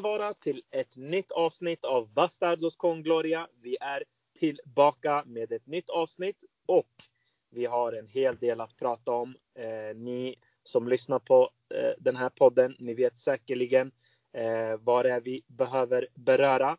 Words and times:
ni 0.00 0.02
vara 0.02 0.34
till 0.34 0.62
ett 0.70 0.96
nytt 0.96 1.32
avsnitt 1.32 1.84
av 1.84 2.12
Bastardos 2.12 2.76
con 2.76 3.02
Gloria. 3.02 3.48
Vi 3.62 3.76
är 3.80 4.04
tillbaka 4.38 5.22
med 5.26 5.52
ett 5.52 5.66
nytt 5.66 5.90
avsnitt 5.90 6.44
och 6.66 6.88
vi 7.50 7.66
har 7.66 7.92
en 7.92 8.06
hel 8.08 8.36
del 8.36 8.60
att 8.60 8.76
prata 8.76 9.12
om. 9.12 9.36
Eh, 9.54 9.96
ni 9.96 10.36
som 10.64 10.88
lyssnar 10.88 11.18
på 11.18 11.50
eh, 11.74 11.92
den 11.98 12.16
här 12.16 12.28
podden, 12.28 12.76
ni 12.78 12.94
vet 12.94 13.18
säkerligen 13.18 13.92
eh, 14.32 14.76
vad 14.80 15.04
det 15.04 15.12
är 15.12 15.20
vi 15.20 15.42
behöver 15.46 16.08
beröra. 16.14 16.76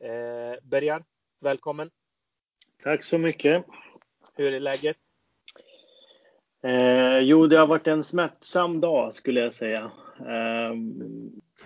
Eh, 0.00 0.58
Bergar, 0.62 1.04
välkommen! 1.40 1.90
Tack 2.82 3.02
så 3.02 3.18
mycket! 3.18 3.64
Hur 4.34 4.52
är 4.52 4.60
läget? 4.60 4.96
Eh, 6.62 7.18
jo, 7.18 7.46
det 7.46 7.56
har 7.56 7.66
varit 7.66 7.86
en 7.86 8.04
smärtsam 8.04 8.80
dag 8.80 9.12
skulle 9.12 9.40
jag 9.40 9.52
säga. 9.52 9.90
Eh, 10.18 10.74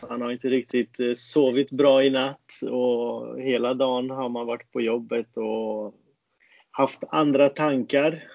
han 0.00 0.22
har 0.22 0.32
inte 0.32 0.48
riktigt 0.48 1.00
eh, 1.00 1.12
sovit 1.14 1.70
bra 1.70 2.04
i 2.04 2.10
natt 2.10 2.52
och 2.70 3.40
hela 3.40 3.74
dagen 3.74 4.10
har 4.10 4.28
man 4.28 4.46
varit 4.46 4.72
på 4.72 4.80
jobbet 4.80 5.36
och 5.36 5.94
haft 6.70 7.04
andra 7.08 7.48
tankar 7.48 8.28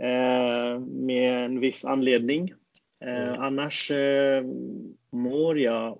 eh, 0.00 0.80
med 0.80 1.44
en 1.44 1.60
viss 1.60 1.84
anledning. 1.84 2.54
Eh, 3.04 3.28
mm. 3.28 3.40
Annars 3.40 3.90
eh, 3.90 4.44
mår 5.10 5.58
jag 5.58 5.98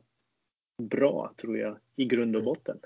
bra 0.82 1.32
tror 1.36 1.58
jag 1.58 1.78
i 1.96 2.04
grund 2.04 2.36
och 2.36 2.44
botten. 2.44 2.78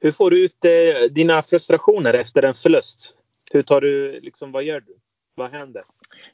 Hur 0.00 0.12
får 0.12 0.30
du 0.30 0.44
ut 0.44 0.64
eh, 0.64 1.10
dina 1.10 1.42
frustrationer 1.42 2.14
efter 2.14 2.42
en 2.42 2.54
förlust? 2.54 3.14
Hur 3.52 3.62
tar 3.62 3.80
du, 3.80 4.20
liksom, 4.20 4.52
vad 4.52 4.64
gör 4.64 4.80
du? 4.80 4.96
Vad 5.34 5.50
händer? 5.50 5.84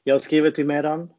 Jag 0.05 0.21
skriver 0.21 0.51
till 0.51 0.67
Meran. 0.67 1.11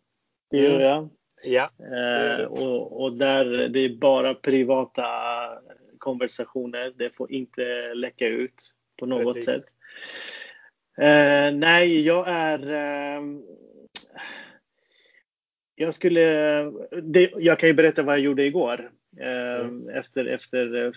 Det 0.49 0.57
gör 0.57 0.69
mm. 0.69 0.81
jag. 0.81 1.09
Ja. 1.45 1.69
Eh, 1.79 2.45
och, 2.45 3.01
och, 3.01 3.13
där 3.13 3.45
det 3.45 3.79
är 3.79 3.89
bara 3.89 4.33
privata 4.33 5.03
konversationer. 5.97 6.93
Det 6.95 7.09
får 7.09 7.31
inte 7.31 7.93
läcka 7.93 8.27
ut 8.27 8.73
på 8.99 9.05
något 9.05 9.33
Precis. 9.33 9.45
sätt. 9.45 9.65
Eh, 10.97 11.57
nej, 11.57 12.05
jag 12.05 12.27
är... 12.27 12.71
Eh, 12.71 13.23
jag 15.75 15.93
skulle... 15.93 16.21
Det, 17.03 17.31
jag 17.37 17.59
kan 17.59 17.69
ju 17.69 17.73
berätta 17.73 18.03
vad 18.03 18.15
jag 18.15 18.23
gjorde 18.23 18.45
igår. 18.45 18.91
Eh, 19.19 19.65
mm. 19.65 19.89
Efter, 19.89 20.25
efter 20.25 20.85
eh, 20.85 20.91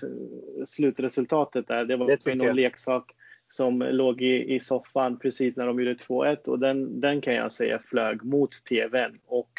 slutresultatet 0.67 1.69
där. 1.69 1.85
Det 1.85 1.97
var 1.97 2.17
det 2.25 2.35
någon 2.35 2.57
leksak 2.57 3.15
som 3.49 3.79
låg 3.79 4.23
i, 4.23 4.55
i 4.55 4.61
soffan 4.61 5.19
precis 5.19 5.57
när 5.57 5.67
de 5.67 5.81
gjorde 5.81 5.95
2-1 5.95 6.49
och 6.49 6.59
den, 6.59 7.01
den 7.01 7.21
kan 7.21 7.35
jag 7.35 7.53
säga 7.53 7.79
flög 7.79 8.25
mot 8.25 8.53
tvn 8.65 9.19
och 9.27 9.51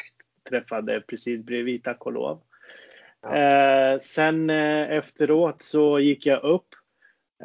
träffade 0.50 1.00
precis 1.00 1.42
bredvid 1.42 1.84
tack 1.84 2.06
och 2.06 2.12
lov. 2.12 2.40
Ja. 3.22 3.36
Eh, 3.36 3.98
sen 3.98 4.50
eh, 4.50 4.90
efteråt 4.90 5.62
så 5.62 6.00
gick 6.00 6.26
jag 6.26 6.44
upp, 6.44 6.68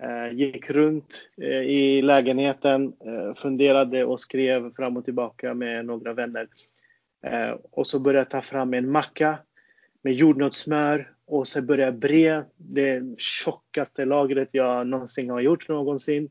eh, 0.02 0.34
gick 0.34 0.70
runt 0.70 1.30
i 1.68 2.02
lägenheten, 2.02 2.94
funderade 3.38 4.06
och 4.06 4.20
skrev 4.20 4.74
fram 4.76 4.98
och 4.98 5.06
tillbaka 5.06 5.54
med 5.54 5.86
några 5.86 6.14
vänner. 6.14 6.48
Och 7.72 7.88
så 7.88 8.00
började 8.00 8.20
jag 8.20 8.30
ta 8.30 8.42
fram 8.42 8.74
en 8.74 8.92
macka 8.92 9.38
med 10.02 10.14
jordnötssmör 10.14 11.12
och 11.26 11.48
så 11.48 11.62
började 11.62 11.92
jag 11.92 12.00
bre 12.00 12.44
det 12.58 13.20
tjockaste 13.20 14.06
lagret 14.06 14.50
jag 14.52 14.88
någonsin 14.88 15.30
har 15.30 15.40
gjort 15.40 15.68
någonsin. 15.68 16.30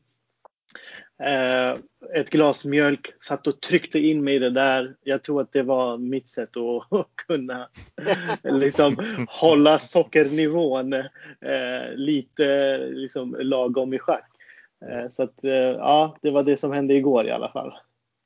Eh, 1.19 1.77
ett 2.13 2.29
glas 2.29 2.65
mjölk, 2.65 3.13
satt 3.23 3.47
och 3.47 3.61
tryckte 3.61 3.99
in 3.99 4.23
mig 4.23 4.35
i 4.35 4.39
det 4.39 4.49
där. 4.49 4.95
Jag 5.03 5.23
tror 5.23 5.41
att 5.41 5.51
det 5.51 5.63
var 5.63 5.97
mitt 5.97 6.29
sätt 6.29 6.57
att 6.57 7.07
kunna 7.27 7.69
liksom, 8.43 8.97
hålla 9.29 9.79
sockernivån 9.79 10.93
eh, 10.93 11.93
lite 11.95 12.77
liksom, 12.77 13.35
lagom 13.39 13.93
i 13.93 13.99
schack. 13.99 14.31
Eh, 14.85 15.09
så 15.09 15.23
att, 15.23 15.43
eh, 15.43 15.51
ja, 15.53 16.17
det 16.21 16.31
var 16.31 16.43
det 16.43 16.57
som 16.57 16.71
hände 16.71 16.93
igår 16.93 17.27
i 17.27 17.31
alla 17.31 17.51
fall. 17.51 17.73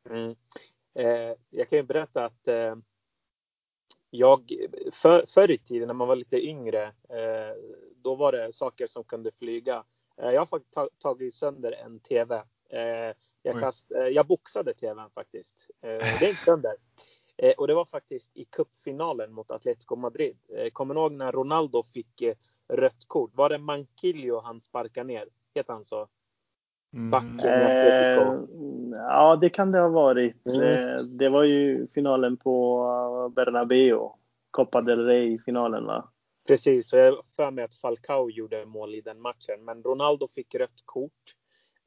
Mm. 0.09 0.35
Eh, 1.00 1.35
jag 1.50 1.69
kan 1.69 1.78
ju 1.78 1.84
berätta 1.84 2.25
att 2.25 2.47
eh, 2.47 2.75
jag 4.09 4.52
för, 4.94 5.25
förr 5.28 5.52
i 5.52 5.58
tiden 5.58 5.88
när 5.88 5.94
man 5.94 6.08
var 6.08 6.16
lite 6.16 6.46
yngre, 6.47 6.91
då 7.96 8.16
var 8.16 8.31
det 8.31 8.53
saker 8.53 8.88
som 8.88 9.03
kunde 9.03 9.31
flyga. 9.31 9.84
jag 10.16 10.41
har 10.41 10.46
faktiskt 10.46 11.00
tagit 11.00 11.34
sönder 11.34 11.75
en 11.85 12.00
TV 12.00 12.41
jag, 13.41 13.59
kast, 13.59 13.91
eh, 13.91 14.07
jag 14.07 14.28
boxade 14.28 14.74
tvn 14.74 15.09
faktiskt. 15.09 15.68
Eh, 15.81 16.19
det 16.19 16.28
gick 16.28 16.38
sönder. 16.38 16.74
Och 17.57 17.68
det 17.68 17.74
var 17.74 17.85
faktiskt 17.85 18.38
i 18.38 18.46
cupfinalen 18.46 19.34
mot 19.34 19.52
Atletico 19.52 19.96
Madrid. 19.96 20.38
Kommer 20.74 20.94
ni 20.94 21.00
ihåg 21.00 21.12
när 21.12 21.31
Ronaldo 21.31 21.84
fick 21.84 22.24
rött 22.68 23.08
kort? 23.08 23.31
Var 23.35 23.50
det 23.50 23.58
Manquillo 23.58 24.40
han 24.40 24.62
sparkade 24.62 25.08
ner? 25.08 25.28
Heter 25.56 25.74
han 25.74 25.85
så? 25.85 26.08
Backen 26.91 27.40
mm. 27.40 28.94
Ja, 28.94 29.35
det 29.35 29.50
kan 29.50 29.72
det 29.72 29.79
ha 29.79 29.90
varit. 29.90 30.46
Mm. 30.46 31.18
Det 31.18 31.29
var 31.29 31.44
ju 31.44 31.88
finalen 31.94 32.38
på 32.38 33.34
Bernabéu. 33.35 34.09
Copa 34.52 34.81
del 34.81 35.06
Rey-finalen 35.06 35.85
va? 35.85 36.09
Precis, 36.47 36.94
och 36.94 37.00
jag 37.00 37.12
har 37.12 37.24
för 37.35 37.52
mig 37.52 37.63
att 37.63 37.75
Falcao 37.75 38.29
gjorde 38.29 38.66
mål 38.66 38.96
i 38.96 39.02
den 39.02 39.22
matchen. 39.22 39.66
Men 39.66 39.84
Ronaldo 39.84 40.28
fick 40.28 40.56
rött 40.56 40.81
kort 40.85 41.35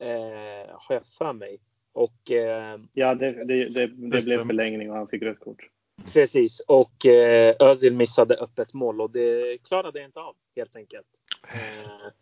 eh, 0.02 0.66
har 0.68 0.94
jag 0.94 1.06
för 1.06 1.32
mig. 1.32 1.58
Och, 1.92 2.30
eh, 2.30 2.80
ja, 2.92 3.14
det, 3.14 3.44
det, 3.44 3.68
det, 3.68 3.86
det 3.86 4.24
blev 4.24 4.46
förlängning 4.46 4.90
och 4.90 4.96
han 4.96 5.08
fick 5.08 5.22
rött 5.22 5.40
kort. 5.40 5.68
Precis, 6.12 6.60
och 6.60 7.06
eh, 7.06 7.56
Özil 7.60 7.96
missade 7.96 8.34
öppet 8.34 8.72
mål 8.72 9.00
och 9.00 9.10
det 9.10 9.58
klarade 9.68 9.98
jag 9.98 10.08
inte 10.08 10.20
av 10.20 10.36
helt 10.56 10.76
enkelt. 10.76 11.06
Eh, 11.54 12.12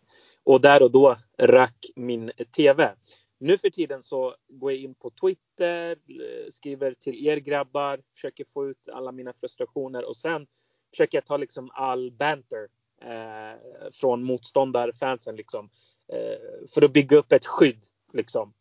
och 0.45 0.61
där 0.61 0.83
och 0.83 0.91
då 0.91 1.17
rack 1.39 1.87
min 1.97 2.31
TV. 2.57 2.95
Nu 3.39 3.59
för 3.59 3.71
tiden 3.71 4.03
så 4.03 4.35
går 4.49 4.73
jag 4.73 4.81
in 4.81 4.95
på 4.95 5.11
Twitter, 5.11 5.91
eh, 5.91 6.51
skriver 6.51 6.95
till 6.95 7.27
er 7.27 7.37
grabbar, 7.37 8.01
försöker 8.15 8.45
få 8.53 8.69
ut 8.69 8.89
alla 8.93 9.13
mina 9.13 9.33
frustrationer 9.33 10.09
och 10.09 10.17
sen 10.17 10.47
försöker 10.91 11.19
jag 11.19 11.27
ta 11.27 11.37
liksom 11.37 11.71
all 11.73 12.11
banter 12.13 12.69
eh, 13.03 13.91
från 13.93 14.23
motståndarfansen 14.23 15.37
liksom. 15.37 15.71
Eh, 16.13 16.69
för 16.75 16.83
att 16.85 16.93
bygga 16.93 17.17
upp 17.17 17.33
ett 17.33 17.47
skydd. 17.47 17.87
Liksom. 18.13 18.53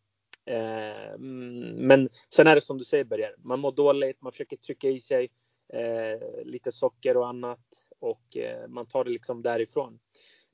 Eh, 0.46 1.14
mm, 1.14 1.60
men 1.60 2.10
sen 2.36 2.48
är 2.48 2.56
det 2.56 2.62
som 2.62 2.78
du 2.78 2.84
säger 2.84 3.04
Berger, 3.04 3.36
man 3.38 3.60
mår 3.60 3.72
dåligt, 3.72 4.22
man 4.22 4.32
försöker 4.32 4.58
trycka 4.58 4.88
i 4.90 5.00
sig 5.00 5.30
eh, 5.74 6.46
lite 6.46 6.72
socker 6.72 7.18
och 7.18 7.28
annat 7.28 7.60
och 8.00 8.38
man 8.68 8.86
tar 8.86 9.04
det 9.04 9.10
liksom 9.10 9.42
därifrån. 9.42 10.00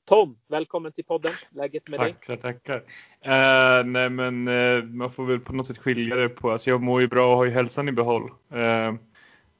Tom, 0.08 0.38
välkommen 0.48 0.92
till 0.92 1.04
podden. 1.04 1.32
Läget 1.50 1.88
med 1.88 1.98
tack, 1.98 2.26
dig? 2.26 2.38
Tackar, 2.38 2.52
tackar. 2.52 2.76
Uh, 2.76 3.86
nej 3.86 4.10
men 4.10 4.48
uh, 4.48 4.84
man 4.84 5.10
får 5.10 5.24
väl 5.26 5.40
på 5.40 5.52
något 5.52 5.66
sätt 5.66 5.78
skilja 5.78 6.16
det 6.16 6.28
på, 6.28 6.50
alltså 6.50 6.70
jag 6.70 6.82
mår 6.82 7.00
ju 7.00 7.06
bra 7.06 7.30
och 7.30 7.36
har 7.36 7.44
ju 7.44 7.50
hälsan 7.50 7.88
i 7.88 7.92
behåll. 7.92 8.30
Uh, 8.54 8.94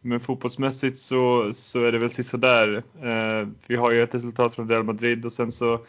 men 0.00 0.20
fotbollsmässigt 0.20 0.96
så, 0.96 1.52
så 1.52 1.84
är 1.84 1.92
det 1.92 1.98
väl 1.98 2.10
sisådär. 2.10 2.82
Uh, 3.04 3.48
vi 3.66 3.76
har 3.76 3.90
ju 3.90 4.02
ett 4.02 4.14
resultat 4.14 4.54
från 4.54 4.68
Real 4.68 4.84
Madrid 4.84 5.24
och 5.24 5.32
sen 5.32 5.52
så 5.52 5.80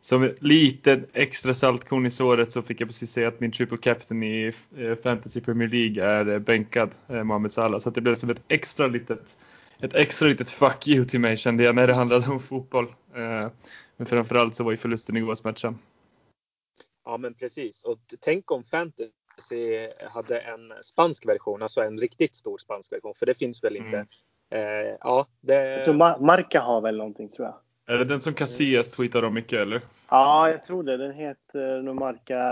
som 0.00 0.34
lite 0.40 1.00
extra 1.12 1.54
saltkorn 1.54 2.06
i 2.06 2.10
såret 2.10 2.50
så 2.50 2.62
fick 2.62 2.80
jag 2.80 2.88
precis 2.88 3.12
säga 3.12 3.28
att 3.28 3.40
min 3.40 3.52
triple 3.52 3.78
captain 3.78 4.22
i 4.22 4.52
eh, 4.76 4.94
Fantasy 4.94 5.40
Premier 5.40 5.68
League 5.68 6.04
är 6.04 6.28
eh, 6.28 6.38
bänkad, 6.38 6.90
eh, 7.08 7.24
Mohamed 7.24 7.52
Salah. 7.52 7.80
Så 7.80 7.90
det 7.90 8.00
blev 8.00 8.14
som 8.14 8.30
ett 8.30 8.42
extra 8.48 8.86
litet, 8.86 9.38
ett 9.80 9.94
extra 9.94 10.28
litet 10.28 10.50
fuck 10.50 10.88
you 10.88 11.04
till 11.04 11.20
mig 11.20 11.36
kände 11.36 11.64
jag 11.64 11.74
när 11.74 11.86
det 11.86 11.94
handlade 11.94 12.30
om 12.30 12.40
fotboll. 12.40 12.94
Men 13.96 14.06
framförallt 14.06 14.54
så 14.54 14.64
var 14.64 14.70
ju 14.70 14.76
förlusten 14.76 15.16
igår 15.16 15.34
smärtsam. 15.34 15.78
Ja 17.04 17.16
men 17.16 17.34
precis. 17.34 17.84
Och 17.84 17.98
tänk 18.20 18.50
om 18.50 18.64
Fantasy 18.64 19.88
hade 20.10 20.40
en 20.40 20.72
spansk 20.82 21.28
version, 21.28 21.62
alltså 21.62 21.80
en 21.80 21.98
riktigt 21.98 22.34
stor 22.34 22.58
spansk 22.58 22.92
version. 22.92 23.14
För 23.14 23.26
det 23.26 23.34
finns 23.34 23.64
väl 23.64 23.76
inte. 23.76 24.06
Mm. 24.50 24.86
Eh, 24.86 24.96
ja, 25.00 25.26
det... 25.40 25.54
Jag 25.54 25.84
tror 25.84 26.24
Marca 26.26 26.60
har 26.60 26.80
väl 26.80 26.96
någonting 26.96 27.28
tror 27.28 27.46
jag. 27.46 27.54
Är 27.88 27.98
det 27.98 28.04
den 28.04 28.20
som 28.20 28.34
Casillas 28.34 28.90
tweetar 28.90 29.22
om 29.22 29.34
mycket 29.34 29.60
eller? 29.60 29.82
Ja, 30.08 30.50
jag 30.50 30.64
tror 30.64 30.82
det. 30.82 30.96
Den 30.96 31.12
heter 31.12 31.82
Nomarca 31.82 32.42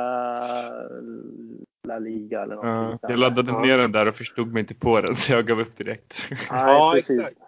La 1.88 1.98
Liga 1.98 2.42
eller 2.42 2.54
något 2.54 2.98
ja, 3.02 3.08
Jag 3.08 3.18
laddade 3.18 3.50
ja. 3.50 3.60
ner 3.60 3.78
den 3.78 3.92
där 3.92 4.08
och 4.08 4.14
förstod 4.14 4.52
mig 4.52 4.60
inte 4.60 4.74
på 4.74 5.00
den 5.00 5.16
så 5.16 5.32
jag 5.32 5.46
gav 5.46 5.60
upp 5.60 5.76
direkt. 5.76 6.22
Ja, 6.48 6.96
exakt. 6.96 7.38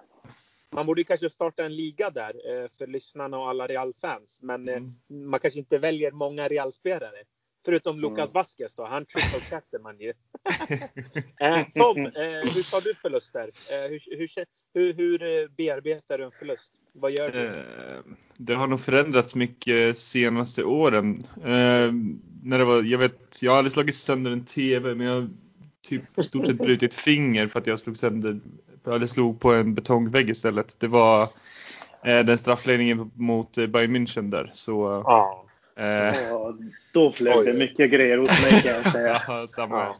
Man 0.70 0.86
borde 0.86 1.04
kanske 1.04 1.30
starta 1.30 1.64
en 1.64 1.76
liga 1.76 2.10
där 2.10 2.62
eh, 2.62 2.68
för 2.78 2.86
lyssnarna 2.86 3.38
och 3.38 3.48
alla 3.48 3.66
Real-fans. 3.66 4.40
Men 4.42 4.68
eh, 4.68 4.76
mm. 4.76 4.92
man 5.08 5.40
kanske 5.40 5.58
inte 5.58 5.78
väljer 5.78 6.10
många 6.10 6.48
Real-spelare. 6.48 7.24
Förutom 7.64 8.00
Lucas 8.00 8.18
mm. 8.18 8.32
Vasquez 8.34 8.74
då, 8.74 8.84
han 8.84 9.06
triple 9.06 9.40
captain 9.50 9.82
man 9.82 10.00
ju. 10.00 10.08
eh, 11.40 11.66
Tom, 11.74 12.06
eh, 12.06 12.52
hur 12.54 12.70
tar 12.70 12.80
du 12.80 12.94
förluster? 12.94 13.50
Eh, 13.72 13.90
hur, 13.90 14.18
hur, 14.18 14.26
hur, 14.78 14.94
hur, 14.94 15.48
bearbetar 15.56 16.18
du 16.18 16.24
en 16.24 16.30
förlust? 16.30 16.72
Vad 16.92 17.12
gör 17.12 17.30
du? 17.30 17.46
Eh, 17.46 18.14
det 18.36 18.54
har 18.54 18.66
nog 18.66 18.80
förändrats 18.80 19.34
mycket 19.34 19.96
senaste 19.96 20.64
åren. 20.64 21.26
Eh, 21.36 21.92
när 22.42 22.58
det 22.58 22.64
var, 22.64 22.82
jag, 22.82 22.98
vet, 22.98 23.42
jag 23.42 23.52
har 23.52 23.58
aldrig 23.58 23.72
slagit 23.72 23.94
sönder 23.94 24.30
en 24.30 24.44
TV 24.44 24.94
men 24.94 25.06
jag 25.06 25.14
har 25.14 25.28
typ 25.88 26.02
stort 26.24 26.46
sett 26.46 26.58
brutit 26.58 26.94
finger 27.04 27.48
för 27.48 27.60
att 27.60 27.66
jag 27.66 27.80
slog 27.80 27.96
sönder, 27.96 28.40
eller 28.86 29.06
slog 29.06 29.40
på 29.40 29.52
en 29.52 29.74
betongvägg 29.74 30.30
istället. 30.30 30.80
Det 30.80 30.88
var 30.88 31.22
eh, 32.04 32.20
den 32.24 32.38
straffläggningen 32.38 33.10
mot 33.14 33.54
Bayern 33.54 33.96
München 33.96 34.30
där. 34.30 34.50
Så, 34.52 35.02
ja. 35.06 35.44
Eh, 35.84 36.16
då 36.92 37.12
flög 37.12 37.46
det 37.46 37.52
mycket 37.52 37.90
grejer 37.90 38.18
hos 38.18 38.42
mig 38.42 38.62
kan 38.62 38.74
jag 38.74 38.92
säga. 38.92 39.22
ja, 39.28 39.46
samma. 39.46 39.94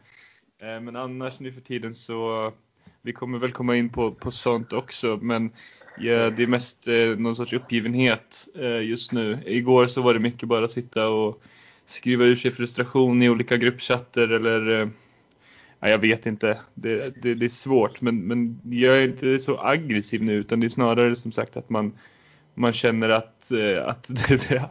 Ja. 0.61 0.81
men 0.81 0.97
annars 0.97 1.41
nu 1.41 1.53
för 1.53 1.61
tiden 1.61 1.95
så 1.95 2.53
vi 3.03 3.13
kommer 3.13 3.39
väl 3.39 3.53
komma 3.53 3.77
in 3.77 3.89
på, 3.89 4.11
på 4.11 4.31
sånt 4.31 4.73
också, 4.73 5.19
men 5.23 5.51
ja, 5.99 6.31
det 6.31 6.43
är 6.43 6.47
mest 6.47 6.89
eh, 6.89 7.19
någon 7.19 7.37
sorts 7.37 7.53
uppgivenhet 7.53 8.49
eh, 8.59 8.83
just 8.83 9.13
nu. 9.13 9.39
Igår 9.47 9.87
så 9.87 10.03
var 10.03 10.15
det 10.15 10.21
mycket 10.21 10.49
bara 10.49 10.69
sitta 10.69 11.09
och 11.09 11.43
skriva 11.87 12.25
ur 12.25 12.37
sig 12.37 12.51
frustration 12.51 13.23
i 13.23 13.29
olika 13.29 13.57
gruppchatter 13.57 14.29
eller 14.29 14.81
eh, 14.81 14.89
ja, 15.81 15.89
jag 15.89 15.99
vet 15.99 16.27
inte. 16.27 16.59
Det, 16.75 17.23
det, 17.23 17.35
det, 17.35 17.45
är 17.45 17.49
svårt, 17.49 18.01
men, 18.01 18.21
men 18.21 18.61
jag 18.65 18.99
är 18.99 19.05
inte 19.05 19.39
så 19.39 19.59
aggressiv 19.61 20.23
nu 20.23 20.33
utan 20.33 20.61
det 20.61 20.67
är 20.67 20.69
snarare 20.69 21.15
som 21.15 21.33
sagt 21.33 21.57
att 21.57 21.71
man 21.71 21.93
man 22.59 22.73
känner 22.73 23.09
att, 23.09 23.51
eh, 23.51 23.89
att 23.89 24.11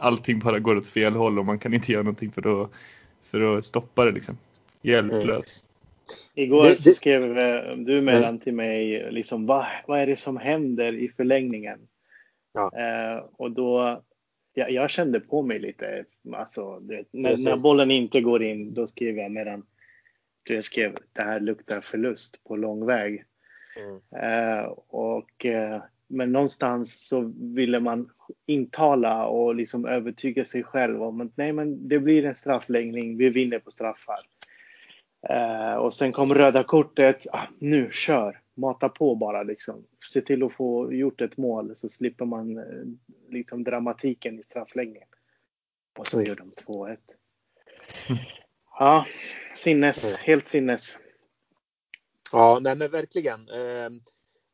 allting 0.00 0.38
bara 0.38 0.58
går 0.58 0.76
åt 0.76 0.86
fel 0.86 1.14
håll 1.14 1.38
och 1.38 1.44
man 1.44 1.58
kan 1.58 1.74
inte 1.74 1.92
göra 1.92 2.02
någonting 2.02 2.32
för 2.32 2.62
att, 2.62 2.70
för 3.30 3.58
att 3.58 3.64
stoppa 3.64 4.04
det 4.04 4.12
liksom. 4.12 4.38
Hjälplös. 4.82 5.62
Mm. 5.62 5.67
Igår 6.34 6.62
det, 6.62 6.74
så 6.74 6.92
skrev 6.92 7.38
eh, 7.38 7.76
du 7.76 8.00
mellan 8.00 8.38
till 8.38 8.54
mig 8.54 9.12
liksom 9.12 9.46
vad, 9.46 9.66
vad 9.86 10.00
är 10.00 10.06
det 10.06 10.16
som 10.16 10.36
händer 10.36 10.92
i 10.92 11.08
förlängningen? 11.08 11.78
Ja. 12.52 12.72
Eh, 12.78 13.24
och 13.32 13.50
då 13.50 14.02
jag, 14.54 14.70
jag, 14.70 14.90
kände 14.90 15.20
på 15.20 15.42
mig 15.42 15.58
lite, 15.58 16.04
alltså 16.32 16.80
det, 16.80 17.04
när, 17.10 17.44
när, 17.44 17.56
bollen 17.56 17.90
inte 17.90 18.20
går 18.20 18.42
in 18.42 18.74
då 18.74 18.86
skrev 18.86 19.16
jag 19.16 19.30
medan 19.30 19.66
jag 20.48 20.64
skrev 20.64 20.96
det 21.12 21.22
här 21.22 21.40
luktar 21.40 21.80
förlust 21.80 22.44
på 22.44 22.56
lång 22.56 22.86
väg. 22.86 23.24
Mm. 23.76 24.00
Eh, 24.24 24.64
och, 24.88 25.46
eh, 25.46 25.82
men 26.06 26.32
någonstans 26.32 27.08
så 27.08 27.32
ville 27.36 27.80
man 27.80 28.10
intala 28.46 29.26
och 29.26 29.54
liksom 29.54 29.86
övertyga 29.86 30.44
sig 30.44 30.62
själv 30.62 31.02
om 31.02 31.20
att 31.20 31.36
nej 31.36 31.52
men 31.52 31.88
det 31.88 31.98
blir 31.98 32.24
en 32.24 32.34
straffläggning, 32.34 33.16
vi 33.16 33.28
vinner 33.28 33.58
på 33.58 33.70
straffar. 33.70 34.18
Eh, 35.22 35.74
och 35.74 35.94
sen 35.94 36.12
kom 36.12 36.34
röda 36.34 36.64
kortet. 36.64 37.26
Ah, 37.32 37.46
nu, 37.58 37.90
kör! 37.90 38.40
Mata 38.54 38.88
på 38.88 39.14
bara 39.14 39.42
liksom. 39.42 39.84
Se 40.12 40.20
till 40.20 40.42
att 40.42 40.52
få 40.52 40.92
gjort 40.92 41.20
ett 41.20 41.36
mål 41.36 41.76
så 41.76 41.88
slipper 41.88 42.24
man 42.24 42.58
eh, 42.58 42.64
liksom 43.28 43.64
dramatiken 43.64 44.38
i 44.38 44.42
straffläggningen. 44.42 45.08
Och 45.98 46.06
så 46.06 46.22
gör 46.22 46.36
de 46.36 46.52
2-1. 46.66 46.96
Ja, 48.78 49.06
sinnes. 49.54 50.16
Helt 50.16 50.46
sinnes. 50.46 50.98
Ja, 52.32 52.58
nej 52.62 52.76
men 52.76 52.90
verkligen. 52.90 53.48
Eh, 53.48 53.90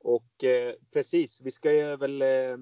och 0.05 0.44
eh, 0.44 0.75
precis, 0.93 1.40
vi 1.40 1.50
ska 1.50 1.72
ju 1.72 1.96
väl 1.96 2.22
eh, 2.22 2.56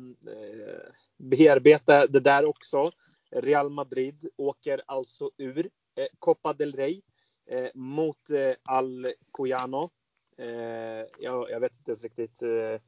bearbeta 1.19 2.07
det 2.07 2.21
där 2.21 2.45
också. 2.45 2.93
Real 3.31 3.71
Madrid 3.71 4.29
åker 4.37 4.83
alltså 4.87 5.31
ur 5.39 5.71
eh, 5.97 6.07
Copa 6.19 6.53
del 6.53 6.73
Rey 6.73 7.01
eh, 7.47 7.71
mot 7.75 8.31
eh, 8.31 8.55
Al 8.63 9.13
Coyano. 9.31 9.91
Eh, 10.39 11.07
jag, 11.19 11.51
jag, 11.51 11.61
vet 11.61 11.73
inte 11.73 11.91
ens 11.91 12.03
riktigt 12.03 12.43
eh, 12.43 12.81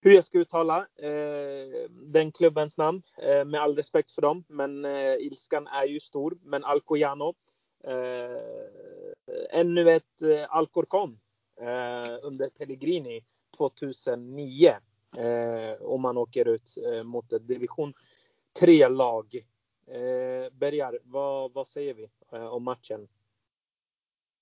hur 0.00 0.12
jag 0.12 0.24
ska 0.24 0.38
uttala 0.38 0.78
eh, 0.96 1.88
den 1.90 2.32
klubbens 2.32 2.78
namn 2.78 3.02
eh, 3.22 3.44
med 3.44 3.60
all 3.60 3.76
respekt 3.76 4.10
för 4.10 4.22
dem. 4.22 4.44
Men 4.48 4.84
eh, 4.84 5.14
ilskan 5.14 5.66
är 5.66 5.84
ju 5.84 6.00
stor. 6.00 6.38
Men 6.42 6.64
Al 6.64 6.80
Coyano. 6.80 7.34
Eh, 7.84 8.40
ännu 9.50 9.90
ett 9.90 10.22
eh, 10.22 10.46
Alcorcon 10.48 11.20
eh, 11.60 12.18
under 12.22 12.48
Pellegrini 12.48 13.24
2009. 13.56 14.76
om 15.80 16.02
man 16.02 16.16
åker 16.16 16.48
ut 16.48 16.78
mot 17.04 17.32
ett 17.32 17.48
division 17.48 17.94
3-lag. 18.60 19.34
Eh, 19.86 20.52
Bergar, 20.52 20.98
vad, 21.04 21.52
vad 21.52 21.66
säger 21.66 21.94
vi 21.94 22.10
om 22.30 22.64
matchen? 22.64 23.08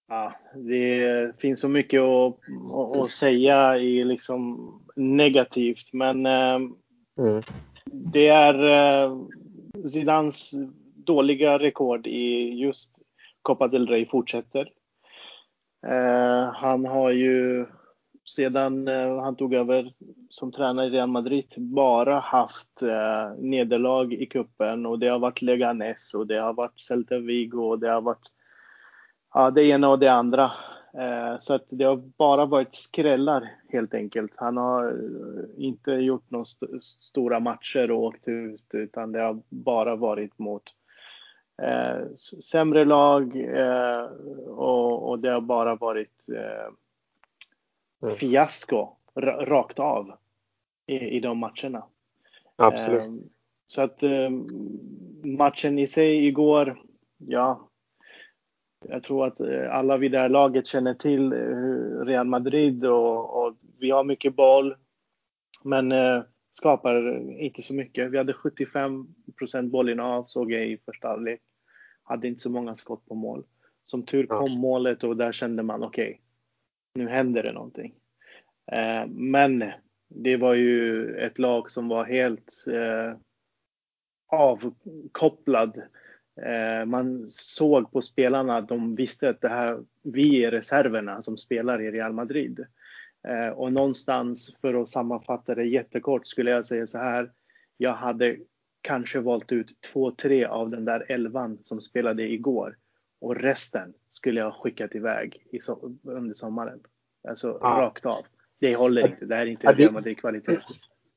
Ja, 0.09 0.33
det 0.55 1.41
finns 1.41 1.61
så 1.61 1.69
mycket 1.69 2.01
att, 2.01 2.37
att 2.97 3.11
säga 3.11 3.79
i 3.79 4.05
liksom 4.05 4.71
negativt, 4.97 5.93
men 5.93 6.27
eh, 6.27 6.55
mm. 7.19 7.43
det 7.85 8.29
är 8.29 8.55
eh, 9.05 9.19
Zidans 9.87 10.55
dåliga 10.95 11.59
rekord 11.59 12.06
i 12.06 12.55
just 12.55 12.99
Copa 13.43 13.69
del 13.69 13.87
Rey 13.87 14.06
fortsätter. 14.06 14.71
Eh, 15.87 16.53
han 16.55 16.85
har 16.85 17.11
ju 17.11 17.67
sedan 18.27 18.87
han 19.23 19.37
tog 19.37 19.55
över 19.55 19.93
som 20.29 20.53
tränare 20.53 20.87
i 20.87 20.91
Real 20.91 21.09
Madrid 21.09 21.55
bara 21.56 22.21
haft 22.21 22.83
nederlag 23.39 24.12
i 24.12 24.27
kuppen 24.27 24.87
och 24.87 24.99
det 24.99 25.09
har 25.09 25.19
varit 25.19 25.43
Leganes 25.43 26.15
och 26.15 26.27
det 26.27 26.37
har 26.37 26.53
varit 26.53 26.81
Celta 26.81 27.19
Vigo 27.19 27.59
och 27.59 27.79
det 27.79 27.91
har 27.91 28.01
varit 28.01 28.31
ja, 29.35 29.51
det 29.51 29.65
ena 29.65 29.89
och 29.89 29.99
det 29.99 30.09
andra. 30.09 30.53
Eh, 30.99 31.39
så 31.39 31.55
att 31.55 31.67
det 31.69 31.85
har 31.85 31.97
bara 31.97 32.47
varit 32.47 32.75
skrällar 32.75 33.51
helt 33.69 33.95
enkelt. 33.95 34.33
Han 34.37 34.57
har 34.57 34.87
eh, 34.87 35.65
inte 35.65 35.91
gjort 35.93 36.31
några 36.31 36.43
st 36.43 36.67
stora 36.81 37.41
matcher 37.41 37.91
och 37.91 38.03
åkt 38.03 38.29
ut 38.29 38.67
utan 38.73 39.13
det 39.13 39.21
har 39.21 39.43
bara 39.49 39.97
varit 39.97 40.39
mot 40.39 40.63
eh, 41.63 42.07
sämre 42.45 42.85
lag 42.85 43.37
eh, 43.37 44.05
och, 44.47 45.09
och, 45.09 45.19
det 45.19 45.31
har 45.31 45.41
bara 45.41 45.75
varit 45.75 46.29
eh, 46.29 46.73
mm. 48.03 48.15
fiasko 48.15 48.89
rakt 49.47 49.79
av 49.79 50.13
i, 50.87 50.95
i 50.95 51.21
de 51.21 51.39
matcherna. 51.39 51.85
Absolut. 52.57 53.03
Eh, 53.03 53.13
så 53.67 53.83
att 53.83 54.03
matchen 55.25 55.79
i 55.79 55.87
sig 55.87 56.27
igår, 56.27 56.83
ja, 57.19 57.69
jag 58.89 59.03
tror 59.03 59.27
att 59.27 59.41
eh, 59.41 59.75
alla 59.75 59.97
vid 59.97 60.13
det 60.13 60.19
här 60.19 60.29
laget 60.29 60.67
känner 60.67 60.95
till 60.95 61.33
eh, 61.33 62.07
Real 62.07 62.27
Madrid 62.27 62.85
och, 62.85 63.45
och 63.45 63.57
vi 63.79 63.91
har 63.91 64.05
mycket 64.05 64.37
boll. 64.37 64.75
Men 65.63 65.93
eh, 65.93 66.23
skapar 66.51 67.19
inte 67.41 67.63
så 67.63 67.75
mycket. 67.75 68.11
Vi 68.11 68.19
hade 68.19 68.33
75% 68.33 69.71
bollinnehav 69.71 70.25
såg 70.29 70.53
jag 70.53 70.67
i 70.67 70.79
första 70.79 71.09
halvlek. 71.09 71.41
Hade 72.03 72.29
inte 72.29 72.43
så 72.43 72.51
många 72.51 72.75
skott 72.75 73.06
på 73.06 73.15
mål. 73.15 73.44
Som 73.85 74.03
tur 74.03 74.27
kom 74.27 74.61
målet 74.61 75.05
och 75.05 75.17
där 75.17 75.32
kände 75.32 75.63
man 75.63 75.82
okej, 75.82 76.08
okay, 76.08 76.19
nu 76.94 77.08
händer 77.08 77.43
det 77.43 77.53
någonting. 77.53 77.94
Eh, 78.73 79.06
men 79.06 79.65
det 80.08 80.37
var 80.37 80.55
ju 80.55 81.06
ett 81.17 81.39
lag 81.39 81.70
som 81.70 81.89
var 81.89 82.05
helt 82.05 82.65
eh, 82.69 83.17
avkopplad 84.27 85.82
man 86.86 87.26
såg 87.31 87.93
på 87.93 88.03
spelarna 88.03 88.56
att 88.56 88.69
de 88.69 88.94
visste 88.94 89.29
att 89.29 89.41
det 89.41 89.48
här, 89.48 89.84
vi 90.03 90.44
är 90.44 90.50
reserverna 90.50 91.22
som 91.22 91.38
spelar 91.38 91.82
i 91.82 91.91
Real 91.91 92.12
Madrid. 92.12 92.67
Eh, 93.29 93.48
och 93.48 93.72
någonstans 93.72 94.56
för 94.60 94.74
att 94.74 94.88
sammanfatta 94.88 95.55
det 95.55 95.64
jättekort 95.64 96.26
skulle 96.26 96.50
jag 96.50 96.67
säga 96.67 96.86
så 96.86 96.98
här. 96.98 97.32
Jag 97.76 97.94
hade 97.94 98.36
kanske 98.81 99.20
valt 99.20 99.53
ut 99.53 99.81
två, 99.93 100.10
tre 100.10 100.44
av 100.44 100.70
den 100.70 100.84
där 100.84 101.12
elvan 101.12 101.58
som 101.62 101.81
spelade 101.81 102.22
igår 102.22 102.76
och 103.20 103.36
resten 103.36 103.94
skulle 104.10 104.41
jag 104.41 104.55
skickat 104.55 104.94
iväg 104.94 105.46
i 105.53 105.60
so 105.60 105.96
under 106.03 106.34
sommaren. 106.34 106.81
Alltså 107.29 107.58
ja. 107.60 107.69
rakt 107.69 108.06
av. 108.06 108.24
Det 108.60 108.76
håller 108.76 109.08
inte. 109.08 109.26
Det 109.26 109.34
här 109.34 109.46
är 109.46 109.50
inte 109.50 109.72
Real 109.72 109.93
Madrid-kvalitet. 109.93 110.58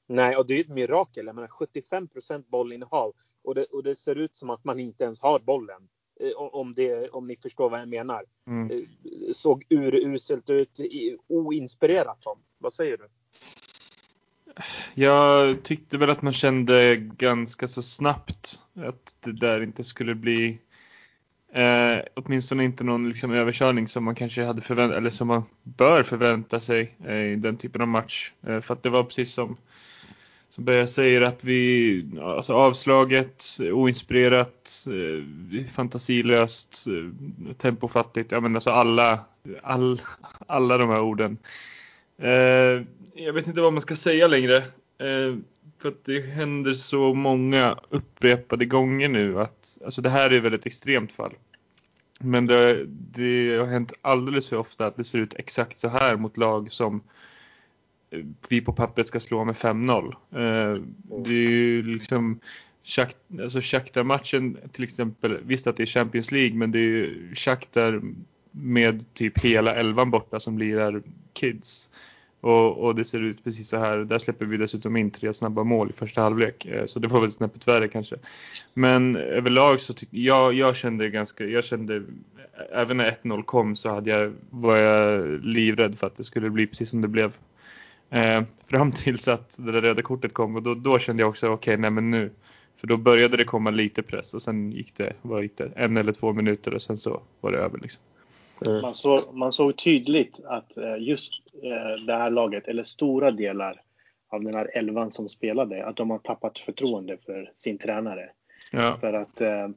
Nej, 0.07 0.37
och 0.37 0.47
det 0.47 0.53
är 0.53 0.61
ett 0.61 0.75
mirakel. 0.75 1.25
Jag 1.25 1.35
menar 1.35 1.47
75% 1.47 2.43
bollinnehav 2.47 3.13
och 3.47 3.55
det, 3.55 3.63
och 3.63 3.83
det 3.83 3.95
ser 3.95 4.15
ut 4.15 4.35
som 4.35 4.49
att 4.49 4.63
man 4.63 4.79
inte 4.79 5.03
ens 5.03 5.21
har 5.21 5.39
bollen. 5.39 5.81
Eh, 6.19 6.31
om, 6.37 6.73
det, 6.73 7.09
om 7.09 7.27
ni 7.27 7.35
förstår 7.35 7.69
vad 7.69 7.79
jag 7.79 7.89
menar. 7.89 8.23
Mm. 8.47 8.71
Eh, 8.71 8.83
såg 9.33 9.65
uruselt 9.69 10.49
ut, 10.49 10.79
oinspirerat 11.27 12.25
om. 12.25 12.39
Vad 12.57 12.73
säger 12.73 12.97
du? 12.97 13.07
Jag 14.93 15.63
tyckte 15.63 15.97
väl 15.97 16.09
att 16.09 16.21
man 16.21 16.33
kände 16.33 16.95
ganska 16.95 17.67
så 17.67 17.81
snabbt 17.81 18.65
att 18.75 19.15
det 19.19 19.31
där 19.31 19.63
inte 19.63 19.83
skulle 19.83 20.15
bli 20.15 20.59
eh, 21.53 21.99
åtminstone 22.13 22.63
inte 22.63 22.83
någon 22.83 23.09
liksom, 23.09 23.31
överkörning 23.31 23.87
som 23.87 24.03
man 24.03 24.15
kanske 24.15 24.45
hade 24.45 24.61
förväntat 24.61 24.97
eller 24.97 25.09
som 25.09 25.27
man 25.27 25.43
bör 25.63 26.03
förvänta 26.03 26.59
sig 26.59 26.95
eh, 27.05 27.15
i 27.15 27.35
den 27.35 27.57
typen 27.57 27.81
av 27.81 27.87
match. 27.87 28.33
Eh, 28.47 28.61
för 28.61 28.73
att 28.73 28.83
det 28.83 28.89
var 28.89 29.03
precis 29.03 29.33
som 29.33 29.57
som 30.57 30.65
börjar 30.65 30.85
säger 30.85 31.21
att 31.21 31.43
vi, 31.43 32.05
alltså 32.21 32.53
avslaget, 32.53 33.45
oinspirerat, 33.71 34.87
eh, 34.87 35.65
fantasilöst, 35.65 36.85
eh, 36.87 37.53
tempofattigt, 37.57 38.31
ja 38.31 38.39
men 38.39 38.55
alltså 38.55 38.69
alla, 38.69 39.19
all, 39.61 40.01
alla 40.47 40.77
de 40.77 40.89
här 40.89 41.01
orden. 41.01 41.37
Eh, 42.17 42.83
jag 43.23 43.33
vet 43.33 43.47
inte 43.47 43.61
vad 43.61 43.73
man 43.73 43.81
ska 43.81 43.95
säga 43.95 44.27
längre. 44.27 44.57
Eh, 44.57 45.35
för 45.79 45.89
att 45.89 46.05
det 46.05 46.21
händer 46.21 46.73
så 46.73 47.13
många 47.13 47.77
upprepade 47.89 48.65
gånger 48.65 49.09
nu 49.09 49.41
att, 49.41 49.77
alltså 49.85 50.01
det 50.01 50.09
här 50.09 50.33
är 50.33 50.39
väl 50.39 50.53
ett 50.53 50.65
extremt 50.65 51.11
fall. 51.11 51.33
Men 52.19 52.47
det, 52.47 52.85
det 52.87 53.57
har 53.57 53.65
hänt 53.65 53.93
alldeles 54.01 54.49
för 54.49 54.57
ofta 54.57 54.85
att 54.85 54.95
det 54.95 55.03
ser 55.03 55.19
ut 55.19 55.33
exakt 55.33 55.79
så 55.79 55.87
här 55.87 56.15
mot 56.15 56.37
lag 56.37 56.71
som 56.71 57.01
Eh, 58.09 58.19
vi 58.49 58.61
på 58.61 58.73
pappret 58.73 59.07
ska 59.07 59.19
slå 59.19 59.43
med 59.45 59.55
5-0. 59.55 60.05
Eh, 60.31 60.81
det 61.25 61.33
är 61.33 61.49
ju 61.49 61.83
liksom 61.83 62.39
alltså 63.41 63.59
Shakhtar-matchen 63.61 64.57
till 64.71 64.83
exempel, 64.83 65.37
visst 65.43 65.67
att 65.67 65.77
det 65.77 65.83
är 65.83 65.87
Champions 65.87 66.31
League 66.31 66.57
men 66.57 66.71
det 66.71 66.79
är 66.79 66.81
ju 66.81 67.35
Shakhtar 67.35 68.01
med 68.51 69.13
typ 69.13 69.39
hela 69.39 69.75
elvan 69.75 70.11
borta 70.11 70.39
som 70.39 70.57
lirar 70.57 71.01
kids. 71.33 71.89
Och, 72.41 72.77
och, 72.77 72.95
det 72.95 73.05
ser 73.05 73.19
ut 73.19 73.43
precis 73.43 73.69
så 73.69 73.77
här. 73.77 73.97
Där 73.97 74.19
släpper 74.19 74.45
vi 74.45 74.57
dessutom 74.57 74.97
in 74.97 75.11
tre 75.11 75.33
snabba 75.33 75.63
mål 75.63 75.89
i 75.89 75.93
första 75.93 76.21
halvlek. 76.21 76.65
Eh, 76.65 76.85
så 76.85 76.99
det 76.99 77.07
var 77.07 77.21
väl 77.21 77.31
snäppet 77.31 77.67
värre 77.67 77.87
kanske. 77.87 78.15
Men 78.73 79.15
överlag 79.15 79.79
så 79.79 79.93
tyckte 79.93 80.19
jag, 80.19 80.53
jag 80.53 80.75
kände 80.75 81.09
ganska, 81.09 81.45
jag 81.45 81.63
kände 81.63 82.03
även 82.71 82.97
när 82.97 83.11
1-0 83.23 83.43
kom 83.43 83.75
så 83.75 83.89
hade 83.89 84.09
jag, 84.09 84.33
var 84.49 84.77
jag 84.77 85.27
livrädd 85.45 85.99
för 85.99 86.07
att 86.07 86.17
det 86.17 86.23
skulle 86.23 86.49
bli 86.49 86.67
precis 86.67 86.89
som 86.89 87.01
det 87.01 87.07
blev. 87.07 87.33
Eh, 88.09 88.43
fram 88.67 88.91
tills 88.91 89.27
att 89.27 89.55
det 89.57 89.71
där 89.71 89.81
röda 89.81 90.01
kortet 90.01 90.33
kom 90.33 90.55
och 90.55 90.63
då, 90.63 90.75
då 90.75 90.99
kände 90.99 91.23
jag 91.23 91.29
också 91.29 91.47
okej, 91.47 91.55
okay, 91.73 91.81
nej 91.81 91.91
men 91.91 92.11
nu. 92.11 92.31
För 92.77 92.87
då 92.87 92.97
började 92.97 93.37
det 93.37 93.43
komma 93.43 93.69
lite 93.69 94.03
press 94.03 94.33
och 94.33 94.41
sen 94.41 94.71
gick 94.71 94.97
det, 94.97 95.13
vad 95.21 95.43
gick 95.43 95.57
det, 95.57 95.71
en 95.75 95.97
eller 95.97 96.11
två 96.11 96.33
minuter 96.33 96.73
och 96.73 96.81
sen 96.81 96.97
så 96.97 97.21
var 97.41 97.51
det 97.51 97.57
över 97.57 97.79
liksom. 97.79 98.01
Mm. 98.65 98.81
Man, 98.81 98.95
såg, 98.95 99.19
man 99.33 99.51
såg 99.51 99.77
tydligt 99.77 100.39
att 100.45 100.77
eh, 100.77 100.97
just 100.99 101.33
eh, 101.63 102.05
det 102.05 102.13
här 102.13 102.29
laget, 102.29 102.67
eller 102.67 102.83
stora 102.83 103.31
delar 103.31 103.81
av 104.29 104.43
den 104.43 104.55
här 104.55 104.77
elvan 104.77 105.11
som 105.11 105.29
spelade, 105.29 105.85
att 105.85 105.95
de 105.95 106.09
har 106.09 106.19
tappat 106.19 106.59
förtroende 106.59 107.17
för 107.25 107.51
sin 107.55 107.77
tränare. 107.77 108.29
Ja. 108.71 108.97
För 109.01 109.13
att 109.13 109.41
eh, 109.41 109.67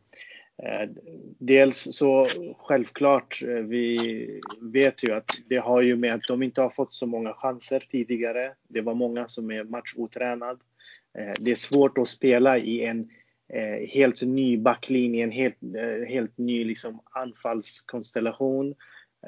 Eh, 0.62 0.88
dels 1.38 1.97
så 1.97 2.29
självklart, 2.59 3.43
eh, 3.43 3.49
vi 3.49 4.40
vet 4.61 5.05
ju 5.05 5.12
att 5.12 5.31
det 5.49 5.57
har 5.57 5.83
ju 5.83 5.97
med 5.97 6.14
att 6.14 6.29
de 6.29 6.43
inte 6.43 6.62
har 6.62 6.71
fått 6.71 6.93
så 6.93 7.07
många 7.07 7.33
chanser 7.33 7.81
tidigare. 7.81 8.55
Det 8.69 8.81
var 8.81 8.95
många 8.95 9.29
som 9.29 9.50
är 9.50 9.64
matchotränad. 9.64 10.61
Eh, 11.19 11.33
det 11.40 11.50
är 11.50 11.55
svårt 11.55 11.99
att 11.99 12.09
spela 12.09 12.59
i 12.59 12.85
en 12.85 13.09
helt 13.88 14.23
ny 14.23 14.59
backlinje, 14.59 15.25
en 15.25 15.31
helt, 15.31 15.57
helt 16.09 16.38
ny 16.38 16.64
liksom, 16.64 17.00
anfallskonstellation. 17.11 18.75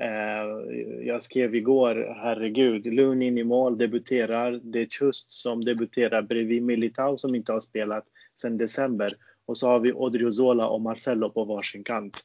Eh, 0.01 0.77
jag 1.07 1.23
skrev 1.23 1.55
igår, 1.55 2.15
herregud, 2.17 2.87
Lunin 2.87 3.39
i 3.39 3.45
mål 3.45 3.79
debuterar. 3.79 4.61
Det 4.63 4.81
är 4.81 4.87
Chust 4.87 5.33
som 5.33 5.65
debuterar 5.65 6.23
bredvid 6.23 6.63
Militao 6.63 7.19
som 7.19 7.35
inte 7.35 7.53
har 7.53 7.61
spelat 7.61 8.05
sedan 8.41 8.59
december. 8.59 9.17
Och 9.47 9.59
så 9.59 9.69
har 9.69 9.81
vi 9.81 9.93
Odriozola 9.93 10.69
och 10.69 10.81
Marcello 10.81 11.31
på 11.31 11.45
varsin 11.45 11.85
kant. 11.85 12.25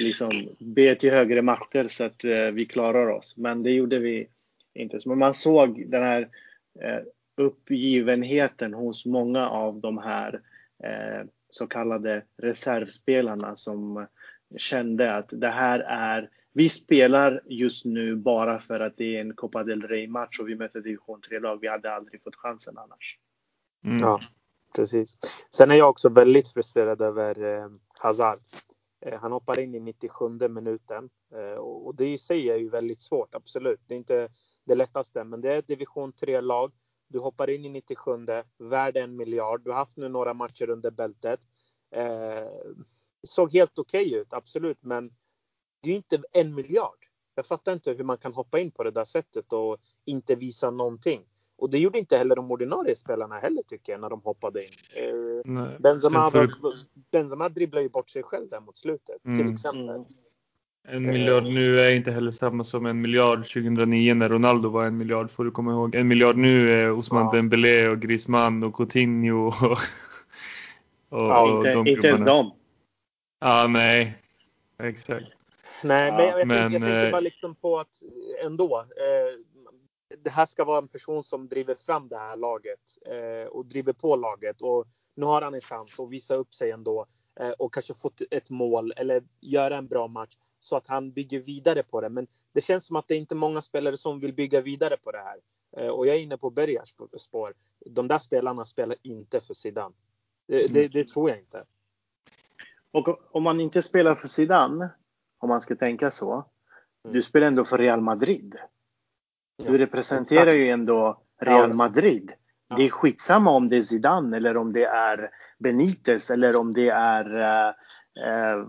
Liksom 0.00 0.30
be 0.58 0.94
till 0.94 1.10
högre 1.10 1.42
makter 1.42 1.88
så 1.88 2.04
att 2.04 2.24
eh, 2.24 2.46
vi 2.46 2.66
klarar 2.66 3.06
oss. 3.08 3.36
Men 3.36 3.62
det 3.62 3.70
gjorde 3.70 3.98
vi 3.98 4.28
inte. 4.74 4.98
Men 5.06 5.18
man 5.18 5.34
såg 5.34 5.90
den 5.90 6.02
här 6.02 6.28
eh, 6.80 7.00
uppgivenheten 7.36 8.74
hos 8.74 9.06
många 9.06 9.48
av 9.48 9.80
de 9.80 9.98
här 9.98 10.40
så 11.50 11.66
kallade 11.66 12.22
reservspelarna 12.36 13.56
som 13.56 14.06
kände 14.56 15.14
att 15.14 15.28
det 15.32 15.50
här 15.50 15.80
är 15.80 16.30
vi 16.52 16.68
spelar 16.68 17.42
just 17.46 17.84
nu 17.84 18.16
bara 18.16 18.58
för 18.58 18.80
att 18.80 18.96
det 18.96 19.16
är 19.16 19.20
en 19.20 19.34
Copa 19.34 19.64
del 19.64 19.82
Rey-match 19.82 20.40
och 20.40 20.48
vi 20.48 20.54
möter 20.54 20.80
division 20.80 21.20
3-lag. 21.20 21.60
Vi 21.60 21.68
hade 21.68 21.94
aldrig 21.94 22.22
fått 22.22 22.36
chansen 22.36 22.78
annars. 22.78 23.18
Mm. 23.84 23.98
Ja, 23.98 24.18
precis. 24.76 25.16
Sen 25.50 25.70
är 25.70 25.74
jag 25.74 25.90
också 25.90 26.08
väldigt 26.08 26.48
frustrerad 26.48 27.00
över 27.00 27.44
eh, 27.44 27.68
Hazard. 27.88 28.38
Eh, 29.00 29.20
han 29.20 29.32
hoppar 29.32 29.58
in 29.58 29.74
i 29.74 29.80
97 29.80 30.28
minuten 30.48 31.10
eh, 31.34 31.58
och 31.58 31.94
det 31.94 32.12
i 32.12 32.18
sig 32.18 32.50
är 32.50 32.56
ju 32.56 32.68
väldigt 32.68 33.02
svårt, 33.02 33.34
absolut. 33.34 33.80
Det 33.86 33.94
är 33.94 33.98
inte 33.98 34.28
det 34.64 34.74
lättaste, 34.74 35.24
men 35.24 35.40
det 35.40 35.52
är 35.52 35.62
division 35.62 36.12
3-lag 36.12 36.72
du 37.08 37.18
hoppar 37.18 37.50
in 37.50 37.64
i 37.64 37.68
97, 37.68 38.10
värd 38.58 38.96
en 38.96 39.16
miljard. 39.16 39.60
Du 39.64 39.70
har 39.70 39.76
haft 39.76 39.96
nu 39.96 40.08
några 40.08 40.34
matcher 40.34 40.70
under 40.70 40.90
bältet. 40.90 41.40
Eh, 41.90 42.48
såg 43.26 43.52
helt 43.52 43.78
okej 43.78 44.06
okay 44.06 44.20
ut, 44.20 44.32
absolut, 44.32 44.78
men 44.80 45.10
det 45.82 45.90
är 45.90 45.96
inte 45.96 46.22
en 46.32 46.54
miljard. 46.54 46.98
Jag 47.34 47.46
fattar 47.46 47.72
inte 47.72 47.92
hur 47.92 48.04
man 48.04 48.18
kan 48.18 48.32
hoppa 48.32 48.58
in 48.58 48.70
på 48.70 48.84
det 48.84 48.90
där 48.90 49.04
sättet 49.04 49.52
och 49.52 49.76
inte 50.04 50.34
visa 50.34 50.70
någonting. 50.70 51.24
Och 51.58 51.70
det 51.70 51.78
gjorde 51.78 51.98
inte 51.98 52.16
heller 52.16 52.36
de 52.36 52.50
ordinarie 52.50 52.96
spelarna 52.96 53.38
heller 53.38 53.62
tycker 53.62 53.92
jag 53.92 54.00
när 54.00 54.10
de 54.10 54.20
hoppade 54.24 54.64
in. 54.64 54.70
Eh, 54.94 55.78
Benzema, 55.78 56.30
för... 56.30 56.48
Benzema 57.10 57.48
dribblar 57.48 57.80
ju 57.80 57.88
bort 57.88 58.10
sig 58.10 58.22
själv 58.22 58.48
där 58.48 58.60
mot 58.60 58.76
slutet 58.76 59.24
mm. 59.24 59.38
till 59.38 59.52
exempel. 59.52 60.04
En 60.88 61.02
miljard 61.02 61.44
nu 61.44 61.80
är 61.80 61.90
inte 61.90 62.10
heller 62.10 62.30
samma 62.30 62.64
som 62.64 62.86
en 62.86 63.00
miljard 63.00 63.38
2009 63.38 64.14
när 64.14 64.28
Ronaldo 64.28 64.68
var 64.68 64.86
en 64.86 64.96
miljard 64.96 65.30
får 65.30 65.44
du 65.44 65.50
komma 65.50 65.72
ihåg. 65.72 65.94
En 65.94 66.08
miljard 66.08 66.36
nu 66.36 66.70
är 66.70 66.92
Osman 66.92 67.24
ja. 67.24 67.32
Dembélé 67.32 67.88
och 67.88 67.98
Griezmann 67.98 68.62
och 68.62 68.76
Coutinho 68.76 69.46
och, 69.46 69.54
och, 71.08 71.30
ja, 71.30 71.56
inte, 71.56 71.72
de 71.72 71.86
inte 71.86 72.08
ens 72.08 72.20
dem. 72.20 72.50
Ja, 73.38 73.66
nej. 73.66 74.22
Exakt. 74.78 75.26
Nej, 75.84 76.12
men 76.12 76.20
jag, 76.20 76.40
jag, 76.40 76.46
men, 76.48 76.70
tänkte, 76.70 76.88
jag 76.88 76.94
tänkte 76.94 77.12
bara 77.12 77.20
liksom 77.20 77.54
på 77.54 77.78
att 77.78 78.02
ändå. 78.44 78.78
Eh, 78.78 79.40
det 80.22 80.30
här 80.30 80.46
ska 80.46 80.64
vara 80.64 80.78
en 80.78 80.88
person 80.88 81.24
som 81.24 81.48
driver 81.48 81.74
fram 81.74 82.08
det 82.08 82.18
här 82.18 82.36
laget 82.36 82.80
eh, 83.06 83.48
och 83.48 83.66
driver 83.66 83.92
på 83.92 84.16
laget 84.16 84.62
och 84.62 84.86
nu 85.14 85.26
har 85.26 85.42
han 85.42 85.54
en 85.54 85.60
chans 85.60 86.00
att 86.00 86.10
visa 86.10 86.34
upp 86.34 86.54
sig 86.54 86.70
ändå 86.70 87.06
eh, 87.40 87.50
och 87.50 87.74
kanske 87.74 87.94
fått 87.94 88.22
ett 88.30 88.50
mål 88.50 88.92
eller 88.96 89.22
göra 89.40 89.76
en 89.76 89.88
bra 89.88 90.08
match 90.08 90.36
så 90.60 90.76
att 90.76 90.86
han 90.86 91.12
bygger 91.12 91.40
vidare 91.40 91.82
på 91.82 92.00
det. 92.00 92.08
Men 92.08 92.26
det 92.52 92.60
känns 92.60 92.86
som 92.86 92.96
att 92.96 93.08
det 93.08 93.14
är 93.14 93.18
inte 93.18 93.34
många 93.34 93.62
spelare 93.62 93.96
som 93.96 94.20
vill 94.20 94.34
bygga 94.34 94.60
vidare 94.60 94.96
på 94.96 95.12
det 95.12 95.18
här. 95.18 95.38
Eh, 95.76 95.88
och 95.88 96.06
jag 96.06 96.16
är 96.16 96.20
inne 96.20 96.38
på 96.38 96.50
Bergars 96.50 96.94
spår. 97.18 97.54
De 97.86 98.08
där 98.08 98.18
spelarna 98.18 98.64
spelar 98.64 98.96
inte 99.02 99.40
för 99.40 99.54
Zidane. 99.54 99.94
Det, 100.46 100.60
mm. 100.60 100.72
det, 100.72 100.88
det, 100.88 101.08
tror 101.08 101.30
jag 101.30 101.38
inte. 101.38 101.64
Och 102.92 103.36
om 103.36 103.42
man 103.42 103.60
inte 103.60 103.82
spelar 103.82 104.14
för 104.14 104.28
Zidane, 104.28 104.90
om 105.38 105.48
man 105.48 105.60
ska 105.60 105.76
tänka 105.76 106.10
så. 106.10 106.32
Mm. 106.34 107.14
Du 107.14 107.22
spelar 107.22 107.46
ändå 107.46 107.64
för 107.64 107.78
Real 107.78 108.00
Madrid. 108.00 108.56
Du 109.64 109.78
representerar 109.78 110.52
ju 110.52 110.68
ändå 110.68 111.22
Real 111.40 111.74
Madrid. 111.74 112.32
Det 112.76 112.82
är 112.82 112.90
skitsamma 112.90 113.50
om 113.50 113.68
det 113.68 113.76
är 113.76 113.82
Zidane 113.82 114.36
eller 114.36 114.56
om 114.56 114.72
det 114.72 114.84
är 114.84 115.30
Benitez 115.58 116.30
eller 116.30 116.56
om 116.56 116.72
det 116.72 116.88
är 116.88 117.36
uh, 117.36 117.74
eh, 118.26 118.66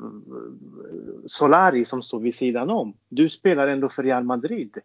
Solari 1.26 1.86
som 1.86 2.02
står 2.02 2.20
vid 2.20 2.36
sidan 2.36 2.70
om. 2.70 2.98
Du 3.10 3.30
spelar 3.30 3.68
ändå 3.68 3.90
för 3.90 4.04
Real 4.04 4.24
Madrid. 4.24 4.78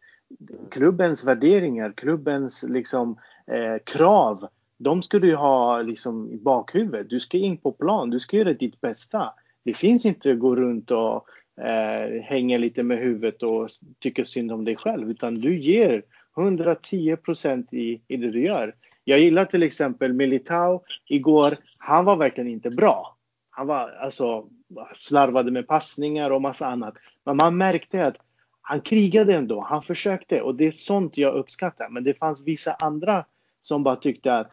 Klubbens 0.71 1.25
värderingar, 1.25 1.93
klubbens 1.93 2.63
liksom, 2.63 3.19
eh, 3.47 3.83
krav, 3.85 4.49
de 4.79 5.03
ska 5.03 5.19
du 5.19 5.37
ha 5.37 5.83
liksom, 5.83 6.31
i 6.33 6.37
bakhuvudet. 6.37 7.11
Du 7.11 7.21
ska 7.21 7.39
in 7.39 7.57
på 7.57 7.73
plan, 7.73 8.11
du 8.11 8.21
ska 8.21 8.37
göra 8.37 8.53
ditt 8.53 8.81
bästa. 8.81 9.33
Det 9.65 9.75
finns 9.75 10.07
inte 10.07 10.31
att 10.31 10.39
gå 10.39 10.57
runt 10.57 10.91
och 10.91 11.27
eh, 11.65 12.23
hänga 12.23 12.59
lite 12.59 12.83
med 12.83 12.99
huvudet 12.99 13.43
och 13.43 13.69
tycka 13.99 14.25
synd 14.25 14.53
om 14.53 14.65
dig 14.65 14.77
själv, 14.77 15.11
utan 15.11 15.35
du 15.35 15.59
ger 15.59 16.03
110 16.37 17.17
procent 17.17 17.73
i, 17.73 18.01
i 18.09 18.17
det 18.17 18.31
du 18.31 18.45
gör. 18.45 18.75
Jag 19.05 19.21
gillar 19.21 19.45
till 19.45 19.63
exempel 19.63 20.13
Militao 20.13 20.83
igår. 21.07 21.57
Han 21.79 22.05
var 22.05 22.17
verkligen 22.17 22.51
inte 22.51 22.71
bra. 22.71 23.17
Han 23.51 23.67
var 23.67 23.91
alltså 23.91 24.49
slarvade 24.95 25.51
med 25.51 25.67
passningar 25.67 26.31
och 26.31 26.43
massa 26.43 26.67
annat. 26.67 26.95
Men 27.25 27.37
man 27.37 27.57
märkte 27.57 28.07
att 28.07 28.17
han 28.63 28.81
krigade 28.81 29.35
ändå. 29.35 29.61
Han 29.61 29.83
försökte 29.83 30.41
och 30.41 30.55
det 30.55 30.67
är 30.67 30.71
sånt 30.71 31.17
jag 31.17 31.35
uppskattar. 31.35 31.89
Men 31.89 32.05
det 32.05 32.15
fanns 32.15 32.47
vissa 32.47 32.75
andra 32.75 33.25
som 33.61 33.83
bara 33.83 33.97
tyckte 33.97 34.37
att 34.37 34.53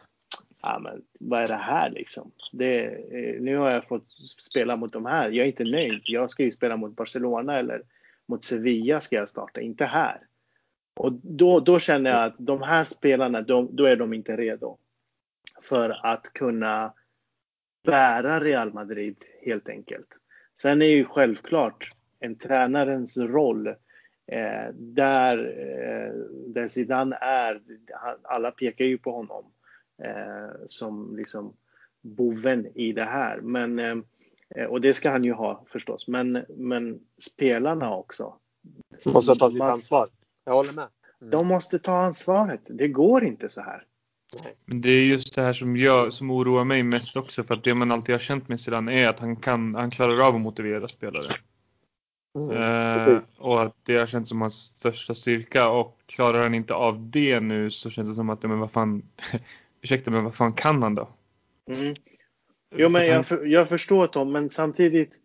ja, 0.62 0.78
men 0.78 1.02
vad 1.20 1.42
är 1.42 1.48
det 1.48 1.54
här 1.54 1.90
liksom? 1.90 2.30
Det, 2.52 2.98
nu 3.40 3.56
har 3.56 3.70
jag 3.70 3.84
fått 3.84 4.08
spela 4.38 4.76
mot 4.76 4.92
de 4.92 5.06
här. 5.06 5.28
Jag 5.28 5.44
är 5.44 5.44
inte 5.44 5.64
nöjd. 5.64 6.02
Jag 6.04 6.30
ska 6.30 6.42
ju 6.42 6.52
spela 6.52 6.76
mot 6.76 6.96
Barcelona 6.96 7.58
eller 7.58 7.82
mot 8.26 8.44
Sevilla 8.44 9.00
ska 9.00 9.16
jag 9.16 9.28
starta, 9.28 9.60
inte 9.60 9.84
här. 9.84 10.20
Och 10.94 11.12
då, 11.12 11.60
då 11.60 11.78
känner 11.78 12.10
jag 12.10 12.24
att 12.24 12.34
de 12.38 12.62
här 12.62 12.84
spelarna, 12.84 13.40
de, 13.40 13.76
då 13.76 13.84
är 13.84 13.96
de 13.96 14.12
inte 14.12 14.36
redo 14.36 14.78
för 15.62 16.06
att 16.06 16.32
kunna 16.32 16.92
bära 17.84 18.40
Real 18.40 18.72
Madrid 18.72 19.16
helt 19.42 19.68
enkelt. 19.68 20.18
Sen 20.60 20.82
är 20.82 20.86
ju 20.86 21.04
självklart 21.04 21.88
en 22.20 22.36
tränarens 22.36 23.16
roll 23.16 23.66
eh, 24.26 24.68
där, 24.74 25.38
eh, 25.38 26.12
där 26.46 26.68
Zidane 26.68 27.16
är, 27.16 27.60
alla 28.22 28.50
pekar 28.50 28.84
ju 28.84 28.98
på 28.98 29.12
honom 29.12 29.44
som 30.66 31.16
liksom 31.16 31.52
boven 32.02 32.66
i 32.74 32.92
det 32.92 33.04
här. 33.04 33.40
Men, 33.40 33.78
eh, 33.78 34.64
och 34.68 34.80
det 34.80 34.94
ska 34.94 35.10
han 35.10 35.24
ju 35.24 35.32
ha 35.32 35.64
förstås, 35.68 36.08
men, 36.08 36.44
men 36.56 37.00
spelarna 37.20 37.94
också. 37.94 38.34
Måste 39.04 39.36
ta 39.36 39.50
sitt 39.50 39.62
ansvar. 39.62 40.08
Jag 40.44 40.52
håller 40.52 40.72
med. 40.72 40.88
Mm. 41.20 41.30
De 41.30 41.46
måste 41.46 41.78
ta 41.78 42.02
ansvaret. 42.02 42.60
Det 42.64 42.88
går 42.88 43.24
inte 43.24 43.48
så 43.48 43.60
här. 43.60 43.84
Men 44.64 44.80
det 44.80 44.90
är 44.90 45.06
just 45.06 45.34
det 45.34 45.42
här 45.42 45.52
som, 45.52 45.76
jag, 45.76 46.12
som 46.12 46.30
oroar 46.30 46.64
mig 46.64 46.82
mest 46.82 47.16
också 47.16 47.42
för 47.42 47.54
att 47.54 47.64
det 47.64 47.74
man 47.74 47.92
alltid 47.92 48.14
har 48.14 48.20
känt 48.20 48.48
med 48.48 48.60
Zidane 48.60 49.00
är 49.00 49.08
att 49.08 49.20
han 49.20 49.36
kan, 49.36 49.74
han 49.74 49.90
klarar 49.90 50.20
av 50.28 50.34
att 50.34 50.40
motivera 50.40 50.88
spelare. 50.88 51.32
Mm. 52.38 52.56
Eh, 52.56 53.20
och 53.38 53.62
att 53.62 53.76
det 53.82 53.96
har 53.96 54.06
känts 54.06 54.28
som 54.28 54.40
hans 54.40 54.54
största 54.54 55.14
styrka 55.14 55.68
och 55.68 55.98
klarar 56.06 56.42
han 56.42 56.54
inte 56.54 56.74
av 56.74 57.10
det 57.10 57.40
nu 57.40 57.70
så 57.70 57.90
känns 57.90 58.08
det 58.08 58.14
som 58.14 58.30
att, 58.30 58.42
men 58.42 58.58
vad 58.58 58.70
fan, 58.70 59.02
ursäkta 59.82 60.10
men 60.10 60.24
vad 60.24 60.34
fan 60.34 60.52
kan 60.52 60.82
han 60.82 60.94
då? 60.94 61.08
Mm. 61.70 61.94
Jo 62.74 62.88
men 62.88 63.06
jag, 63.06 63.26
för, 63.26 63.44
jag 63.44 63.68
förstår 63.68 64.06
Tom, 64.06 64.32
men 64.32 64.50
samtidigt 64.50 65.18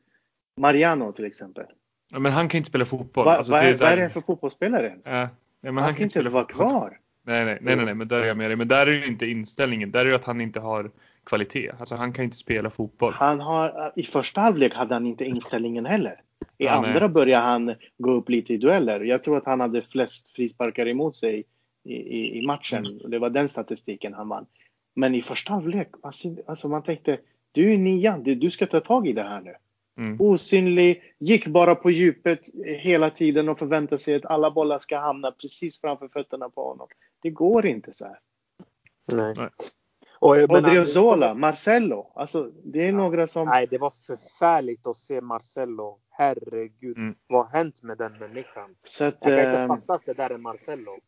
Mariano 0.58 1.12
till 1.12 1.26
exempel. 1.26 1.66
Ja, 2.12 2.20
men 2.20 2.32
han 2.32 2.50
kan 2.50 2.58
inte 2.58 2.70
spela 2.70 2.86
fotboll. 2.86 3.26
Va, 3.26 3.38
alltså, 3.38 3.52
vad, 3.52 3.64
är, 3.64 3.78
vad 3.78 3.92
är 3.92 3.98
det 3.98 4.10
för 4.10 4.22
fotbollsspelare 4.22 4.88
ens? 4.88 5.08
Ja, 5.08 5.30
men 5.62 5.76
han, 5.76 5.84
han 5.84 5.94
ska 5.94 6.04
inte 6.04 6.20
ens 6.20 6.32
vara 6.32 6.46
kvar. 6.46 7.00
Nej, 7.24 7.46
nej, 7.46 7.58
nej, 7.62 7.76
nej, 7.76 7.86
nej, 7.86 7.94
men 7.94 8.08
där 8.08 8.22
är 8.22 8.26
jag 8.26 8.38
med 8.38 8.50
dig. 8.50 8.58
Men 8.58 8.68
där 8.68 8.88
är 8.88 9.02
det 9.02 9.08
inte 9.08 9.26
inställningen. 9.26 9.92
Där 9.92 10.06
är 10.06 10.10
det 10.10 10.16
att 10.16 10.26
han 10.26 10.42
inte 10.42 10.60
har 10.60 10.92
kvalitet. 11.24 11.72
Alltså 11.80 11.96
han 11.96 12.14
kan 12.14 12.26
inte 12.26 12.38
spela 12.38 12.70
fotboll. 12.70 13.14
Han 13.14 13.40
har, 13.40 13.94
I 13.96 14.04
första 14.04 14.42
halvlek 14.42 14.74
hade 14.74 14.94
han 14.94 15.06
inte 15.06 15.26
inställningen 15.26 15.86
heller. 15.86 16.22
I 16.58 16.66
ja, 16.66 16.72
andra 16.72 17.00
nej. 17.00 17.10
började 17.10 17.46
han 17.46 17.76
gå 17.98 18.12
upp 18.12 18.30
lite 18.30 18.54
i 18.54 18.58
dueller. 18.58 19.00
Jag 19.00 19.24
tror 19.24 19.38
att 19.38 19.46
han 19.46 19.60
hade 19.60 19.82
flest 19.82 20.36
frisparkar 20.36 20.88
emot 20.88 21.18
sig 21.18 21.44
i, 21.84 21.96
i, 21.96 22.38
i 22.38 22.46
matchen. 22.46 22.84
Mm. 22.86 23.12
Det 23.12 23.20
var 23.20 23.30
den 23.30 23.50
statistiken 23.50 24.14
han 24.14 24.30
vann. 24.30 24.46
Men 24.94 25.16
i 25.16 25.22
första 25.22 25.54
halvlek, 25.54 25.90
alltså, 26.02 26.36
alltså 26.48 26.70
man 26.70 26.84
tänkte, 26.84 27.20
du 27.52 27.74
är 27.74 27.78
nian, 27.78 28.24
du 28.24 28.52
ska 28.52 28.66
ta 28.66 28.80
tag 28.80 29.08
i 29.08 29.14
det 29.14 29.24
här 29.24 29.42
nu. 29.42 29.56
Mm. 29.98 30.22
Osynlig, 30.22 31.02
gick 31.20 31.48
bara 31.48 31.76
på 31.76 31.92
djupet 31.92 32.40
hela 32.66 33.10
tiden 33.10 33.50
och 33.50 33.60
förväntade 33.60 33.98
sig 33.98 34.16
att 34.16 34.26
alla 34.26 34.52
bollar 34.52 34.80
ska 34.80 35.00
hamna 35.00 35.32
precis 35.32 35.82
framför 35.82 36.08
fötterna 36.08 36.50
på 36.50 36.64
honom. 36.64 36.88
Det 37.22 37.30
går 37.30 37.66
inte 37.66 37.94
så 37.94 38.06
här. 38.06 38.20
Nej. 39.12 39.34
Nej. 39.38 39.50
Och, 40.20 40.36
och 40.36 40.64
Driozola, 40.64 41.34
Marcello. 41.34 42.12
Alltså, 42.16 42.52
det 42.64 42.82
är 42.82 42.86
ja. 42.86 42.92
några 42.92 43.28
som... 43.28 43.48
Nej, 43.48 43.68
det 43.68 43.78
var 43.78 43.94
förfärligt 44.08 44.88
att 44.88 44.98
se 44.98 45.22
Marcello. 45.22 46.00
Herregud, 46.10 46.98
mm. 46.98 47.16
vad 47.28 47.46
har 47.46 47.58
hänt 47.58 47.84
med 47.84 47.98
den 47.98 48.18
människan? 48.18 48.76
Så 48.84 49.06
att, 49.06 49.18
jag 49.22 49.44
kan 49.44 49.46
inte 49.46 49.60
äh... 49.60 49.68
fatta 49.68 49.94
att 49.94 50.06
det 50.06 50.14
där 50.14 50.30
är 50.30 50.38
Marcello. 50.38 51.00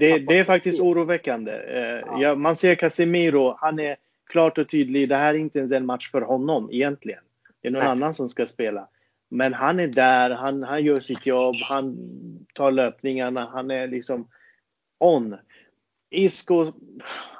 Det, 0.00 0.18
det, 0.18 0.38
är 0.38 0.44
faktiskt 0.44 0.80
oroväckande. 0.80 1.52
Eh, 1.52 2.20
ja. 2.20 2.34
man 2.34 2.56
ser 2.56 2.74
Casemiro, 2.74 3.56
han 3.58 3.78
är 3.78 3.96
klart 4.26 4.58
och 4.58 4.68
tydlig. 4.68 5.08
Det 5.08 5.16
här 5.16 5.34
är 5.34 5.38
inte 5.38 5.58
ens 5.58 5.72
en 5.72 5.86
match 5.86 6.10
för 6.10 6.20
honom 6.20 6.68
egentligen. 6.72 7.22
Det 7.60 7.68
är 7.68 7.72
någon 7.72 7.82
Nej. 7.82 7.90
annan 7.90 8.14
som 8.14 8.28
ska 8.28 8.46
spela. 8.46 8.88
Men 9.28 9.54
han 9.54 9.80
är 9.80 9.86
där, 9.86 10.30
han, 10.30 10.62
han 10.62 10.84
gör 10.84 11.00
sitt 11.00 11.26
jobb, 11.26 11.56
han 11.68 11.96
tar 12.54 12.70
löpningarna, 12.70 13.50
han 13.52 13.70
är 13.70 13.88
liksom 13.88 14.28
on. 14.98 15.36
Isco, 16.10 16.72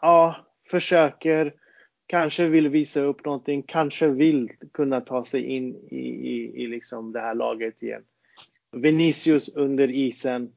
ja, 0.02 0.36
försöker, 0.70 1.54
kanske 2.06 2.46
vill 2.46 2.68
visa 2.68 3.00
upp 3.00 3.24
någonting, 3.24 3.62
kanske 3.62 4.08
vill 4.08 4.52
kunna 4.72 5.00
ta 5.00 5.24
sig 5.24 5.42
in 5.42 5.76
i, 5.90 6.08
i, 6.08 6.62
i 6.62 6.66
liksom 6.66 7.12
det 7.12 7.20
här 7.20 7.34
laget 7.34 7.82
igen. 7.82 8.02
Vinicius 8.72 9.48
under 9.48 9.90
isen, 9.90 10.52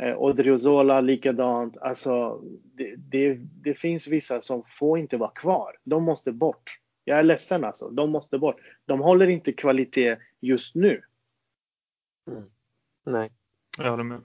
Eh, 0.00 0.22
Odriozola 0.22 1.00
likadant. 1.00 1.78
Alltså, 1.78 2.40
det, 2.62 2.94
det, 2.96 3.34
det, 3.34 3.74
finns 3.74 4.08
vissa 4.08 4.42
som 4.42 4.62
får 4.78 4.98
inte 4.98 5.16
vara 5.16 5.30
kvar. 5.30 5.76
De 5.84 6.04
måste 6.04 6.32
bort. 6.32 6.80
Jag 7.04 7.18
är 7.18 7.22
ledsen 7.22 7.64
alltså. 7.64 7.90
De 7.90 8.10
måste 8.10 8.38
bort. 8.38 8.56
De 8.86 9.00
håller 9.00 9.28
inte 9.28 9.52
kvalitet 9.52 10.16
just 10.40 10.74
nu. 10.74 11.02
Mm. 12.26 12.42
Nej. 13.04 13.32
Jag 13.78 13.90
håller 13.90 14.04
med. 14.04 14.20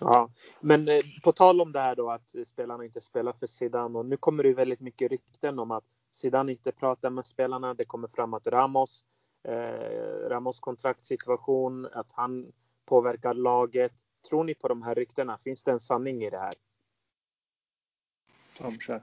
Ja, 0.00 0.30
men 0.60 0.88
eh, 0.88 1.02
på 1.22 1.32
tal 1.32 1.60
om 1.60 1.72
det 1.72 1.80
här 1.80 1.96
då 1.96 2.10
att 2.10 2.34
spelarna 2.46 2.84
inte 2.84 3.00
spelar 3.00 3.32
för 3.32 3.46
Zidane 3.46 3.98
och 3.98 4.06
nu 4.06 4.16
kommer 4.16 4.42
det 4.42 4.54
väldigt 4.54 4.80
mycket 4.80 5.10
rykten 5.10 5.58
om 5.58 5.70
att 5.70 5.84
Zidane 6.10 6.52
inte 6.52 6.72
pratar 6.72 7.10
med 7.10 7.26
spelarna. 7.26 7.74
Det 7.74 7.84
kommer 7.84 8.08
fram 8.08 8.34
att 8.34 8.46
Ramos, 8.46 9.04
eh, 9.44 10.28
Ramos 10.28 10.60
kontraktssituation, 10.60 11.88
att 11.92 12.12
han 12.12 12.52
påverkar 12.84 13.34
laget. 13.34 13.92
Tror 14.28 14.44
ni 14.44 14.54
på 14.54 14.68
de 14.68 14.82
här 14.82 14.94
ryktena? 14.94 15.38
Finns 15.38 15.62
det 15.62 15.70
en 15.70 15.80
sanning 15.80 16.24
i 16.24 16.30
det 16.30 16.38
här? 16.38 16.54
Tom, 18.58 18.78
kör. 18.78 19.02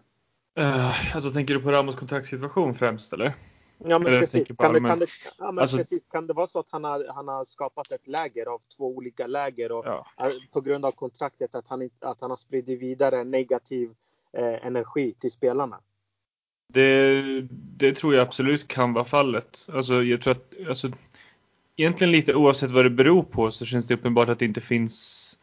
Uh, 0.60 1.16
alltså 1.16 1.32
tänker 1.32 1.54
du 1.54 1.62
på 1.62 1.72
Ramos 1.72 1.96
kontraktssituation 1.96 2.76
främst 2.76 3.14
eller? 3.14 3.34
Ja 3.78 4.00
men 4.00 4.08
eller 4.08 4.20
precis. 4.20 4.48
Kan 4.58 4.74
det, 4.74 4.80
kan, 4.80 5.00
det, 5.00 5.08
ja, 5.38 5.52
men 5.52 5.60
alltså, 5.60 5.78
precis. 5.78 6.04
kan 6.12 6.28
det 6.28 6.34
vara 6.34 6.48
så 6.48 6.60
att 6.60 6.70
han 6.70 6.84
har, 6.84 7.06
han 7.16 7.28
har 7.28 7.46
skapat 7.46 7.92
ett 7.92 8.08
läger 8.08 8.46
av 8.46 8.62
två 8.78 8.88
olika 8.88 9.28
läger 9.28 9.72
och 9.72 9.86
ja. 9.86 10.06
på 10.52 10.62
grund 10.62 10.86
av 10.86 10.92
kontraktet 10.92 11.56
att 11.56 11.68
han, 11.68 11.90
att 12.00 12.22
han 12.22 12.30
har 12.30 12.38
spridit 12.38 12.82
vidare 12.82 13.24
negativ 13.24 13.96
eh, 14.34 14.66
energi 14.66 15.14
till 15.14 15.32
spelarna? 15.32 15.80
Det, 16.74 17.22
det 17.52 17.96
tror 17.96 18.16
jag 18.16 18.22
absolut 18.28 18.68
kan 18.68 18.94
vara 18.94 19.06
fallet. 19.06 19.68
Alltså 19.74 20.04
jag 20.04 20.22
tror 20.22 20.32
att 20.32 20.54
alltså, 20.70 20.88
egentligen 21.78 22.12
lite 22.12 22.36
oavsett 22.36 22.72
vad 22.72 22.86
det 22.86 22.90
beror 22.90 23.24
på 23.24 23.52
så 23.52 23.66
känns 23.66 23.88
det 23.88 23.94
uppenbart 23.94 24.30
att 24.30 24.40
det 24.40 24.46
inte 24.46 24.62
finns 24.62 25.38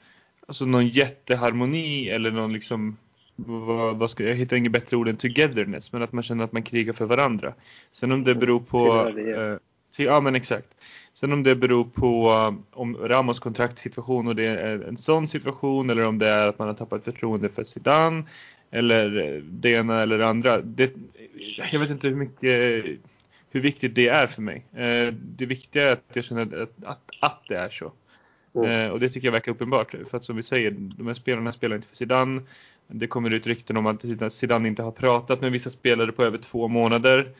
alltså 0.46 0.66
någon 0.66 0.88
jätteharmoni 0.88 2.08
eller 2.08 2.30
någon 2.30 2.52
liksom 2.52 2.96
vad, 3.36 3.96
vad 3.96 4.10
ska, 4.10 4.24
jag 4.24 4.36
hittar 4.36 4.56
inget 4.56 4.72
bättre 4.72 4.96
ord 4.96 5.08
än 5.08 5.16
togetherness, 5.16 5.92
men 5.92 6.02
att 6.02 6.12
man 6.12 6.22
känner 6.22 6.44
att 6.44 6.52
man 6.52 6.62
krigar 6.62 6.92
för 6.92 7.04
varandra. 7.04 7.54
Sen 7.90 8.12
om 8.12 8.24
det 8.24 8.34
beror 8.34 8.60
på... 8.60 9.08
Eh, 9.08 9.56
till, 9.96 10.04
ja 10.04 10.20
men 10.20 10.34
exakt. 10.34 10.68
Sen 11.14 11.32
om 11.32 11.42
det 11.42 11.56
beror 11.56 11.84
på 11.84 12.32
um, 12.32 12.64
om 12.70 12.96
Ramos 12.96 13.40
kontraktssituation 13.40 14.28
och 14.28 14.36
det 14.36 14.46
är 14.46 14.88
en 14.88 14.96
sån 14.96 15.28
situation 15.28 15.90
eller 15.90 16.04
om 16.04 16.18
det 16.18 16.28
är 16.28 16.46
att 16.46 16.58
man 16.58 16.68
har 16.68 16.74
tappat 16.74 17.04
förtroende 17.04 17.48
för 17.48 17.64
Zidane 17.64 18.24
eller 18.70 19.40
det 19.50 19.70
ena 19.70 20.02
eller 20.02 20.18
det 20.18 20.28
andra. 20.28 20.60
Det, 20.60 20.92
jag 21.72 21.80
vet 21.80 21.90
inte 21.90 22.08
hur 22.08 22.16
mycket 22.16 22.84
hur 23.54 23.60
viktigt 23.60 23.94
det 23.94 24.08
är 24.08 24.26
för 24.26 24.42
mig. 24.42 24.66
Eh, 24.72 25.14
det 25.14 25.46
viktiga 25.46 25.88
är 25.88 25.92
att 25.92 26.02
jag 26.12 26.24
känner 26.24 26.62
att, 26.62 26.84
att, 26.84 27.10
att 27.20 27.42
det 27.48 27.56
är 27.56 27.68
så. 27.68 27.92
Mm. 28.54 28.70
Eh, 28.70 28.88
och 28.88 29.00
det 29.00 29.08
tycker 29.08 29.26
jag 29.26 29.32
verkar 29.32 29.52
uppenbart. 29.52 29.94
För 30.10 30.16
att 30.16 30.24
som 30.24 30.36
vi 30.36 30.42
säger, 30.42 30.70
de 30.70 31.06
här 31.06 31.14
spelarna 31.14 31.52
spelar 31.52 31.76
inte 31.76 31.88
för 31.88 31.96
Zidane. 31.96 32.42
Det 32.86 33.06
kommer 33.06 33.30
ut 33.30 33.46
rykten 33.46 33.76
om 33.76 33.86
att 33.86 34.32
Zidane 34.32 34.68
inte 34.68 34.82
har 34.82 34.90
pratat 34.90 35.40
med 35.40 35.52
vissa 35.52 35.70
spelare 35.70 36.12
på 36.12 36.24
över 36.24 36.38
två 36.38 36.68
månader. 36.68 37.32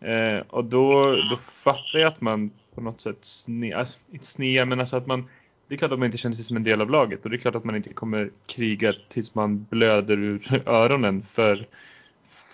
Eh, 0.00 0.38
och 0.48 0.64
då, 0.64 1.10
då 1.30 1.36
fattar 1.36 1.98
jag 1.98 2.08
att 2.08 2.20
man 2.20 2.50
på 2.74 2.80
något 2.80 3.00
sätt 3.00 3.24
sne, 3.24 3.74
alltså, 3.74 3.98
inte 4.12 4.26
snea, 4.26 4.64
men 4.64 4.80
alltså 4.80 4.96
att 4.96 5.06
man 5.06 5.28
det 5.68 5.74
är 5.74 5.78
klart 5.78 5.92
att 5.92 5.98
man 5.98 6.06
inte 6.06 6.18
känner 6.18 6.36
sig 6.36 6.44
som 6.44 6.56
en 6.56 6.64
del 6.64 6.80
av 6.80 6.90
laget 6.90 7.24
och 7.24 7.30
det 7.30 7.36
är 7.36 7.38
klart 7.38 7.54
att 7.54 7.64
man 7.64 7.76
inte 7.76 7.92
kommer 7.92 8.30
kriga 8.46 8.94
tills 9.08 9.34
man 9.34 9.66
blöder 9.70 10.18
ur 10.18 10.62
öronen 10.66 11.22
för 11.22 11.66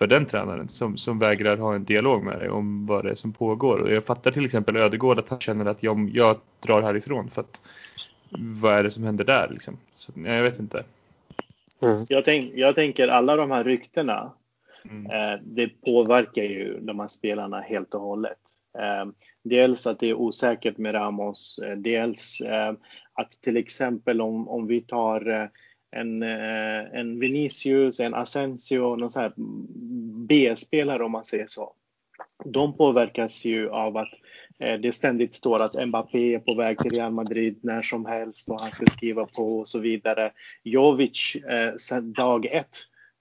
för 0.00 0.06
den 0.06 0.26
tränaren 0.26 0.68
som, 0.68 0.96
som 0.96 1.18
vägrar 1.18 1.56
ha 1.56 1.74
en 1.74 1.84
dialog 1.84 2.24
med 2.24 2.38
dig 2.38 2.50
om 2.50 2.86
vad 2.86 3.04
det 3.04 3.10
är 3.10 3.14
som 3.14 3.32
pågår. 3.32 3.78
Och 3.78 3.90
jag 3.90 4.04
fattar 4.04 4.30
till 4.30 4.44
exempel 4.44 4.76
Ödegård 4.76 5.18
att 5.18 5.28
han 5.28 5.40
känner 5.40 5.66
att 5.66 5.82
jag, 5.82 6.10
jag 6.14 6.36
drar 6.60 6.82
härifrån 6.82 7.30
för 7.30 7.40
att 7.40 7.62
vad 8.60 8.74
är 8.74 8.82
det 8.82 8.90
som 8.90 9.04
händer 9.04 9.24
där 9.24 9.48
liksom? 9.50 9.76
Så, 9.96 10.12
jag 10.16 10.42
vet 10.42 10.58
inte. 10.58 10.84
Mm. 11.82 12.06
Jag, 12.08 12.24
tänk, 12.24 12.52
jag 12.54 12.74
tänker 12.74 13.08
alla 13.08 13.36
de 13.36 13.50
här 13.50 13.64
ryktena, 13.64 14.32
mm. 14.90 15.10
eh, 15.10 15.40
det 15.42 15.68
påverkar 15.68 16.42
ju 16.42 16.80
de 16.80 17.00
här 17.00 17.08
spelarna 17.08 17.60
helt 17.60 17.94
och 17.94 18.00
hållet. 18.00 18.38
Eh, 18.78 19.10
dels 19.42 19.86
att 19.86 20.00
det 20.00 20.10
är 20.10 20.14
osäkert 20.14 20.78
med 20.78 20.94
Ramos, 20.94 21.58
eh, 21.58 21.76
dels 21.76 22.40
eh, 22.40 22.72
att 23.12 23.32
till 23.32 23.56
exempel 23.56 24.20
om, 24.20 24.48
om 24.48 24.66
vi 24.66 24.80
tar 24.80 25.28
eh, 25.30 25.48
en, 25.92 26.22
eh, 26.22 26.98
en 27.00 27.20
Vinicius, 27.20 28.00
en 28.00 28.14
Asensio, 28.14 28.96
någon 28.96 29.10
sån 29.10 29.22
här 29.22 29.32
B-spelare 30.26 31.04
om 31.04 31.12
man 31.12 31.24
säger 31.24 31.46
så. 31.46 31.74
De 32.44 32.76
påverkas 32.76 33.44
ju 33.44 33.70
av 33.70 33.96
att 33.96 34.12
eh, 34.58 34.80
det 34.80 34.92
ständigt 34.92 35.34
står 35.34 35.62
att 35.62 35.88
Mbappé 35.88 36.34
är 36.34 36.38
på 36.38 36.56
väg 36.56 36.78
till 36.78 36.90
Real 36.90 37.12
Madrid 37.12 37.58
när 37.62 37.82
som 37.82 38.06
helst 38.06 38.50
och 38.50 38.60
han 38.60 38.72
ska 38.72 38.86
skriva 38.86 39.26
på 39.26 39.58
och 39.58 39.68
så 39.68 39.78
vidare. 39.78 40.32
Jovic 40.62 41.36
eh, 41.36 42.00
dag 42.00 42.46
ett. 42.46 42.76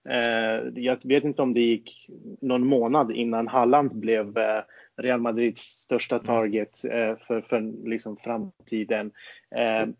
Eh, 0.10 0.84
jag 0.84 0.98
vet 1.06 1.24
inte 1.24 1.42
om 1.42 1.54
det 1.54 1.62
gick 1.62 2.10
någon 2.42 2.68
månad 2.68 3.12
innan 3.12 3.48
Halland 3.48 3.96
blev 3.96 4.38
eh, 4.38 4.62
Real 4.98 5.20
Madrids 5.22 5.62
största 5.62 6.16
mm. 6.16 6.26
target 6.26 6.86
eh, 6.86 7.16
för, 7.28 7.42
för 7.42 7.88
liksom 7.88 8.18
framtiden. 8.18 9.12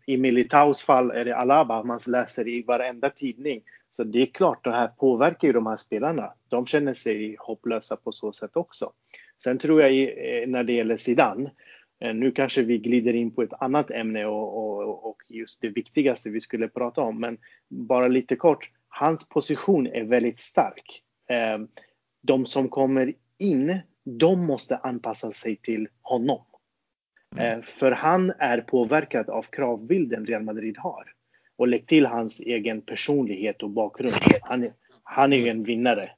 I 0.06 0.16
Militaus 0.16 0.82
fall 0.82 1.10
är 1.10 1.24
det 1.24 1.36
Alaba 1.36 1.82
man 1.82 2.00
läser 2.06 2.48
i 2.48 2.62
varenda 2.62 3.10
tidning. 3.10 3.62
Så 3.90 4.04
det 4.04 4.22
är 4.22 4.26
klart, 4.26 4.64
det 4.64 4.70
här 4.70 4.88
påverkar 4.88 5.48
ju 5.48 5.52
de 5.52 5.66
här 5.66 5.76
spelarna. 5.76 6.32
De 6.48 6.66
känner 6.66 6.92
sig 6.92 7.36
hopplösa 7.38 7.96
på 7.96 8.12
så 8.12 8.32
sätt 8.32 8.56
också. 8.56 8.92
Sen 9.42 9.58
tror 9.58 9.82
jag 9.82 9.92
när 10.48 10.64
det 10.64 10.72
gäller 10.72 10.96
Zidane, 10.96 11.50
nu 12.14 12.30
kanske 12.30 12.62
vi 12.62 12.78
glider 12.78 13.14
in 13.14 13.30
på 13.30 13.42
ett 13.42 13.62
annat 13.62 13.90
ämne 13.90 14.26
och, 14.26 14.58
och, 14.58 15.10
och 15.10 15.22
just 15.28 15.60
det 15.60 15.68
viktigaste 15.68 16.30
vi 16.30 16.40
skulle 16.40 16.68
prata 16.68 17.00
om, 17.00 17.20
men 17.20 17.38
bara 17.68 18.08
lite 18.08 18.36
kort. 18.36 18.70
Hans 18.90 19.28
position 19.28 19.86
är 19.86 20.04
väldigt 20.04 20.38
stark. 20.38 21.02
De 22.22 22.46
som 22.46 22.68
kommer 22.68 23.14
in 23.38 23.80
de 24.04 24.46
måste 24.46 24.76
anpassa 24.76 25.32
sig 25.32 25.56
till 25.56 25.88
honom. 26.02 26.44
Mm. 27.36 27.58
Eh, 27.58 27.64
för 27.64 27.92
han 27.92 28.32
är 28.38 28.60
påverkad 28.60 29.30
av 29.30 29.42
kravbilden 29.42 30.26
Real 30.26 30.42
Madrid 30.42 30.78
har. 30.78 31.12
Och 31.56 31.68
lägg 31.68 31.86
till 31.86 32.06
hans 32.06 32.40
egen 32.40 32.80
personlighet 32.80 33.62
och 33.62 33.70
bakgrund. 33.70 34.14
Han 34.42 34.62
är, 34.62 34.72
han 35.02 35.32
är 35.32 35.46
en 35.46 35.62
vinnare. 35.62 36.10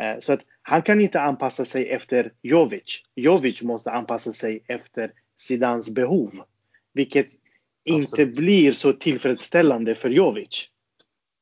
Eh, 0.00 0.18
så 0.18 0.32
att 0.32 0.40
han 0.62 0.82
kan 0.82 1.00
inte 1.00 1.20
anpassa 1.20 1.64
sig 1.64 1.88
efter 1.88 2.32
Jovic. 2.42 3.02
Jovic 3.14 3.62
måste 3.62 3.90
anpassa 3.90 4.32
sig 4.32 4.64
efter 4.66 5.12
Zidans 5.36 5.90
behov. 5.90 6.42
Vilket 6.92 7.26
Absolut. 7.26 8.08
inte 8.18 8.26
blir 8.40 8.72
så 8.72 8.92
tillfredsställande 8.92 9.94
för 9.94 10.10
Jovic. 10.10 10.70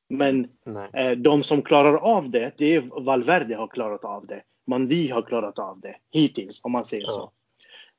Men 0.09 0.49
eh, 0.93 1.11
de 1.11 1.43
som 1.43 1.63
klarar 1.63 1.95
av 1.95 2.31
det, 2.31 2.53
det 2.57 2.75
är 2.75 2.81
Valverde 2.81 3.55
har 3.55 3.67
klarat 3.67 4.05
av 4.05 4.27
det. 4.27 4.43
Mandi 4.67 5.09
har 5.09 5.23
klarat 5.23 5.59
av 5.59 5.81
det 5.81 5.97
hittills, 6.11 6.61
om 6.63 6.73
man 6.73 6.85
säger 6.85 7.05
ja. 7.07 7.13
så. 7.13 7.31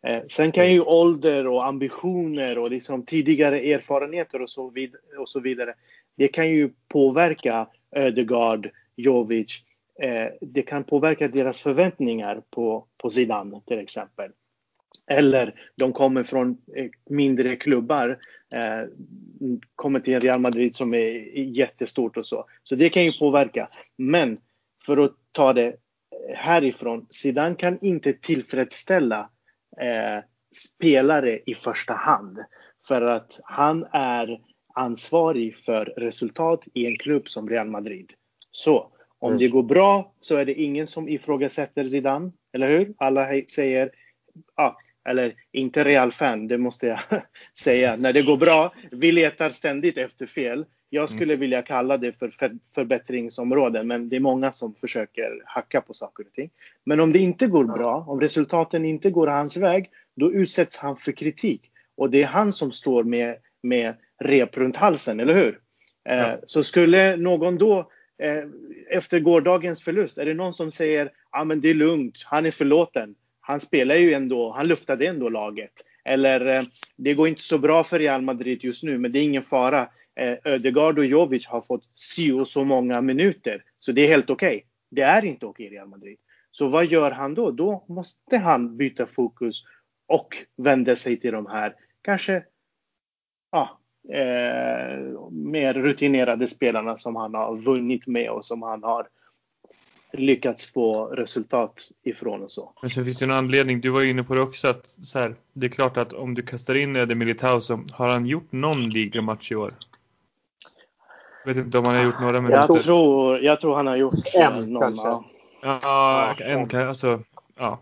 Eh, 0.08 0.24
sen 0.28 0.52
kan 0.52 0.74
ju 0.74 0.82
ålder 0.82 1.48
och 1.48 1.66
ambitioner 1.66 2.58
och 2.58 2.72
liksom 2.72 3.06
tidigare 3.06 3.60
erfarenheter 3.60 4.42
och 4.42 4.50
så, 4.50 4.70
vid 4.70 4.96
och 5.20 5.30
så 5.30 5.40
vidare. 5.40 5.74
Det 6.18 6.28
kan 6.28 6.50
ju 6.50 6.70
påverka 6.88 7.68
Ödegaard, 7.92 8.70
Jovic. 8.96 9.64
Eh, 10.02 10.28
det 10.42 10.62
kan 10.62 10.84
påverka 10.84 11.28
deras 11.28 11.62
förväntningar 11.62 12.42
på, 12.50 12.86
på 12.98 13.10
Zidane 13.10 13.62
till 13.68 13.80
exempel. 13.80 14.32
Eller 15.08 15.54
de 15.76 15.94
kommer 15.94 16.24
från 16.24 16.58
eh, 16.76 16.90
mindre 17.10 17.56
klubbar, 17.56 18.20
eh, 18.54 18.88
kommer 19.76 20.00
till 20.00 20.20
Real 20.20 20.40
Madrid 20.40 20.76
som 20.76 20.94
är 20.94 21.38
jättestort 21.38 22.18
och 22.18 22.26
så. 22.26 22.46
Så 22.64 22.76
det 22.76 22.90
kan 22.90 23.06
ju 23.06 23.12
påverka. 23.12 23.70
Men 23.98 24.38
för 24.86 24.98
att 24.98 25.16
ta 25.32 25.54
det 25.54 25.76
härifrån, 26.36 27.08
Zidane 27.10 27.56
kan 27.56 27.78
inte 27.82 28.14
tillfredsställa 28.14 29.30
eh, 29.82 30.24
spelare 30.56 31.40
i 31.46 31.54
första 31.54 31.94
hand. 31.94 32.40
För 32.88 33.02
att 33.02 33.40
han 33.44 33.86
är 33.92 34.42
ansvarig 34.74 35.58
för 35.58 35.86
resultat 35.86 36.68
i 36.74 36.86
en 36.86 36.98
klubb 36.98 37.30
som 37.30 37.50
Real 37.50 37.68
Madrid. 37.68 38.14
Så 38.52 38.92
om 39.20 39.30
mm. 39.30 39.40
det 39.40 39.48
går 39.48 39.64
bra 39.64 40.14
så 40.20 40.36
är 40.36 40.46
det 40.46 40.54
ingen 40.54 40.88
som 40.88 41.10
ifrågasätter 41.10 41.86
Zidane, 41.86 42.32
eller 42.54 42.68
hur? 42.70 42.94
Alla 42.98 43.42
säger, 43.48 43.92
ah, 44.56 44.72
eller 45.10 45.34
inte 45.52 45.84
Real-fan, 45.84 46.48
det 46.48 46.58
måste 46.58 46.88
jag 46.88 47.00
säga. 47.60 47.96
När 47.96 48.14
det 48.14 48.22
går 48.22 48.38
bra, 48.38 48.74
vi 48.92 49.12
letar 49.12 49.50
ständigt 49.50 49.98
efter 49.98 50.26
fel. 50.26 50.66
Jag 50.90 51.10
skulle 51.10 51.34
mm. 51.34 51.40
vilja 51.40 51.62
kalla 51.62 51.98
det 51.98 52.20
för 52.20 52.32
förbättringsområden, 52.76 53.88
men 53.88 54.10
det 54.10 54.16
är 54.16 54.20
många 54.20 54.52
som 54.52 54.76
försöker 54.76 55.42
hacka 55.46 55.82
på 55.82 55.94
saker 55.94 56.26
och 56.26 56.34
ting. 56.34 56.50
Men 56.84 57.00
om 57.00 57.14
det 57.14 57.20
inte 57.20 57.48
går 57.48 57.64
bra, 57.64 58.06
om 58.08 58.22
resultaten 58.22 58.86
inte 58.86 59.12
går 59.12 59.28
hans 59.28 59.58
väg, 59.58 59.90
då 60.16 60.32
utsätts 60.32 60.78
han 60.78 60.98
för 60.98 61.12
kritik. 61.12 61.62
Och 61.98 62.10
det 62.10 62.24
är 62.24 62.28
han 62.28 62.54
som 62.54 62.72
står 62.72 63.04
med, 63.04 63.36
med 63.62 63.96
rep 64.20 64.58
runt 64.58 64.76
halsen, 64.76 65.20
eller 65.20 65.34
hur? 65.34 65.60
Eh, 66.10 66.18
ja. 66.18 66.38
Så 66.46 66.64
skulle 66.64 67.16
någon 67.16 67.58
då, 67.58 67.92
eh, 68.18 68.44
efter 68.90 69.20
gårdagens 69.20 69.84
förlust, 69.84 70.18
är 70.18 70.26
det 70.26 70.34
någon 70.34 70.54
som 70.54 70.72
säger 70.72 71.12
ja 71.32 71.40
ah, 71.40 71.44
men 71.44 71.62
det 71.62 71.70
är 71.70 71.74
lugnt, 71.74 72.24
han 72.26 72.46
är 72.46 72.52
förlåten. 72.52 73.16
Han 73.50 73.60
spelar 73.60 73.96
ju 73.96 74.14
ändå, 74.14 74.52
han 74.52 74.68
luftade 74.68 75.08
ändå 75.08 75.30
laget. 75.30 75.72
Eller 76.06 76.46
eh, 76.46 76.64
det 76.98 77.14
går 77.14 77.28
inte 77.28 77.42
så 77.42 77.58
bra 77.58 77.84
för 77.84 78.00
Real 78.00 78.22
Madrid 78.22 78.64
just 78.64 78.84
nu, 78.84 78.98
men 78.98 79.12
det 79.12 79.20
är 79.20 79.24
ingen 79.24 79.42
fara. 79.42 79.90
Eh, 80.16 80.38
Ödegaard 80.44 81.00
och 81.00 81.06
Jovic 81.06 81.48
har 81.48 81.62
fått 81.62 81.84
si 81.96 82.32
och 82.32 82.48
så 82.48 82.64
många 82.64 83.02
minuter, 83.02 83.64
så 83.80 83.92
det 83.92 84.02
är 84.02 84.08
helt 84.08 84.30
okej. 84.30 84.56
Okay. 84.56 84.62
Det 84.92 85.02
är 85.02 85.26
inte 85.26 85.46
okej 85.46 85.66
okay 85.66 85.76
i 85.76 85.78
Real 85.78 85.88
Madrid. 85.88 86.18
Så 86.52 86.68
vad 86.68 86.86
gör 86.86 87.12
han 87.12 87.34
då? 87.34 87.52
Då 87.52 87.86
måste 87.88 88.38
han 88.38 88.78
byta 88.78 89.06
fokus 89.06 89.64
och 90.08 90.38
vända 90.58 90.96
sig 90.96 91.20
till 91.20 91.32
de 91.32 91.46
här, 91.46 91.76
kanske, 92.02 92.44
ja, 93.52 93.80
eh, 94.14 95.30
mer 95.32 95.74
rutinerade 95.74 96.48
spelarna 96.48 96.98
som 96.98 97.16
han 97.16 97.34
har 97.34 97.58
vunnit 97.58 98.08
med 98.08 98.30
och 98.30 98.46
som 98.46 98.62
han 98.62 98.84
har 98.84 99.08
lyckats 100.12 100.72
få 100.72 101.06
resultat 101.06 101.92
ifrån 102.04 102.44
och 102.44 102.52
så. 102.52 102.72
Men 102.82 102.90
sen 102.90 103.06
finns 103.06 103.18
det 103.18 103.26
en 103.26 103.32
anledning, 103.32 103.82
du 103.82 103.90
var 103.90 104.04
inne 104.04 104.24
på 104.24 104.36
det 104.36 104.42
också, 104.42 104.68
att 104.68 104.88
så 104.88 105.20
här, 105.20 105.36
det 105.54 105.66
är 105.66 105.70
klart 105.70 105.98
att 105.98 106.14
om 106.14 106.34
du 106.34 106.42
kastar 106.42 106.76
in 106.76 106.96
Eder 106.96 107.16
Militao 107.16 107.62
så 107.62 107.84
har 107.92 108.08
han 108.10 108.26
gjort 108.26 108.52
någon 108.52 108.90
ligamatch 108.90 109.52
i 109.52 109.56
år? 109.56 109.74
Jag 111.46 111.54
vet 111.54 111.66
inte 111.66 111.78
om 111.78 111.86
han 111.86 111.96
har 111.96 112.04
gjort 112.04 112.22
några 112.22 112.42
minuter. 112.42 112.68
Jag 112.70 112.82
tror, 112.82 113.40
jag 113.40 113.60
tror 113.60 113.76
han 113.76 113.88
har 113.88 113.96
gjort 113.96 114.14
en 114.34 114.74
någon, 114.74 114.82
kanske. 114.82 115.24
Ja, 115.62 116.36
en, 116.40 116.88
alltså, 116.88 117.24
ja 117.58 117.80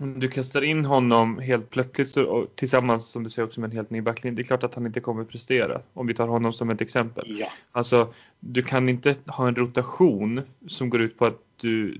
om 0.00 0.20
du 0.20 0.28
kastar 0.28 0.62
in 0.62 0.84
honom 0.84 1.38
helt 1.38 1.70
plötsligt 1.70 2.08
så, 2.08 2.46
tillsammans 2.54 3.10
som 3.10 3.24
du 3.24 3.30
säger 3.30 3.46
också 3.46 3.60
med 3.60 3.70
en 3.70 3.76
helt 3.76 3.90
ny 3.90 4.00
backlinje. 4.00 4.36
Det 4.36 4.42
är 4.42 4.44
klart 4.44 4.62
att 4.62 4.74
han 4.74 4.86
inte 4.86 5.00
kommer 5.00 5.24
prestera. 5.24 5.80
Om 5.94 6.06
vi 6.06 6.14
tar 6.14 6.28
honom 6.28 6.52
som 6.52 6.70
ett 6.70 6.80
exempel. 6.80 7.36
Ja. 7.40 7.46
Alltså, 7.72 8.14
du 8.40 8.62
kan 8.62 8.88
inte 8.88 9.14
ha 9.26 9.48
en 9.48 9.56
rotation 9.56 10.40
som 10.66 10.90
går 10.90 11.00
ut 11.00 11.18
på 11.18 11.26
att 11.26 11.38
du 11.60 11.98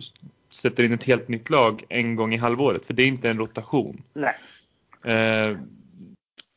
sätter 0.50 0.84
in 0.84 0.92
ett 0.92 1.04
helt 1.04 1.28
nytt 1.28 1.50
lag 1.50 1.84
en 1.88 2.16
gång 2.16 2.34
i 2.34 2.36
halvåret. 2.36 2.86
För 2.86 2.94
det 2.94 3.02
är 3.02 3.08
inte 3.08 3.30
en 3.30 3.38
rotation. 3.38 4.02
Nej. 4.12 4.34
Eh, 5.04 5.58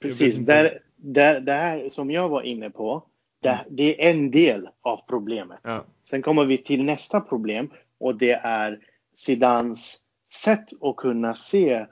Precis. 0.02 0.38
Där, 0.38 0.80
där, 0.96 1.40
det 1.40 1.54
här 1.54 1.90
som 1.90 2.12
jag 2.12 2.30
var 2.30 2.42
inne 2.42 2.70
på. 2.70 3.04
Det, 3.42 3.50
mm. 3.50 3.66
det 3.70 4.06
är 4.06 4.12
en 4.12 4.32
del 4.32 4.70
av 4.82 5.02
problemet. 5.08 5.60
Ja. 5.64 5.86
Sen 6.10 6.22
kommer 6.22 6.46
vi 6.46 6.58
till 6.58 6.84
nästa 6.84 7.22
problem 7.22 7.72
och 8.00 8.16
det 8.16 8.32
är 8.32 8.80
Zidans 9.16 10.00
sätt 10.44 10.66
att 10.82 10.96
kunna 10.96 11.36
se 11.36 11.86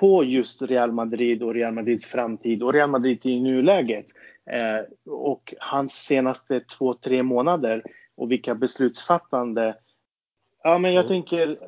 på 0.00 0.24
just 0.24 0.62
Real 0.62 0.92
Madrid 0.92 1.42
och 1.42 1.54
Real 1.54 1.74
Madrids 1.74 2.06
framtid 2.06 2.62
och 2.62 2.72
Real 2.72 2.90
Madrid 2.90 3.26
i 3.26 3.40
nuläget. 3.40 4.06
Eh, 4.50 5.12
och 5.12 5.54
hans 5.58 5.92
senaste 5.92 6.60
två, 6.60 6.94
tre 6.94 7.22
månader 7.22 7.82
och 8.14 8.30
vilka 8.30 8.54
beslutsfattande. 8.54 9.76
Ja, 10.64 10.78
men 10.78 10.92
jag 10.92 11.04
mm. 11.04 11.08
tänker 11.08 11.58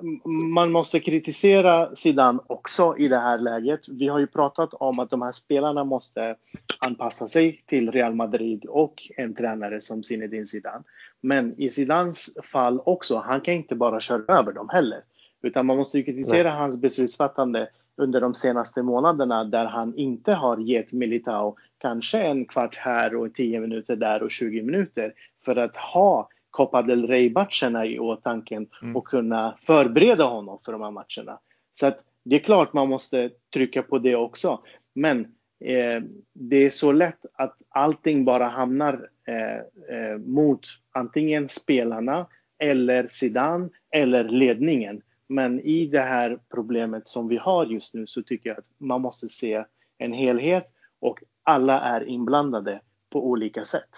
man 0.44 0.72
måste 0.72 1.00
kritisera 1.00 1.96
Zidane 1.96 2.38
också 2.46 2.94
i 2.98 3.08
det 3.08 3.18
här 3.18 3.38
läget. 3.38 3.88
Vi 3.88 4.08
har 4.08 4.18
ju 4.18 4.26
pratat 4.26 4.74
om 4.74 4.98
att 4.98 5.10
de 5.10 5.22
här 5.22 5.32
spelarna 5.32 5.84
måste 5.84 6.36
anpassa 6.78 7.28
sig 7.28 7.62
till 7.66 7.92
Real 7.92 8.14
Madrid 8.14 8.64
och 8.64 9.02
en 9.16 9.34
tränare 9.34 9.80
som 9.80 10.02
Zinedine 10.02 10.46
Zidane. 10.46 10.82
Men 11.20 11.60
i 11.60 11.70
Zidans 11.70 12.36
fall 12.44 12.80
också, 12.84 13.16
han 13.18 13.40
kan 13.40 13.54
inte 13.54 13.74
bara 13.74 14.00
köra 14.00 14.38
över 14.38 14.52
dem 14.52 14.68
heller. 14.68 15.00
Utan 15.42 15.66
man 15.66 15.76
måste 15.76 15.98
ju 15.98 16.04
kritisera 16.04 16.50
Nej. 16.50 16.58
hans 16.58 16.78
beslutsfattande 16.78 17.68
under 17.96 18.20
de 18.20 18.34
senaste 18.34 18.82
månaderna 18.82 19.44
där 19.44 19.64
han 19.64 19.94
inte 19.96 20.32
har 20.32 20.58
gett 20.58 20.92
Militao 20.92 21.56
kanske 21.78 22.18
en 22.18 22.44
kvart 22.44 22.76
här 22.76 23.16
och 23.16 23.34
10 23.34 23.60
minuter 23.60 23.96
där 23.96 24.22
och 24.22 24.30
20 24.30 24.62
minuter 24.62 25.14
för 25.44 25.56
att 25.56 25.76
ha 25.76 26.28
Copa 26.54 26.82
del 26.82 27.06
Rey-matcherna 27.06 27.86
i 27.86 27.98
åtanke 27.98 28.56
mm. 28.56 28.96
och 28.96 29.06
kunna 29.06 29.56
förbereda 29.60 30.24
honom 30.24 30.58
för 30.64 30.72
de 30.72 30.82
här 30.82 30.90
matcherna. 30.90 31.38
Så 31.74 31.86
att 31.86 32.04
det 32.22 32.36
är 32.36 32.40
klart 32.40 32.72
man 32.72 32.88
måste 32.88 33.30
trycka 33.54 33.82
på 33.82 33.98
det 33.98 34.16
också. 34.16 34.60
Men 34.92 35.20
eh, 35.60 36.02
det 36.32 36.56
är 36.56 36.70
så 36.70 36.92
lätt 36.92 37.26
att 37.32 37.56
allting 37.68 38.24
bara 38.24 38.48
hamnar 38.48 39.08
eh, 39.26 39.96
eh, 39.96 40.18
mot 40.18 40.60
antingen 40.92 41.48
spelarna 41.48 42.26
eller 42.58 43.08
Zidane 43.10 43.68
eller 43.90 44.24
ledningen. 44.24 45.02
Men 45.28 45.60
i 45.60 45.86
det 45.86 46.02
här 46.02 46.38
problemet 46.50 47.08
som 47.08 47.28
vi 47.28 47.36
har 47.36 47.66
just 47.66 47.94
nu 47.94 48.06
så 48.06 48.22
tycker 48.22 48.50
jag 48.50 48.58
att 48.58 48.70
man 48.78 49.00
måste 49.00 49.28
se 49.28 49.64
en 49.98 50.12
helhet 50.12 50.66
och 51.00 51.22
alla 51.42 51.80
är 51.80 52.08
inblandade 52.08 52.80
på 53.10 53.26
olika 53.28 53.64
sätt. 53.64 53.90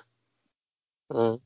Mm. 1.14 1.38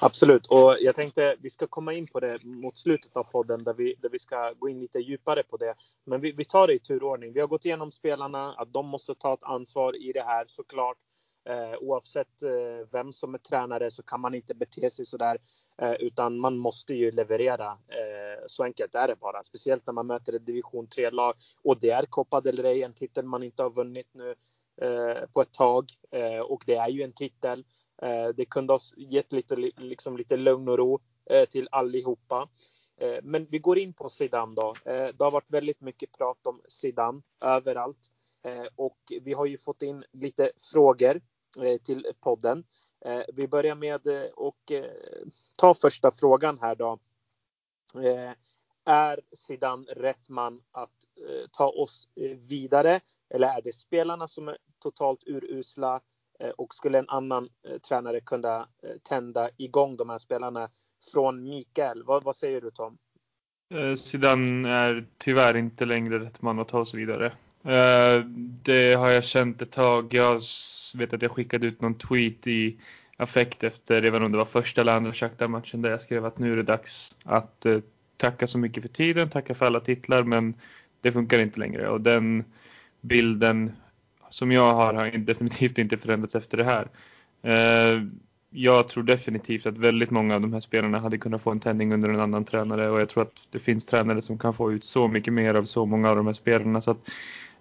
Absolut, 0.00 0.46
och 0.46 0.76
jag 0.80 0.94
tänkte 0.94 1.36
vi 1.40 1.50
ska 1.50 1.66
komma 1.66 1.92
in 1.92 2.06
på 2.06 2.20
det 2.20 2.44
mot 2.44 2.78
slutet 2.78 3.16
av 3.16 3.24
podden 3.24 3.64
där 3.64 3.74
vi, 3.74 3.94
där 4.02 4.08
vi 4.08 4.18
ska 4.18 4.52
gå 4.52 4.68
in 4.68 4.80
lite 4.80 4.98
djupare 4.98 5.42
på 5.42 5.56
det. 5.56 5.74
Men 6.04 6.20
vi, 6.20 6.32
vi 6.32 6.44
tar 6.44 6.66
det 6.66 6.74
i 6.74 6.78
turordning. 6.78 7.32
Vi 7.32 7.40
har 7.40 7.46
gått 7.46 7.64
igenom 7.64 7.92
spelarna, 7.92 8.52
att 8.52 8.72
de 8.72 8.86
måste 8.86 9.14
ta 9.14 9.34
ett 9.34 9.42
ansvar 9.42 10.08
i 10.08 10.12
det 10.12 10.22
här 10.22 10.44
såklart. 10.48 10.96
Eh, 11.48 11.78
oavsett 11.80 12.42
eh, 12.42 12.88
vem 12.92 13.12
som 13.12 13.34
är 13.34 13.38
tränare 13.38 13.90
så 13.90 14.02
kan 14.02 14.20
man 14.20 14.34
inte 14.34 14.54
bete 14.54 14.90
sig 14.90 15.06
sådär. 15.06 15.38
Eh, 15.78 15.92
utan 15.92 16.38
man 16.38 16.56
måste 16.58 16.94
ju 16.94 17.10
leverera. 17.10 17.66
Eh, 17.70 18.44
så 18.46 18.64
enkelt 18.64 18.94
är 18.94 19.08
det 19.08 19.16
bara. 19.16 19.42
Speciellt 19.42 19.86
när 19.86 19.94
man 19.94 20.06
möter 20.06 20.32
ett 20.32 20.46
division 20.46 20.86
3-lag. 20.86 21.34
Och 21.62 21.80
det 21.80 21.90
är 21.90 22.06
Copa 22.06 22.40
del 22.40 22.62
Rey, 22.62 22.82
en 22.82 22.94
titel 22.94 23.24
man 23.24 23.42
inte 23.42 23.62
har 23.62 23.70
vunnit 23.70 24.08
nu 24.12 24.34
eh, 24.82 25.26
på 25.32 25.42
ett 25.42 25.52
tag. 25.52 25.90
Eh, 26.10 26.40
och 26.40 26.62
det 26.66 26.74
är 26.74 26.88
ju 26.88 27.02
en 27.02 27.12
titel. 27.12 27.64
Eh, 28.02 28.28
det 28.28 28.44
kunde 28.44 28.72
ha 28.72 28.80
gett 28.96 29.32
lite, 29.32 29.56
liksom 29.76 30.16
lite 30.16 30.36
lugn 30.36 30.68
och 30.68 30.78
ro 30.78 31.00
eh, 31.30 31.48
till 31.48 31.68
allihopa. 31.70 32.48
Eh, 32.96 33.18
men 33.22 33.46
vi 33.46 33.58
går 33.58 33.78
in 33.78 33.92
på 33.92 34.08
Zidane 34.08 34.54
då. 34.54 34.74
Det 34.84 35.20
har 35.20 35.30
varit 35.30 35.50
väldigt 35.50 35.80
mycket 35.80 36.12
prat 36.12 36.46
om 36.46 36.60
Zidane 36.68 37.22
överallt. 37.40 38.10
Och 38.76 38.98
vi 39.22 39.32
har 39.32 39.46
ju 39.46 39.58
fått 39.58 39.82
in 39.82 40.04
lite 40.12 40.50
frågor 40.72 41.20
till 41.84 42.06
podden. 42.20 42.64
Vi 43.34 43.48
börjar 43.48 43.74
med 43.74 43.94
att 43.94 44.70
ta 45.56 45.74
första 45.74 46.10
frågan 46.10 46.58
här 46.60 46.74
då. 46.74 46.98
Är 48.84 49.20
Zidane 49.32 49.84
rätt 49.92 50.28
man 50.28 50.60
att 50.72 50.90
ta 51.52 51.68
oss 51.68 52.08
vidare? 52.38 53.00
Eller 53.30 53.48
är 53.48 53.62
det 53.62 53.72
spelarna 53.72 54.28
som 54.28 54.48
är 54.48 54.58
totalt 54.78 55.24
urusla? 55.26 56.00
Eh, 56.44 56.50
och 56.50 56.74
skulle 56.74 56.98
en 56.98 57.08
annan 57.08 57.48
eh, 57.68 57.78
tränare 57.78 58.20
kunna 58.20 58.56
eh, 58.58 58.90
tända 59.02 59.50
igång 59.56 59.96
de 59.96 60.10
här 60.10 60.18
spelarna? 60.18 60.68
Från 61.12 61.42
Mikael, 61.42 62.02
vad, 62.02 62.24
vad 62.24 62.36
säger 62.36 62.60
du 62.60 62.70
Tom? 62.70 62.98
Zidane 63.96 64.70
är 64.70 65.06
tyvärr 65.18 65.56
inte 65.56 65.84
längre 65.84 66.18
rätt 66.18 66.42
man 66.42 66.58
att 66.58 66.68
ta 66.68 66.78
oss 66.78 66.94
vidare. 66.94 67.32
Det 68.62 68.94
har 68.94 69.10
jag 69.10 69.24
känt 69.24 69.62
ett 69.62 69.72
tag. 69.72 70.14
Jag 70.14 70.40
vet 70.96 71.12
att 71.12 71.22
jag 71.22 71.30
skickade 71.30 71.66
ut 71.66 71.80
någon 71.80 71.98
tweet 71.98 72.46
i 72.46 72.78
affekt 73.16 73.64
efter, 73.64 73.94
jag 73.94 74.02
vet 74.02 74.14
inte 74.14 74.24
om 74.24 74.32
det 74.32 74.38
var 74.38 74.44
första 74.44 74.80
eller 74.80 74.92
andra 74.92 75.12
Shakhtar-matchen 75.12 75.82
där 75.82 75.90
jag 75.90 76.00
skrev 76.00 76.24
att 76.24 76.38
nu 76.38 76.52
är 76.52 76.56
det 76.56 76.62
dags 76.62 77.16
att 77.24 77.66
tacka 78.16 78.46
så 78.46 78.58
mycket 78.58 78.82
för 78.82 78.88
tiden, 78.88 79.30
tacka 79.30 79.54
för 79.54 79.66
alla 79.66 79.80
titlar 79.80 80.22
men 80.22 80.54
det 81.00 81.12
funkar 81.12 81.38
inte 81.38 81.60
längre 81.60 81.88
och 81.88 82.00
den 82.00 82.44
bilden 83.00 83.72
som 84.34 84.52
jag 84.52 84.74
har 84.74 84.94
har 84.94 85.18
definitivt 85.18 85.78
inte 85.78 85.96
förändrats 85.96 86.34
efter 86.34 86.58
det 86.58 86.64
här. 86.64 86.88
Eh, 87.42 88.02
jag 88.50 88.88
tror 88.88 89.02
definitivt 89.02 89.66
att 89.66 89.78
väldigt 89.78 90.10
många 90.10 90.34
av 90.34 90.40
de 90.40 90.52
här 90.52 90.60
spelarna 90.60 90.98
hade 90.98 91.18
kunnat 91.18 91.42
få 91.42 91.50
en 91.50 91.60
tändning 91.60 91.92
under 91.92 92.08
en 92.08 92.20
annan 92.20 92.44
tränare 92.44 92.90
och 92.90 93.00
jag 93.00 93.08
tror 93.08 93.22
att 93.22 93.48
det 93.50 93.58
finns 93.58 93.86
tränare 93.86 94.22
som 94.22 94.38
kan 94.38 94.54
få 94.54 94.72
ut 94.72 94.84
så 94.84 95.08
mycket 95.08 95.32
mer 95.32 95.54
av 95.54 95.64
så 95.64 95.86
många 95.86 96.10
av 96.10 96.16
de 96.16 96.26
här 96.26 96.34
spelarna. 96.34 96.80
Så 96.80 96.90
att, 96.90 97.08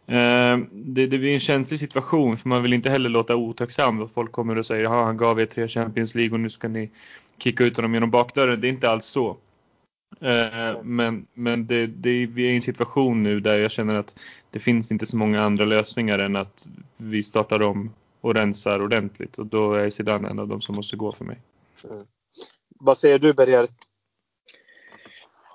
eh, 0.08 0.58
det, 0.72 1.08
det, 1.08 1.18
blir 1.18 1.34
en 1.34 1.40
känslig 1.40 1.80
situation 1.80 2.38
för 2.38 2.50
man 2.50 2.64
vill 2.64 2.74
inte 2.74 2.90
heller 2.90 3.10
låta 3.10 3.36
otacksam 3.36 4.02
och 4.02 4.12
folk 4.12 4.32
kommer 4.32 4.58
och 4.58 4.66
säger 4.66 4.84
att 4.84 4.92
han 4.92 5.18
gav 5.18 5.40
er 5.40 5.46
tre 5.46 5.68
Champions 5.68 6.16
League 6.16 6.34
och 6.34 6.40
nu 6.40 6.50
ska 6.50 6.68
ni 6.68 6.90
kicka 7.38 7.64
ut 7.64 7.76
honom 7.76 7.94
genom 7.94 8.12
bakdörren. 8.12 8.62
Det 8.62 8.68
är 8.68 8.70
inte 8.70 8.90
alls 8.90 9.06
så. 9.06 9.38
Eh, 10.22 10.84
men 10.84 11.28
men 11.34 11.68
det, 11.68 11.88
det, 11.88 12.26
vi 12.26 12.48
är 12.48 12.52
i 12.52 12.56
en 12.56 12.62
situation 12.62 13.24
nu 13.24 13.40
där 13.40 13.60
jag 13.60 13.72
känner 13.72 13.96
att 13.96 14.20
det 14.52 14.60
finns 14.60 14.92
inte 14.92 15.06
så 15.06 15.18
många 15.18 15.42
andra 15.42 15.66
lösningar 15.66 16.20
än 16.20 16.36
att 16.36 16.68
vi 16.98 17.24
startar 17.24 17.62
om 17.62 17.94
och 18.22 18.34
rensar 18.34 18.82
ordentligt 18.82 19.38
och 19.38 19.46
då 19.46 19.74
är 19.74 19.90
Zidane 19.90 20.30
en 20.30 20.40
av 20.40 20.48
de 20.48 20.62
som 20.62 20.76
måste 20.76 20.96
gå 20.96 21.12
för 21.12 21.26
mig. 21.26 21.38
Mm. 21.90 22.06
Vad 22.80 22.98
säger 22.98 23.20
du 23.20 23.34
Berger? 23.34 23.68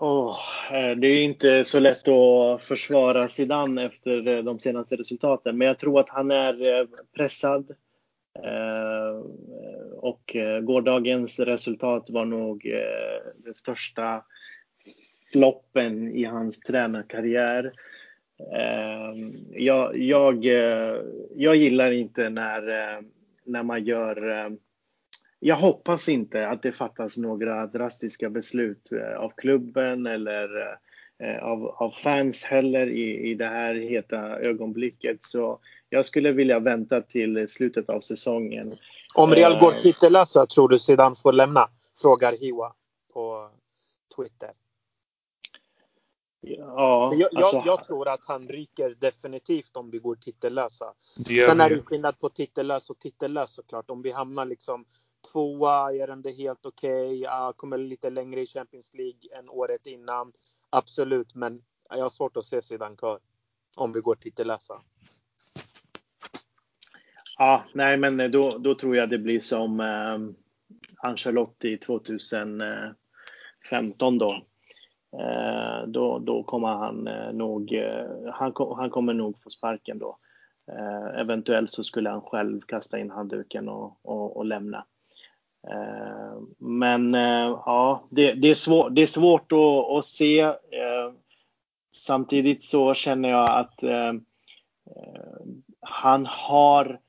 Oh, 0.00 0.38
det 0.70 1.08
är 1.08 1.24
inte 1.24 1.64
så 1.64 1.80
lätt 1.80 2.08
att 2.08 2.62
försvara 2.62 3.28
Zidane 3.28 3.84
efter 3.84 4.28
eh, 4.28 4.44
de 4.44 4.60
senaste 4.60 4.96
resultaten, 4.96 5.58
men 5.58 5.66
jag 5.66 5.78
tror 5.78 6.00
att 6.00 6.08
han 6.08 6.30
är 6.30 6.86
pressad. 7.16 7.70
Och 9.96 10.36
gårdagens 10.62 11.38
resultat 11.38 12.10
var 12.10 12.24
nog 12.24 12.74
den 13.44 13.54
största 13.54 14.22
floppen 15.32 16.12
i 16.12 16.24
hans 16.24 16.60
tränarkarriär. 16.60 17.72
Ehm, 18.52 19.32
jag, 19.50 19.96
jag, 19.96 20.46
eh, 20.46 21.00
jag 21.34 21.56
gillar 21.56 21.90
inte 21.90 22.28
när, 22.28 22.68
eh, 22.68 23.02
när 23.44 23.62
man 23.62 23.84
gör... 23.84 24.30
Eh, 24.30 24.50
jag 25.40 25.56
hoppas 25.56 26.08
inte 26.08 26.48
att 26.48 26.62
det 26.62 26.72
fattas 26.72 27.16
några 27.16 27.66
drastiska 27.66 28.30
beslut 28.30 28.90
av 29.18 29.32
klubben 29.36 30.06
eller 30.06 30.48
av, 31.42 31.66
av 31.66 31.90
fans 31.90 32.44
heller 32.44 32.86
i, 32.86 33.30
i 33.30 33.34
det 33.34 33.46
här 33.46 33.74
heta 33.74 34.38
ögonblicket. 34.38 35.24
Så 35.24 35.58
jag 35.88 36.06
skulle 36.06 36.32
vilja 36.32 36.58
vänta 36.58 37.00
till 37.00 37.48
slutet 37.48 37.88
av 37.90 38.00
säsongen. 38.00 38.72
Om 39.14 39.34
Real 39.34 39.60
går 39.60 39.72
titellösa 39.72 40.46
tror 40.46 40.68
du 40.68 40.78
sedan 40.78 41.16
får 41.16 41.32
lämna? 41.32 41.68
Frågar 42.02 42.32
Hiwa 42.32 42.72
på 43.12 43.50
Twitter. 44.16 44.50
Ja, 46.40 47.14
jag, 47.14 47.36
alltså, 47.36 47.56
jag, 47.56 47.66
jag, 47.66 47.84
tror 47.84 48.08
att 48.08 48.24
han 48.24 48.48
ryker 48.48 48.94
definitivt 48.98 49.76
om 49.76 49.90
vi 49.90 49.98
går 49.98 50.16
titellösa. 50.16 50.94
Sen 51.46 51.60
är 51.60 51.70
det 51.70 51.82
skillnad 51.82 52.18
på 52.18 52.28
titellös 52.28 52.90
och 52.90 52.98
titellös 52.98 53.54
såklart. 53.54 53.90
Om 53.90 54.02
vi 54.02 54.10
hamnar 54.10 54.44
liksom 54.44 54.84
tvåa 55.32 55.92
är 55.92 56.16
det 56.16 56.32
helt 56.32 56.66
okej. 56.66 57.20
Okay. 57.20 57.52
Kommer 57.56 57.78
lite 57.78 58.10
längre 58.10 58.40
i 58.40 58.46
Champions 58.46 58.94
League 58.94 59.38
än 59.38 59.48
året 59.48 59.86
innan. 59.86 60.32
Absolut, 60.70 61.34
men 61.34 61.62
jag 61.90 62.02
har 62.02 62.10
svårt 62.10 62.36
att 62.36 62.44
se 62.44 62.62
Zidane 62.62 62.96
kvar. 62.96 63.20
Om 63.76 63.92
vi 63.92 64.00
går 64.00 64.14
titellösa. 64.14 64.80
Ja, 67.38 67.64
nej, 67.74 67.96
men 67.96 68.30
då, 68.30 68.58
då 68.58 68.74
tror 68.74 68.96
jag 68.96 69.10
det 69.10 69.18
blir 69.18 69.40
som 69.40 69.80
eh, 69.80 70.18
Ancelotti 71.02 71.78
2015 71.78 74.18
då. 74.18 74.42
Eh, 75.12 75.86
då, 75.86 76.18
då 76.18 76.42
kommer 76.42 76.68
han 76.68 77.06
eh, 77.08 77.32
nog, 77.32 77.72
eh, 77.72 78.06
han, 78.32 78.52
han 78.76 78.90
kommer 78.90 79.14
nog 79.14 79.42
få 79.42 79.50
sparken 79.50 79.98
då. 79.98 80.18
Eh, 80.72 81.20
eventuellt 81.20 81.72
så 81.72 81.84
skulle 81.84 82.10
han 82.10 82.20
själv 82.20 82.60
kasta 82.60 82.98
in 82.98 83.10
handduken 83.10 83.68
och, 83.68 83.98
och, 84.02 84.36
och 84.36 84.44
lämna. 84.44 84.84
Eh, 85.68 86.40
men 86.58 87.14
eh, 87.14 87.60
ja, 87.66 88.04
det, 88.10 88.32
det, 88.32 88.48
är 88.48 88.54
svår, 88.54 88.90
det 88.90 89.02
är 89.02 89.06
svårt 89.06 89.52
att, 89.52 89.98
att 89.98 90.04
se. 90.04 90.52
samtidigt 91.96 92.62
så 92.62 92.94
känner 92.94 93.28
jag 93.28 93.58
att 93.58 93.80
han 95.80 96.26
har 96.26 97.00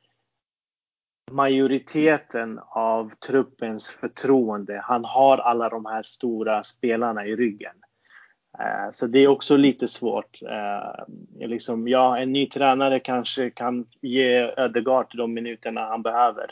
majoriteten 1.31 2.59
av 2.67 3.09
truppens 3.09 3.89
förtroende. 3.89 4.81
Han 4.83 5.05
har 5.05 5.37
alla 5.37 5.69
de 5.69 5.85
här 5.85 6.03
stora 6.03 6.63
spelarna 6.63 7.25
i 7.25 7.35
ryggen. 7.35 7.75
Eh, 8.57 8.91
så 8.91 9.07
det 9.07 9.19
är 9.19 9.27
också 9.27 9.57
lite 9.57 9.87
svårt. 9.87 10.41
Eh, 10.41 11.47
liksom, 11.47 11.87
ja, 11.87 12.17
en 12.17 12.31
ny 12.31 12.49
tränare 12.49 12.99
kanske 12.99 13.49
kan 13.49 13.85
ge 14.01 14.51
Ödegaard 14.57 15.17
de 15.17 15.33
minuterna 15.33 15.85
han 15.85 16.01
behöver. 16.01 16.51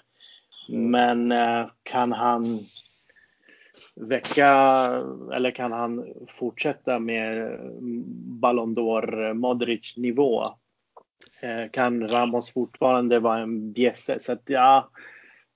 Mm. 0.70 0.92
Men 0.92 1.32
eh, 1.32 1.70
kan 1.84 2.12
han 2.12 2.60
väcka 3.96 4.50
eller 5.34 5.52
kan 5.52 5.72
han 5.72 6.06
fortsätta 6.30 7.00
med 7.00 7.60
Ballon 8.42 8.76
d'Or 8.76 9.34
Modric 9.34 9.98
nivå? 9.98 10.44
Kan 11.72 12.08
Ramos 12.08 12.54
fortfarande 12.54 13.20
vara 13.20 13.40
en 13.40 13.72
bjässe? 13.74 14.20
Så 14.20 14.32
att, 14.32 14.42
ja, 14.46 14.90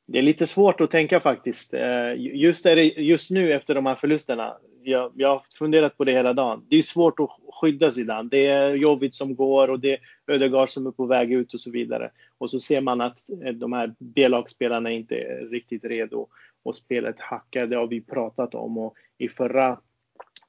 det 0.07 0.17
är 0.17 0.21
lite 0.21 0.47
svårt 0.47 0.81
att 0.81 0.91
tänka 0.91 1.19
faktiskt. 1.19 1.73
Just, 2.17 2.65
är 2.65 2.75
det, 2.75 2.83
just 2.83 3.31
nu 3.31 3.53
efter 3.53 3.75
de 3.75 3.85
här 3.85 3.95
förlusterna 3.95 4.57
jag, 4.83 5.11
jag 5.15 5.29
har 5.29 5.43
funderat 5.57 5.97
på 5.97 6.03
det 6.03 6.11
hela 6.11 6.33
dagen. 6.33 6.65
Det 6.69 6.75
är 6.75 6.83
svårt 6.83 7.19
att 7.19 7.29
skydda 7.53 7.91
Zidane. 7.91 8.29
Det 8.29 8.47
är 8.47 8.73
Jovic 8.73 9.17
som 9.17 9.35
går 9.35 9.67
och 9.67 9.79
det 9.79 9.93
är 9.93 9.99
Ödegaard 10.27 10.69
som 10.69 10.87
är 10.87 10.91
på 10.91 11.05
väg 11.05 11.33
ut 11.33 11.53
och 11.53 11.61
så 11.61 11.71
vidare. 11.71 12.11
Och 12.37 12.49
så 12.49 12.59
ser 12.59 12.81
man 12.81 13.01
att 13.01 13.29
eh, 13.43 13.53
de 13.53 13.73
här 13.73 13.95
B-lagsspelarna 13.99 14.91
inte 14.91 15.15
är 15.15 15.45
riktigt 15.45 15.85
redo 15.85 16.27
och 16.63 16.75
spelet 16.75 17.19
hackar. 17.19 17.67
Det 17.67 17.75
har 17.75 17.87
vi 17.87 18.01
pratat 18.01 18.55
om 18.55 18.77
och 18.77 18.95
i 19.17 19.29
förra 19.29 19.77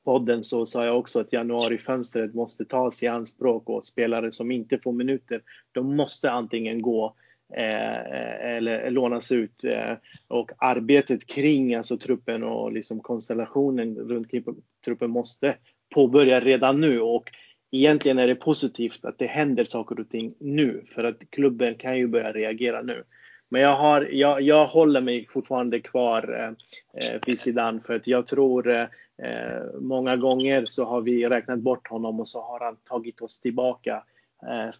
podden 0.05 0.45
så 0.45 0.67
sa 0.67 0.85
jag 0.85 0.99
också 0.99 1.21
att 1.21 1.33
januarifönstret 1.33 2.35
måste 2.35 2.65
tas 2.65 3.03
i 3.03 3.07
anspråk 3.07 3.69
och 3.69 3.85
spelare 3.85 4.33
som 4.33 4.51
inte 4.51 4.79
får 4.79 4.93
minuter, 4.93 5.43
de 5.73 5.97
måste 5.97 6.31
antingen 6.31 6.83
gå 6.83 7.15
Eh, 7.57 8.57
eller 8.57 8.91
lånas 8.91 9.33
ut. 9.33 9.65
Eh, 9.65 9.93
och 10.29 10.51
arbetet 10.59 11.27
kring 11.27 11.75
alltså 11.75 11.99
truppen 11.99 12.43
och 12.43 12.73
liksom 12.73 13.01
konstellationen 13.01 13.97
runt 13.97 14.31
truppen 14.85 15.11
måste 15.11 15.57
påbörja 15.95 16.41
redan 16.41 16.81
nu. 16.81 17.01
Och 17.01 17.25
egentligen 17.71 18.19
är 18.19 18.27
det 18.27 18.35
positivt 18.35 19.05
att 19.05 19.19
det 19.19 19.27
händer 19.27 19.65
saker 19.65 20.01
och 20.01 20.09
ting 20.09 20.35
nu 20.41 20.85
för 20.95 21.05
att 21.05 21.31
klubben 21.31 21.75
kan 21.75 21.99
ju 21.99 22.07
börja 22.07 22.33
reagera 22.33 22.83
nu. 22.83 23.05
Men 23.49 23.61
jag, 23.61 23.77
har, 23.77 24.09
jag, 24.13 24.43
jag 24.43 24.67
håller 24.67 25.01
mig 25.01 25.27
fortfarande 25.31 25.81
kvar 25.81 26.35
eh, 26.39 27.13
eh 27.13 27.21
vid 27.27 27.39
sidan 27.39 27.81
för 27.81 27.95
att 27.95 28.07
jag 28.07 28.27
tror 28.27 28.71
eh, 28.71 28.87
många 29.81 30.17
gånger 30.17 30.65
så 30.65 30.85
har 30.85 31.03
vi 31.03 31.29
räknat 31.29 31.59
bort 31.59 31.89
honom 31.89 32.21
och 32.21 32.29
så 32.29 32.41
har 32.43 32.61
han 32.61 32.77
tagit 32.77 33.21
oss 33.21 33.41
tillbaka 33.41 34.03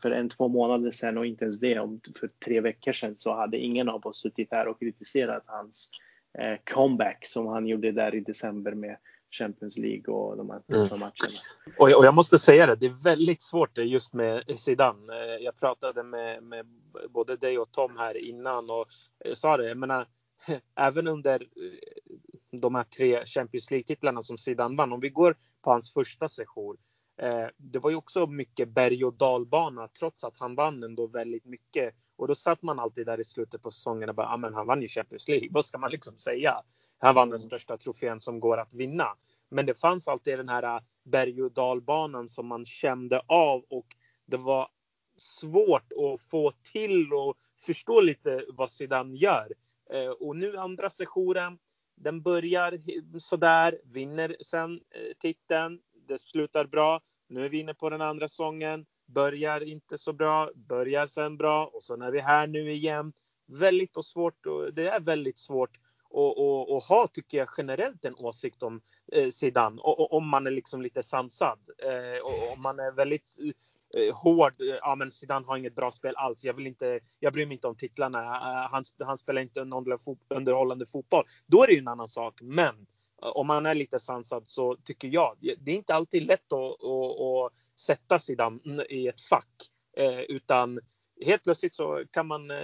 för 0.03 0.11
en, 0.11 0.29
två 0.29 0.49
månader 0.49 0.91
sedan 0.91 1.19
och 1.19 1.27
inte 1.27 1.45
ens 1.45 1.61
det, 1.61 1.79
om 1.79 2.01
för 2.21 2.31
tre 2.45 2.61
veckor 2.61 2.93
sedan 2.93 3.15
så 3.19 3.35
hade 3.35 3.59
ingen 3.59 3.89
av 3.89 4.07
oss 4.07 4.21
suttit 4.21 4.49
här 4.51 4.69
och 4.69 4.81
kritiserat 4.81 5.43
hans 5.47 5.91
eh, 6.39 6.59
comeback 6.75 7.27
som 7.27 7.47
han 7.47 7.67
gjorde 7.67 7.93
där 7.93 8.15
i 8.15 8.21
december 8.21 8.73
med 8.73 8.97
Champions 9.31 9.79
League 9.79 10.15
och 10.15 10.37
de 10.37 10.51
här 10.51 10.59
tuffa 10.59 10.95
mm. 10.95 10.99
matcherna. 10.99 11.39
Och 11.79 11.91
jag, 11.91 11.99
och 11.99 12.05
jag, 12.05 12.15
måste 12.15 12.39
säga 12.39 12.67
det, 12.67 12.77
det 12.77 12.87
är 12.87 13.03
väldigt 13.05 13.43
svårt 13.43 13.79
just 13.79 14.15
med 14.15 14.59
Zidane. 14.59 15.13
Eh, 15.13 15.45
jag 15.45 15.57
pratade 15.57 16.03
med, 16.03 16.43
med 16.43 16.67
både 17.11 17.37
dig 17.37 17.59
och 17.59 17.73
Tom 17.73 17.97
här 17.99 18.17
innan 18.17 18.71
och 18.71 18.87
sa 19.35 19.57
det, 19.57 19.69
jag 19.69 19.79
menar, 19.79 20.07
även 20.75 21.09
under 21.09 21.43
de 22.51 22.75
här 22.75 22.85
tre 22.85 23.27
Champions 23.27 23.71
League-titlarna 23.71 24.23
som 24.23 24.39
Zidane 24.39 24.77
vann, 24.77 24.93
om 24.93 25.01
vi 25.01 25.09
går 25.09 25.37
på 25.63 25.71
hans 25.71 25.93
första 25.93 26.29
session 26.29 26.77
Eh, 27.23 27.47
det 27.57 27.79
var 27.79 27.91
ju 27.91 27.97
också 27.97 28.27
mycket 28.27 28.69
berg 28.69 29.05
och 29.05 29.15
dalbana 29.15 29.89
trots 29.89 30.25
att 30.25 30.39
han 30.39 30.55
vann 30.55 30.83
ändå 30.83 31.07
väldigt 31.07 31.45
mycket. 31.45 31.95
Och 32.17 32.29
då 32.29 32.35
satt 32.35 32.63
man 32.63 32.79
alltid 32.79 33.07
där 33.07 33.21
i 33.21 33.25
slutet 33.25 33.63
på 33.63 33.71
säsongen 33.71 34.09
och 34.09 34.15
bara, 34.15 34.27
ja 34.27 34.37
men 34.37 34.55
han 34.55 34.67
vann 34.67 34.83
ju 34.83 34.89
Champions 34.89 35.29
League. 35.29 35.49
Vad 35.51 35.65
ska 35.65 35.79
man 35.79 35.91
liksom 35.91 36.19
säga? 36.19 36.63
Han 36.99 37.15
vann 37.15 37.29
den 37.29 37.39
mm. 37.39 37.47
största 37.47 37.77
trofén 37.77 38.21
som 38.21 38.41
går 38.41 38.59
att 38.59 38.75
vinna. 38.75 39.09
Men 39.49 39.67
det 39.67 39.75
fanns 39.75 40.09
alltid 40.09 40.39
den 40.39 40.49
här 40.49 40.63
äh, 40.63 40.83
berg 41.05 41.43
och 41.43 41.53
dalbanan 41.53 42.29
som 42.29 42.47
man 42.47 42.65
kände 42.65 43.23
av 43.27 43.65
och 43.69 43.87
det 44.27 44.37
var 44.37 44.69
svårt 45.17 45.93
att 45.93 46.23
få 46.31 46.53
till 46.73 47.13
och 47.13 47.37
förstå 47.67 48.01
lite 48.01 48.45
vad 48.49 48.71
Zidane 48.71 49.17
gör. 49.17 49.53
Eh, 49.91 50.11
och 50.11 50.37
nu 50.37 50.57
andra 50.57 50.91
sessionen, 50.91 51.59
den 51.97 52.23
börjar 52.23 52.79
sådär, 53.19 53.79
vinner 53.85 54.37
sen 54.41 54.81
eh, 54.91 55.17
titeln. 55.19 55.81
Det 56.09 56.19
slutar 56.19 56.65
bra. 56.65 57.01
Nu 57.33 57.45
är 57.45 57.49
vi 57.49 57.59
inne 57.59 57.75
på 57.75 57.91
den 57.91 58.01
andra 58.01 58.29
säsongen. 58.29 58.87
börjar 59.07 59.61
inte 59.61 59.99
så 59.99 60.13
bra, 60.13 60.51
börjar 60.55 61.07
sen 61.07 61.37
bra 61.37 61.67
och 61.67 61.85
så 61.85 61.97
när 61.97 62.11
vi 62.11 62.19
är 62.19 62.23
här 62.23 62.47
nu 62.47 62.73
igen. 62.73 63.13
Väldigt 63.47 63.97
och 63.97 64.07
svårt, 64.07 64.47
och 64.47 64.75
det 64.75 64.89
är 64.89 65.01
väldigt 65.01 65.39
svårt 65.39 65.79
och, 66.13 66.39
och, 66.39 66.77
och 66.77 66.83
ha, 66.83 67.07
tycker 67.07 67.39
jag, 67.39 67.49
generellt 67.57 68.05
en 68.05 68.15
åsikt 68.15 68.63
om 68.63 68.81
eh, 69.13 69.31
Zidane. 69.31 69.81
Och, 69.81 70.01
och, 70.01 70.13
om 70.13 70.29
man 70.29 70.47
är 70.47 70.51
liksom 70.51 70.83
lite 70.83 71.03
sansad. 71.03 71.59
Eh, 71.79 72.23
och 72.23 72.53
om 72.53 72.63
man 72.63 72.79
är 72.79 72.93
väldigt 72.93 73.37
eh, 73.97 74.17
hård. 74.17 74.61
Eh, 74.61 74.67
ja, 74.67 74.95
men 74.95 75.13
Zidane 75.13 75.47
har 75.47 75.57
inget 75.57 75.75
bra 75.75 75.91
spel 75.91 76.17
alls. 76.17 76.45
Jag 76.45 76.55
vill 76.55 76.67
inte. 76.67 77.01
Jag 77.19 77.33
bryr 77.33 77.47
mig 77.47 77.55
inte 77.55 77.69
om 77.69 77.77
titlarna. 77.77 78.19
Eh, 78.19 78.71
han, 78.71 78.85
han 78.99 79.19
spelar 79.19 79.43
inte 79.43 79.65
någon 79.65 79.99
underhållande 80.29 80.87
fotboll. 80.87 81.25
Då 81.47 81.63
är 81.63 81.67
det 81.67 81.73
ju 81.73 81.79
en 81.79 81.89
annan 81.89 82.09
sak. 82.09 82.41
Men 82.43 82.87
om 83.23 83.47
man 83.47 83.67
är 83.67 83.75
lite 83.75 84.01
sansad 84.01 84.45
så 84.47 84.77
tycker 84.77 85.09
jag. 85.09 85.37
Det 85.41 85.71
är 85.71 85.77
inte 85.77 85.95
alltid 85.95 86.23
lätt 86.23 86.53
att, 86.53 86.85
att, 86.85 87.21
att 87.21 87.53
sätta 87.81 88.19
Zidane 88.19 88.85
i 88.89 89.09
ett 89.09 89.21
fack. 89.21 89.49
Eh, 89.97 90.21
utan 90.21 90.81
helt 91.25 91.45
plötsligt 91.45 91.75
så 91.75 92.05
kan 92.11 92.27
man, 92.27 92.51
eh, 92.51 92.57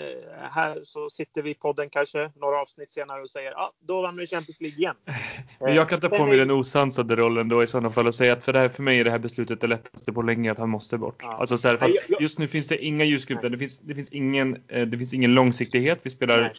här 0.51 0.81
så 0.85 1.11
sitter 1.11 1.43
vi 1.43 1.51
i 1.51 1.55
podden 1.55 1.91
kanske 1.91 2.31
några 2.35 2.61
avsnitt 2.61 2.93
senare 2.93 3.23
och 3.23 3.31
säger 3.31 3.51
ja, 3.51 3.59
ah, 3.59 3.73
då 3.81 4.03
vann 4.03 4.17
vi 4.17 4.27
Champions 4.27 4.61
League 4.61 4.79
igen. 4.79 4.97
Men 5.61 5.75
jag 5.75 5.89
kan 5.89 6.01
ta 6.01 6.09
på 6.09 6.27
mig 6.27 6.39
den 6.39 6.51
osansade 6.51 7.17
rollen 7.17 7.49
då 7.49 7.63
i 7.63 7.67
sådana 7.67 7.91
fall 7.91 8.07
och 8.07 8.15
säga 8.15 8.33
att 8.33 8.45
för, 8.45 8.53
det 8.53 8.59
här, 8.59 8.69
för 8.69 8.83
mig 8.83 9.01
är 9.01 9.05
det 9.05 9.11
här 9.11 9.19
beslutet 9.19 9.61
det 9.61 9.67
lättaste 9.67 10.13
på 10.13 10.23
länge 10.23 10.53
att 10.53 10.59
han 10.59 10.71
måste 10.71 10.99
bort. 10.99 11.19
Ja. 11.23 11.33
Alltså 11.33 11.59
så 11.59 11.69
här, 11.69 11.95
just 12.21 12.39
nu 12.39 12.49
finns 12.49 12.67
det 12.67 12.85
inga 12.85 13.05
ljusglimtar, 13.05 13.49
det 13.49 13.59
finns, 13.59 13.79
det, 13.79 13.95
finns 13.95 14.13
ingen, 14.13 14.63
eh, 14.69 14.87
det 14.87 14.99
finns 14.99 15.15
ingen 15.15 15.35
långsiktighet. 15.35 15.99
Vi 16.03 16.11
spelar 16.11 16.41
Nej. 16.41 16.55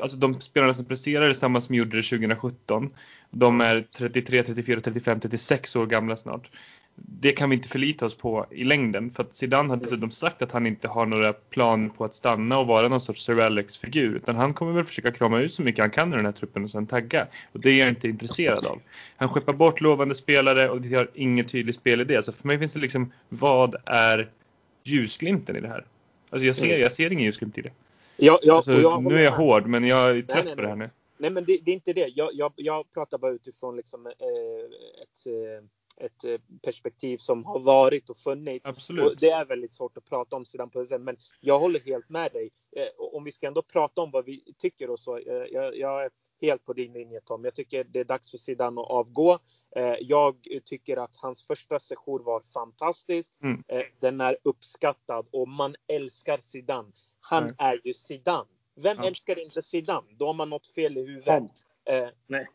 Alltså 0.00 0.16
de 0.16 0.40
spelarna 0.40 0.74
som 0.74 0.84
presterar 0.84 1.28
är 1.28 1.32
samma 1.32 1.60
som 1.60 1.74
gjorde 1.74 1.96
det 1.96 2.02
2017. 2.02 2.90
De 3.30 3.60
är 3.60 3.86
33, 3.96 4.42
34, 4.42 4.80
35, 4.80 5.20
36 5.20 5.76
år 5.76 5.86
gamla 5.86 6.16
snart 6.16 6.50
det 7.02 7.32
kan 7.32 7.50
vi 7.50 7.56
inte 7.56 7.68
förlita 7.68 8.06
oss 8.06 8.16
på 8.16 8.46
i 8.50 8.64
längden. 8.64 9.10
För 9.10 9.22
att 9.22 9.36
Zidane 9.36 9.68
har 9.68 9.76
dessutom 9.76 10.10
sagt 10.10 10.42
att 10.42 10.52
han 10.52 10.66
inte 10.66 10.88
har 10.88 11.06
några 11.06 11.32
planer 11.32 11.88
på 11.88 12.04
att 12.04 12.14
stanna 12.14 12.58
och 12.58 12.66
vara 12.66 12.88
någon 12.88 13.00
sorts 13.00 13.24
Sir 13.24 13.40
Alex-figur. 13.40 14.16
Utan 14.16 14.36
han 14.36 14.54
kommer 14.54 14.72
väl 14.72 14.84
försöka 14.84 15.12
krama 15.12 15.40
ut 15.40 15.54
så 15.54 15.62
mycket 15.62 15.80
han 15.80 15.90
kan 15.90 16.12
ur 16.12 16.16
den 16.16 16.26
här 16.26 16.32
truppen 16.32 16.64
och 16.64 16.70
sen 16.70 16.86
tagga. 16.86 17.26
Och 17.52 17.60
det 17.60 17.70
är 17.70 17.78
jag 17.78 17.88
inte 17.88 18.08
intresserad 18.08 18.66
av. 18.66 18.80
Han 19.16 19.28
skeppar 19.28 19.52
bort 19.52 19.80
lovande 19.80 20.14
spelare 20.14 20.68
och 20.68 20.84
vi 20.84 20.94
har 20.94 21.10
ingen 21.14 21.46
tydlig 21.46 21.74
spelidé. 21.74 22.22
Så 22.22 22.32
för 22.32 22.46
mig 22.46 22.58
finns 22.58 22.72
det 22.72 22.80
liksom, 22.80 23.12
vad 23.28 23.76
är 23.86 24.30
ljusglimten 24.84 25.56
i 25.56 25.60
det 25.60 25.68
här? 25.68 25.84
Alltså 26.30 26.46
jag 26.46 26.56
ser, 26.56 26.66
mm. 26.66 26.80
jag 26.80 26.92
ser 26.92 27.12
ingen 27.12 27.24
ljusglimt 27.24 27.58
i 27.58 27.62
det. 27.62 27.72
Ja, 28.20 28.38
ja, 28.42 28.56
alltså, 28.56 28.72
jag 28.72 29.02
nu 29.02 29.18
är 29.18 29.24
jag 29.24 29.32
hård 29.32 29.66
men 29.66 29.84
jag 29.84 30.10
är 30.10 30.22
trött 30.22 30.34
nej, 30.34 30.44
nej, 30.44 30.54
på 30.54 30.62
det 30.62 30.68
här 30.68 30.76
nu. 30.76 30.90
Nej 31.18 31.30
men 31.30 31.44
det, 31.44 31.58
det 31.62 31.70
är 31.70 31.74
inte 31.74 31.92
det. 31.92 32.08
Jag, 32.14 32.30
jag, 32.34 32.52
jag 32.56 32.90
pratar 32.90 33.18
bara 33.18 33.32
utifrån 33.32 33.76
liksom, 33.76 34.06
eh, 34.06 34.12
ett 35.02 35.26
eh, 35.26 35.64
ett 35.96 36.24
eh, 36.24 36.40
perspektiv 36.62 37.18
som 37.18 37.44
har 37.44 37.60
varit 37.60 38.10
och 38.10 38.16
funnits. 38.16 38.66
Absolut. 38.66 39.04
Och 39.04 39.16
det 39.16 39.30
är 39.30 39.44
väldigt 39.44 39.74
svårt 39.74 39.96
att 39.96 40.04
prata 40.04 40.36
om 40.36 40.44
sedan 40.44 40.70
på 40.70 40.84
sättet. 40.84 41.00
Men 41.00 41.16
jag 41.40 41.58
håller 41.58 41.80
helt 41.80 42.08
med 42.08 42.32
dig. 42.32 42.50
Eh, 42.76 42.88
om 42.96 43.24
vi 43.24 43.32
ska 43.32 43.46
ändå 43.46 43.62
prata 43.62 44.00
om 44.00 44.10
vad 44.10 44.24
vi 44.24 44.54
tycker 44.58 44.90
och 44.90 45.00
så. 45.00 45.20
Jag, 45.52 45.76
jag 45.76 46.04
är 46.04 46.10
helt 46.40 46.64
på 46.64 46.72
din 46.72 46.92
linje 46.92 47.20
Tom. 47.20 47.44
Jag 47.44 47.54
tycker 47.54 47.84
det 47.84 48.00
är 48.00 48.04
dags 48.04 48.30
för 48.30 48.38
sidan 48.38 48.78
att 48.78 48.90
avgå. 48.90 49.38
Jag 50.00 50.36
tycker 50.64 50.96
att 50.96 51.16
hans 51.16 51.46
första 51.46 51.78
session 51.78 52.24
var 52.24 52.42
fantastisk. 52.54 53.32
Mm. 53.42 53.62
Den 54.00 54.20
är 54.20 54.36
uppskattad 54.42 55.26
och 55.30 55.48
man 55.48 55.74
älskar 55.86 56.38
Zidane. 56.42 56.92
Han 57.20 57.42
mm. 57.42 57.54
är 57.58 57.80
ju 57.84 57.94
Zidane. 57.94 58.48
Vem 58.82 58.96
ja. 59.00 59.06
älskar 59.06 59.38
inte 59.38 59.62
Zidane? 59.62 60.06
Då 60.10 60.26
har 60.26 60.34
man 60.34 60.50
något 60.50 60.66
fel 60.66 60.98
i 60.98 61.06
huvudet. 61.06 61.42
Eh, 61.90 62.08
nej. 62.26 62.46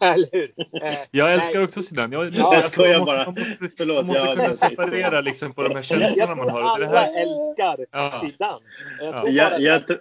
eller 0.00 0.28
hur? 0.32 0.54
Eh, 0.82 0.98
jag 1.10 1.34
älskar 1.34 1.54
nej. 1.54 1.64
också 1.64 1.82
Zidane. 1.82 2.16
Jag, 2.16 2.34
ja, 2.34 2.54
jag 2.54 2.64
skojar 2.64 3.04
bara. 3.04 3.24
Man 3.24 3.34
måste, 3.34 3.70
Förlåt, 3.76 3.96
man 3.96 4.06
måste 4.06 4.36
kunna 4.36 4.54
separera 4.54 5.20
liksom 5.20 5.54
på 5.54 5.62
de 5.62 5.74
här 5.74 5.82
känslorna 5.82 6.34
man 6.34 6.50
har. 6.50 6.60
Alla 6.60 6.78
det 6.78 6.98
här... 6.98 7.22
älskar 7.22 7.86
ja. 7.90 8.20
Zidane. 8.20 8.60
Jag, 9.00 9.14
tror 9.14 9.30
ja. 9.30 9.50
jag, 9.50 9.60
jag, 9.60 9.98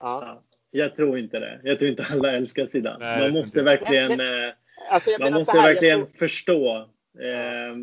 ja. 0.00 0.42
jag, 0.70 0.94
tror 0.96 1.18
inte 1.18 1.38
det. 1.38 1.60
Jag 1.64 1.78
tror 1.78 1.90
inte 1.90 2.06
alla 2.10 2.32
älskar 2.32 2.66
Zidane. 2.66 2.98
Nej, 2.98 3.20
man 3.20 3.32
måste 3.32 3.62
verkligen, 3.62 4.20
eh, 4.20 4.52
alltså, 4.90 5.10
man 5.20 5.32
måste 5.32 5.58
här, 5.58 5.74
verkligen 5.74 5.98
tror... 5.98 6.18
förstå. 6.18 6.76
Eh, 7.20 7.76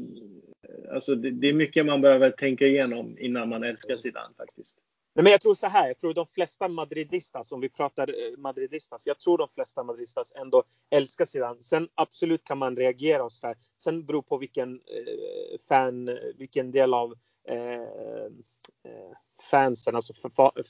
alltså, 0.94 1.16
det, 1.16 1.32
det, 1.32 1.48
är 1.48 1.54
mycket 1.54 1.86
man 1.86 2.02
behöver 2.02 2.32
tänka 2.32 2.68
igenom 2.68 3.18
innan 3.20 3.50
man 3.50 3.64
älskar 3.64 3.96
Zidane 3.96 4.34
faktiskt. 4.38 4.78
Nej, 5.16 5.24
men 5.24 5.32
jag 5.32 5.42
tror 5.42 5.54
så 5.56 5.68
här, 5.68 5.88
jag 5.88 6.00
tror 6.00 6.14
de 6.14 6.28
flesta 6.28 6.68
madridistas, 6.68 7.52
om 7.52 7.62
vi 7.62 7.70
pratar 7.70 8.10
eh, 8.10 8.38
madridistas, 8.38 9.06
jag 9.06 9.20
tror 9.20 9.38
de 9.38 9.48
flesta 9.50 9.84
madridistas 9.84 10.32
ändå 10.36 10.64
älskar 10.90 11.26
Zidane. 11.26 11.64
Sen 11.64 11.90
absolut 11.96 12.44
kan 12.44 12.58
man 12.58 12.76
reagera 12.76 13.24
och 13.24 13.32
så 13.32 13.48
där. 13.48 13.58
Sen 13.84 14.06
beror 14.06 14.22
på 14.22 14.38
vilken 14.38 14.76
eh, 14.76 15.60
fan, 15.68 16.10
eh, 16.10 16.16
vilken 16.36 16.72
del 16.72 16.94
av 16.94 17.14
eh, 17.48 17.82
eh 17.82 19.12
fansen, 19.52 19.96
alltså 19.96 20.14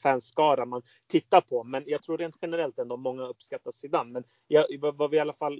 fanskara 0.03 0.65
man 0.65 0.81
tittar 1.07 1.41
på. 1.41 1.63
Men 1.63 1.83
jag 1.87 2.03
tror 2.03 2.17
rent 2.17 2.37
generellt 2.41 2.79
ändå 2.79 2.97
många 2.97 3.23
uppskattar 3.23 3.71
Zidane. 3.71 4.11
Men 4.11 4.23
jag, 4.47 4.65
vad 4.79 5.11
vi 5.11 5.17
i 5.17 5.19
alla 5.19 5.33
fall, 5.33 5.59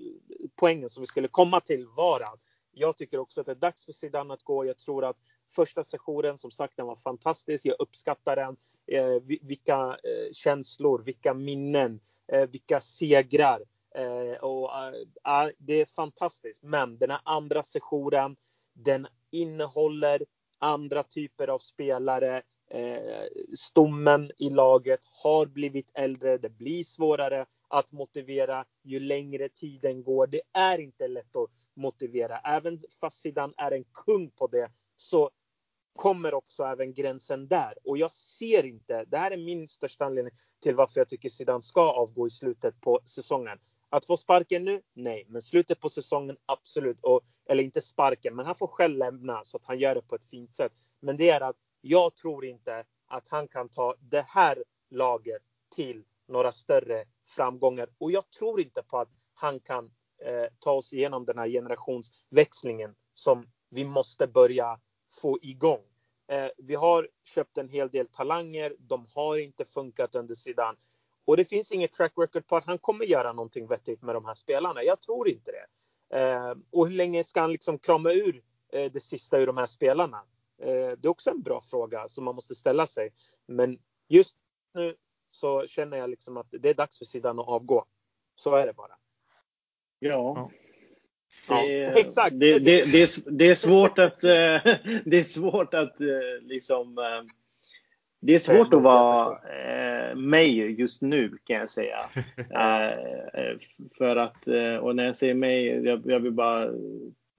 poängen 0.56 0.90
som 0.90 1.02
vi 1.02 1.08
skulle 1.08 1.28
komma 1.28 1.60
till 1.60 1.88
var 1.88 2.22
att 2.22 2.40
jag 2.72 2.98
tycker 2.98 3.18
också 3.18 3.42
att 3.42 3.46
det 3.46 3.52
är 3.52 3.56
dags 3.56 3.86
för 3.86 3.92
Zidane 3.92 4.34
att 4.34 4.44
gå. 4.44 4.66
Jag 4.66 4.78
tror 4.78 5.06
att 5.06 5.18
första 5.56 5.84
sessionen, 5.84 6.38
som 6.38 6.52
sagt, 6.52 6.78
den 6.78 6.86
var 6.86 6.96
fantastisk. 6.96 7.66
Jag 7.66 7.76
uppskattar 7.80 8.36
den 8.36 8.58
Eh, 8.88 9.20
vilka 9.42 9.98
eh, 10.04 10.32
känslor, 10.34 11.04
vilka 11.04 11.34
minnen, 11.34 12.00
eh, 12.32 12.50
vilka 12.50 12.80
segrar. 12.80 13.62
Eh, 13.96 14.38
och, 14.44 14.72
eh, 14.78 15.44
eh, 15.44 15.50
det 15.58 15.82
är 15.82 15.86
fantastiskt. 15.86 16.64
Men 16.64 16.98
den 16.98 17.10
här 17.10 17.22
andra 17.24 17.64
sessionen, 17.64 18.36
den 18.74 19.08
innehåller 19.32 20.26
andra 20.60 21.04
typer 21.04 21.48
av 21.48 21.60
spelare. 21.60 22.42
Eh, 22.70 23.24
stommen 23.58 24.32
i 24.38 24.50
laget 24.50 25.00
har 25.24 25.46
blivit 25.46 25.92
äldre. 25.94 26.38
Det 26.38 26.50
blir 26.50 26.84
svårare 26.84 27.46
att 27.68 27.92
motivera 27.92 28.66
ju 28.84 29.00
längre 29.00 29.50
tiden 29.50 30.04
går. 30.04 30.28
Det 30.28 30.42
är 30.54 30.80
inte 30.80 31.08
lätt 31.08 31.36
att 31.36 31.50
motivera. 31.74 32.38
Även 32.38 32.80
fast 33.02 33.22
Zidane 33.22 33.54
är 33.58 33.72
en 33.72 33.84
kung 33.84 34.30
på 34.30 34.48
det 34.48 34.72
så 34.96 35.30
kommer 35.96 36.34
också 36.34 36.64
även 36.64 36.94
gränsen 36.94 37.48
där. 37.48 37.74
Och 37.84 37.98
jag 37.98 38.12
ser 38.12 38.66
inte, 38.66 39.06
det 39.06 39.18
här 39.18 39.32
är 39.32 39.38
min 39.38 39.68
största 39.68 40.06
anledning 40.06 40.34
till 40.60 40.76
varför 40.76 41.00
jag 41.00 41.08
tycker 41.08 41.30
Zidane 41.30 41.62
ska 41.62 41.92
avgå 41.92 42.28
i 42.28 42.30
slutet 42.30 42.82
på 42.82 43.00
säsongen. 43.06 43.60
Att 43.90 44.06
få 44.06 44.18
sparken 44.18 44.66
nu? 44.66 44.82
Nej, 44.94 45.26
men 45.28 45.42
slutet 45.42 45.80
på 45.80 45.90
säsongen 45.90 46.38
absolut. 46.46 47.00
Och, 47.00 47.22
eller 47.46 47.64
inte 47.64 47.82
sparken, 47.82 48.36
men 48.36 48.46
han 48.46 48.56
får 48.56 48.68
själv 48.68 48.98
lämna 48.98 49.44
så 49.44 49.58
att 49.58 49.66
han 49.66 49.80
gör 49.80 49.96
det 49.96 50.02
på 50.02 50.16
ett 50.16 50.26
fint 50.26 50.56
sätt. 50.56 50.72
Men 51.00 51.18
det 51.18 51.30
är 51.30 51.42
att 51.42 51.56
jag 51.82 52.16
tror 52.16 52.46
inte 52.46 52.84
att 53.08 53.28
han 53.30 53.48
kan 53.48 53.70
ta 53.70 53.96
det 54.00 54.26
här 54.28 54.64
laget 54.90 55.42
till 55.76 56.04
några 56.28 56.52
större 56.52 57.04
framgångar. 57.26 57.90
Och 57.98 58.12
jag 58.12 58.32
tror 58.32 58.62
inte 58.62 58.84
på 58.84 58.98
att 58.98 59.10
han 59.34 59.60
kan 59.60 59.86
eh, 60.26 60.46
ta 60.60 60.72
oss 60.72 60.94
igenom 60.94 61.26
den 61.26 61.38
här 61.38 61.48
generationsväxlingen 61.48 62.96
som 63.14 63.48
vi 63.70 63.86
måste 63.86 64.28
börja 64.28 64.80
få 65.22 65.40
igång. 65.42 65.82
Eh, 66.28 66.48
vi 66.58 66.76
har 66.76 67.10
köpt 67.24 67.58
en 67.58 67.70
hel 67.70 67.90
del 67.90 68.08
talanger. 68.08 68.76
De 68.80 69.06
har 69.16 69.38
inte 69.38 69.66
funkat 69.66 70.16
under 70.16 70.36
sidan. 70.36 70.76
Och 71.26 71.38
det 71.38 71.46
finns 71.46 71.72
inget 71.72 71.94
track 71.94 72.14
record 72.18 72.48
på 72.48 72.56
att 72.56 72.66
han 72.66 72.78
kommer 72.78 73.06
göra 73.06 73.34
någonting 73.34 73.68
vettigt 73.68 74.02
med 74.02 74.16
de 74.16 74.26
här 74.26 74.36
spelarna. 74.36 74.84
Jag 74.84 75.02
tror 75.02 75.30
inte 75.30 75.52
det. 75.52 75.66
Eh, 76.20 76.56
och 76.72 76.88
hur 76.88 76.96
länge 76.96 77.24
ska 77.24 77.42
han 77.42 77.52
liksom 77.52 77.80
krama 77.80 78.12
ur 78.12 78.44
eh, 78.74 78.92
det 78.92 79.00
sista 79.00 79.40
ur 79.40 79.48
de 79.48 79.58
här 79.58 79.66
spelarna? 79.66 80.24
Eh, 80.58 80.68
det 80.68 81.06
är 81.06 81.08
också 81.08 81.30
en 81.30 81.42
bra 81.42 81.62
fråga 81.62 82.10
som 82.10 82.24
man 82.24 82.36
måste 82.36 82.56
ställa 82.56 82.88
sig. 82.88 83.14
Men 83.46 83.80
just 84.08 84.38
nu 84.74 84.96
så 85.32 85.68
känner 85.68 85.98
jag 85.98 86.10
liksom 86.10 86.38
att 86.38 86.48
det 86.50 86.70
är 86.70 86.74
dags 86.74 86.98
för 86.98 87.06
sidan 87.06 87.40
att 87.40 87.48
avgå. 87.48 87.86
Så 88.36 88.56
är 88.56 88.66
det 88.66 88.74
bara. 88.74 88.98
Ja, 90.00 90.52
det, 91.48 91.86
exakt. 92.00 92.40
Det, 92.40 92.60
det, 92.60 92.86
det, 92.92 93.04
är, 93.04 93.32
det 93.32 93.50
är 93.50 93.56
svårt 93.56 94.00
att, 94.00 94.24
eh, 94.24 94.30
det 95.06 95.20
är 95.20 95.24
svårt 95.24 95.74
att 95.74 96.02
eh, 96.02 96.08
liksom 96.42 96.98
eh, 96.98 97.34
det 98.26 98.36
är 98.36 98.40
svårt 98.40 98.74
att 98.74 98.82
vara 98.82 99.38
eh, 99.60 100.16
mig 100.16 100.72
just 100.80 101.02
nu 101.02 101.38
kan 101.44 101.56
jag 101.56 101.72
säga. 101.72 102.10
Eh, 103.36 103.58
för 103.98 104.16
att, 104.16 104.48
och 104.82 104.96
när 104.96 105.06
jag 105.06 105.16
säger 105.16 105.34
mig, 105.34 105.66
jag, 105.66 106.02
jag 106.06 106.20
vill 106.20 106.32
bara 106.32 106.70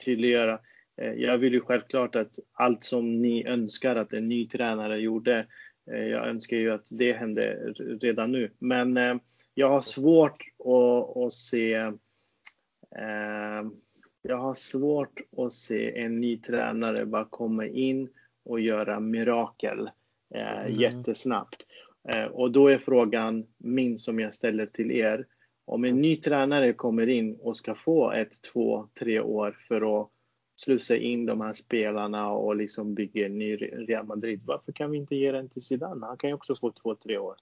tydliggöra. 0.05 0.59
Eh, 0.97 1.13
jag 1.13 1.39
vill 1.39 1.53
ju 1.53 1.61
självklart 1.61 2.17
att 2.17 2.39
allt 2.53 2.85
som 2.85 3.23
ni 3.23 3.47
önskar 3.47 3.97
att 3.97 4.13
en 4.13 4.29
ny 4.29 4.49
tränare 4.49 4.99
gjorde, 4.99 5.47
jag 5.87 6.29
önskar 6.29 6.57
ju 6.57 6.71
att 6.71 6.89
det 6.91 7.13
hände 7.13 7.73
redan 8.01 8.33
nu. 8.33 8.51
Men 8.59 9.21
jag 9.55 9.69
har 9.69 9.81
svårt 9.81 10.43
att, 10.59 11.17
att 11.17 11.33
se 11.33 11.93
jag 14.29 14.39
har 14.39 14.55
svårt 14.55 15.21
att 15.37 15.53
se 15.53 15.99
en 15.99 16.21
ny 16.21 16.39
tränare 16.39 17.07
bara 17.07 17.25
komma 17.25 17.67
in 17.67 18.09
och 18.45 18.61
göra 18.61 19.01
mirakel 19.01 19.91
eh, 20.35 20.61
mm. 20.61 20.73
jättesnabbt. 20.73 21.67
Eh, 22.09 22.25
och 22.25 22.51
då 22.51 22.69
är 22.69 22.79
frågan 22.79 23.47
min 23.59 23.99
som 23.99 24.21
jag 24.21 24.35
ställer 24.35 24.67
till 24.67 24.91
er. 24.91 25.27
Om 25.65 25.85
en 25.85 26.01
ny 26.01 26.17
tränare 26.17 26.73
kommer 26.73 27.07
in 27.07 27.37
och 27.41 27.57
ska 27.57 27.75
få 27.75 28.13
ett, 28.13 28.43
två, 28.53 28.89
tre 28.99 29.21
år 29.21 29.57
för 29.69 30.01
att 30.01 30.09
slussa 30.57 30.97
in 30.97 31.27
de 31.27 31.41
här 31.41 31.53
spelarna 31.53 32.31
och 32.31 32.57
liksom 32.57 32.95
bygga 32.95 33.27
en 33.27 33.39
ny 33.39 33.57
Real 33.57 34.07
Madrid. 34.07 34.41
Varför 34.45 34.73
kan 34.73 34.91
vi 34.91 34.99
inte 34.99 35.17
ge 35.17 35.33
den 35.33 35.49
till 35.49 35.63
Zidane? 35.63 36.07
Han 36.07 36.17
kan 36.17 36.31
ju 36.31 36.35
också 36.35 36.57
få 36.57 36.71
två, 36.71 36.95
tre 36.95 37.19
år. 37.19 37.35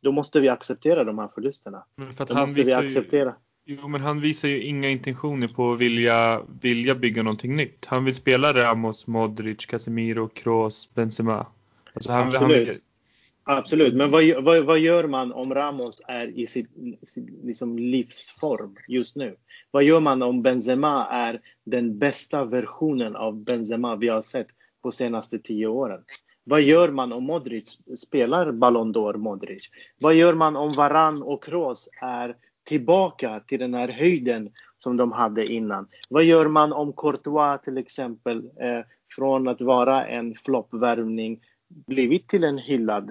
Då 0.00 0.12
måste 0.12 0.40
vi 0.40 0.48
acceptera 0.48 1.04
de 1.04 1.18
här 1.18 1.28
förlusterna. 1.28 1.84
Men 1.94 2.12
för 2.12 2.22
att 2.22 2.28
Då 2.28 2.34
han 2.34 2.42
måste 2.42 2.62
vi 2.62 2.72
acceptera. 2.72 3.34
Jo, 3.64 3.88
men 3.88 4.00
han 4.00 4.20
visar 4.20 4.48
ju 4.48 4.62
inga 4.62 4.88
intentioner 4.88 5.48
på 5.48 5.72
att 5.72 5.80
vilja, 5.80 6.42
vilja 6.60 6.94
bygga 6.94 7.22
någonting 7.22 7.56
nytt. 7.56 7.86
Han 7.86 8.04
vill 8.04 8.14
spela 8.14 8.52
Ramos, 8.54 9.06
Modric, 9.06 9.66
Casemiro, 9.66 10.28
Kroos, 10.28 10.94
Benzema. 10.94 11.46
Alltså 11.94 12.12
han, 12.12 12.26
Absolut. 12.26 12.68
Han, 12.68 13.58
Absolut, 13.58 13.94
men 13.94 14.10
vad, 14.10 14.44
vad, 14.44 14.64
vad, 14.64 14.78
gör 14.78 15.06
man 15.06 15.32
om 15.32 15.54
Ramos 15.54 16.02
är 16.08 16.26
i 16.26 16.46
sin, 16.46 16.96
sitt 17.02 17.44
liksom 17.44 17.78
livsform 17.78 18.76
just 18.88 19.16
nu? 19.16 19.36
Vad 19.70 19.84
gör 19.84 20.00
man 20.00 20.22
om 20.22 20.42
Benzema 20.42 21.06
är 21.10 21.40
den 21.64 21.98
bästa 21.98 22.44
versionen 22.44 23.16
av 23.16 23.36
Benzema 23.44 23.96
vi 23.96 24.08
har 24.08 24.22
sett 24.22 24.48
på 24.82 24.92
senaste 24.92 25.38
tio 25.38 25.66
åren? 25.66 26.00
Vad 26.44 26.62
gör 26.62 26.90
man 26.90 27.12
om 27.12 27.24
Modric 27.24 27.82
spelar 27.98 28.52
Ballon 28.52 28.94
d'Or 28.94 29.16
Modric? 29.16 29.70
Vad 29.98 30.14
gör 30.14 30.34
man 30.34 30.56
om 30.56 30.72
Varan 30.72 31.22
och 31.22 31.44
Kroos 31.44 31.88
är 32.00 32.36
tillbaka 32.64 33.40
till 33.40 33.58
den 33.58 33.74
här 33.74 33.88
höjden 33.88 34.50
som 34.78 34.96
de 34.96 35.12
hade 35.12 35.46
innan? 35.46 35.88
Vad 36.08 36.24
gör 36.24 36.48
man 36.48 36.72
om 36.72 36.92
Courtois 36.92 37.62
till 37.62 37.78
exempel 37.78 38.38
eh, 38.38 38.84
från 39.16 39.48
att 39.48 39.60
vara 39.60 40.06
en 40.06 40.34
floppvärvning 40.34 41.40
blivit 41.86 42.28
till 42.28 42.44
en 42.44 42.58
hyllad 42.58 43.10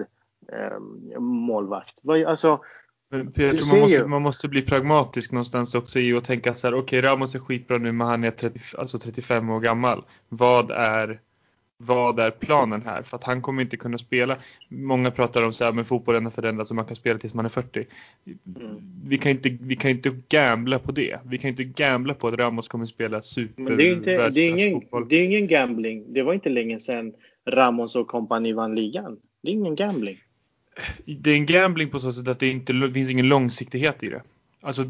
eh, 0.52 0.80
målvakt. 1.20 2.08
Alltså, 2.26 2.60
men 3.10 3.32
Peter, 3.32 3.74
man 3.74 3.80
måste, 3.80 4.06
man 4.06 4.22
måste 4.22 4.48
bli 4.48 4.62
pragmatisk 4.62 5.32
någonstans 5.32 5.74
också 5.74 5.98
i 5.98 6.16
att 6.16 6.24
tänka 6.24 6.54
så 6.54 6.66
här, 6.66 6.74
okej 6.74 6.98
okay, 6.98 7.10
Ramos 7.10 7.34
är 7.34 7.38
skitbra 7.38 7.78
nu 7.78 7.92
men 7.92 8.06
han 8.06 8.24
är 8.24 8.30
30, 8.30 8.60
alltså 8.78 8.98
35 8.98 9.50
år 9.50 9.60
gammal. 9.60 10.04
Vad 10.28 10.70
är, 10.70 11.20
vad 11.86 12.18
är 12.18 12.30
planen 12.30 12.82
här? 12.82 13.02
För 13.02 13.16
att 13.16 13.24
han 13.24 13.42
kommer 13.42 13.62
inte 13.62 13.76
kunna 13.76 13.98
spela. 13.98 14.36
Många 14.68 15.10
pratar 15.10 15.44
om 15.44 15.52
så 15.52 15.64
här, 15.64 15.72
men 15.72 15.84
fotbollen 15.84 16.24
har 16.24 16.30
förändrats 16.30 16.70
och 16.70 16.76
man 16.76 16.84
kan 16.84 16.96
spela 16.96 17.18
tills 17.18 17.34
man 17.34 17.44
är 17.44 17.48
40. 17.48 17.86
Mm. 18.24 18.76
Vi, 19.04 19.18
kan 19.18 19.30
inte, 19.30 19.56
vi 19.60 19.76
kan 19.76 19.90
inte 19.90 20.16
gambla 20.28 20.78
på 20.78 20.92
det. 20.92 21.18
Vi 21.24 21.38
kan 21.38 21.50
inte 21.50 21.64
gambla 21.64 22.14
på 22.14 22.28
att 22.28 22.34
Ramos 22.34 22.68
kommer 22.68 22.86
spela 22.86 23.22
super 23.22 23.62
men 23.62 23.76
det 23.76 23.88
är, 23.88 23.92
inte, 23.92 24.30
det, 24.30 24.40
är 24.40 24.50
ingen, 24.50 24.82
det 25.08 25.16
är 25.16 25.24
ingen 25.24 25.46
gambling. 25.46 26.12
Det 26.12 26.22
var 26.22 26.34
inte 26.34 26.48
länge 26.48 26.80
sedan 26.80 27.12
Ramos 27.48 27.96
och 27.96 28.08
kompani 28.08 28.52
vann 28.52 28.74
ligan. 28.74 29.18
Det 29.42 29.50
är 29.50 29.52
ingen 29.52 29.74
gambling 29.74 30.16
det 31.04 31.30
är 31.30 31.34
en 31.34 31.46
gambling 31.46 31.90
på 31.90 32.00
så 32.00 32.12
sätt 32.12 32.28
att 32.28 32.38
det 32.38 32.50
inte 32.50 32.72
det 32.72 32.92
finns 32.92 33.10
ingen 33.10 33.28
långsiktighet 33.28 34.02
i 34.02 34.08
det. 34.08 34.22
Alltså, 34.60 34.84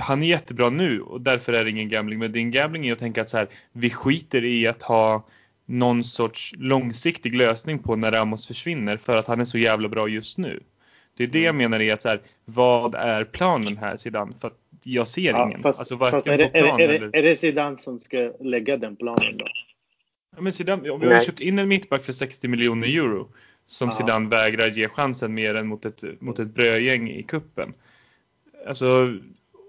han 0.00 0.22
är 0.22 0.26
jättebra 0.26 0.70
nu 0.70 1.00
och 1.00 1.20
därför 1.20 1.52
är 1.52 1.64
det 1.64 1.70
ingen 1.70 1.88
gambling. 1.88 2.18
Men 2.18 2.32
det 2.32 2.38
är 2.38 2.40
en 2.40 2.50
gambling 2.50 2.86
i 2.86 2.92
att 2.92 2.98
tänka 2.98 3.22
att 3.22 3.28
så 3.28 3.36
här, 3.36 3.48
vi 3.72 3.90
skiter 3.90 4.44
i 4.44 4.66
att 4.66 4.82
ha 4.82 5.24
någon 5.70 6.04
sorts 6.04 6.54
långsiktig 6.58 7.34
lösning 7.34 7.78
på 7.78 7.96
när 7.96 8.12
Ramos 8.12 8.46
försvinner 8.46 8.96
för 8.96 9.16
att 9.16 9.26
han 9.26 9.40
är 9.40 9.44
så 9.44 9.58
jävla 9.58 9.88
bra 9.88 10.08
just 10.08 10.38
nu. 10.38 10.60
Det 11.16 11.24
är 11.24 11.28
det 11.28 11.40
jag 11.40 11.54
mm. 11.54 11.70
menar 11.70 11.84
är 11.84 11.92
att 11.92 12.02
så 12.02 12.08
här, 12.08 12.20
vad 12.44 12.94
är 12.94 13.24
planen 13.24 13.76
här 13.76 13.96
Zidane? 13.96 14.34
För 14.40 14.48
att 14.48 14.58
jag 14.84 15.08
ser 15.08 15.30
ja, 15.30 15.46
ingen. 15.46 15.62
Fast, 15.62 15.80
alltså, 15.80 15.98
fast 15.98 16.26
är, 16.26 16.38
det, 16.38 16.48
plan, 16.48 16.80
är, 16.80 16.88
det, 16.88 16.94
är, 16.94 17.00
det, 17.00 17.18
är 17.18 17.22
det 17.22 17.36
Zidane 17.36 17.78
som 17.78 18.00
ska 18.00 18.32
lägga 18.40 18.76
den 18.76 18.96
planen 18.96 19.38
då? 19.38 19.46
Ja, 20.36 20.42
men 20.42 20.52
Zidane, 20.52 20.90
om 20.90 21.00
vi 21.00 21.14
har 21.14 21.20
köpt 21.20 21.40
in 21.40 21.58
en 21.58 21.68
mittback 21.68 22.04
för 22.04 22.12
60 22.12 22.48
miljoner 22.48 22.88
euro 22.88 23.28
som 23.66 23.88
ja. 23.88 23.94
Zidane 23.94 24.28
vägrar 24.28 24.68
ge 24.68 24.88
chansen 24.88 25.34
mer 25.34 25.54
än 25.54 25.66
mot 25.66 25.84
ett, 25.84 26.04
mot 26.20 26.38
ett 26.38 26.54
brödgäng 26.54 27.10
i 27.10 27.22
kuppen. 27.22 27.74
Alltså 28.66 29.18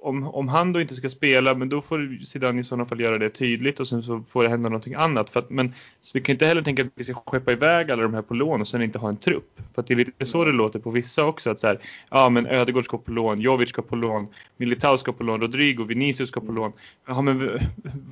om, 0.02 0.28
om 0.28 0.48
han 0.48 0.74
då 0.74 0.82
inte 0.82 0.96
ska 0.96 1.10
spela, 1.10 1.56
men 1.56 1.70
då 1.70 1.82
får 1.82 2.26
Zidane 2.26 2.60
i 2.60 2.64
sådana 2.64 2.86
fall 2.86 3.00
göra 3.00 3.18
det 3.18 3.30
tydligt 3.30 3.80
och 3.80 3.88
sen 3.88 4.04
så 4.04 4.24
får 4.30 4.44
det 4.44 4.50
hända 4.50 4.70
någonting 4.70 4.94
annat. 4.94 5.30
För 5.30 5.40
att, 5.40 5.50
men 5.50 5.74
vi 6.14 6.22
kan 6.22 6.34
inte 6.34 6.46
heller 6.46 6.62
tänka 6.62 6.82
att 6.82 6.92
vi 6.96 7.04
ska 7.04 7.14
skeppa 7.14 7.52
iväg 7.52 7.92
alla 7.92 8.04
de 8.04 8.14
här 8.14 8.22
på 8.22 8.34
lån 8.34 8.62
och 8.62 8.68
sen 8.68 8.82
inte 8.82 9.00
ha 9.00 9.10
en 9.10 9.18
trupp. 9.18 9.60
För 9.74 9.82
att 9.82 9.88
det 9.88 9.94
är 9.94 9.96
lite 9.96 10.26
så 10.26 10.46
det 10.46 10.52
låter 10.52 10.80
på 10.80 10.92
vissa 10.92 11.26
också. 11.26 11.50
Att 11.50 11.60
så 11.60 11.68
här, 11.68 11.80
ja 12.10 12.30
men 12.30 12.48
Ödegård 12.48 12.86
ska 12.86 12.98
på 12.98 13.12
lån, 13.12 13.42
Jovic 13.42 13.70
ska 13.70 13.82
på 13.82 13.96
lån, 13.96 14.28
Militao 14.58 14.98
ska 14.98 15.14
på 15.14 15.24
lån, 15.24 15.42
Rodrigo, 15.42 15.84
Vinicius 15.84 16.30
ska 16.30 16.42
på 16.42 16.52
lån. 16.52 16.74
Ja 17.08 17.22
men 17.22 17.60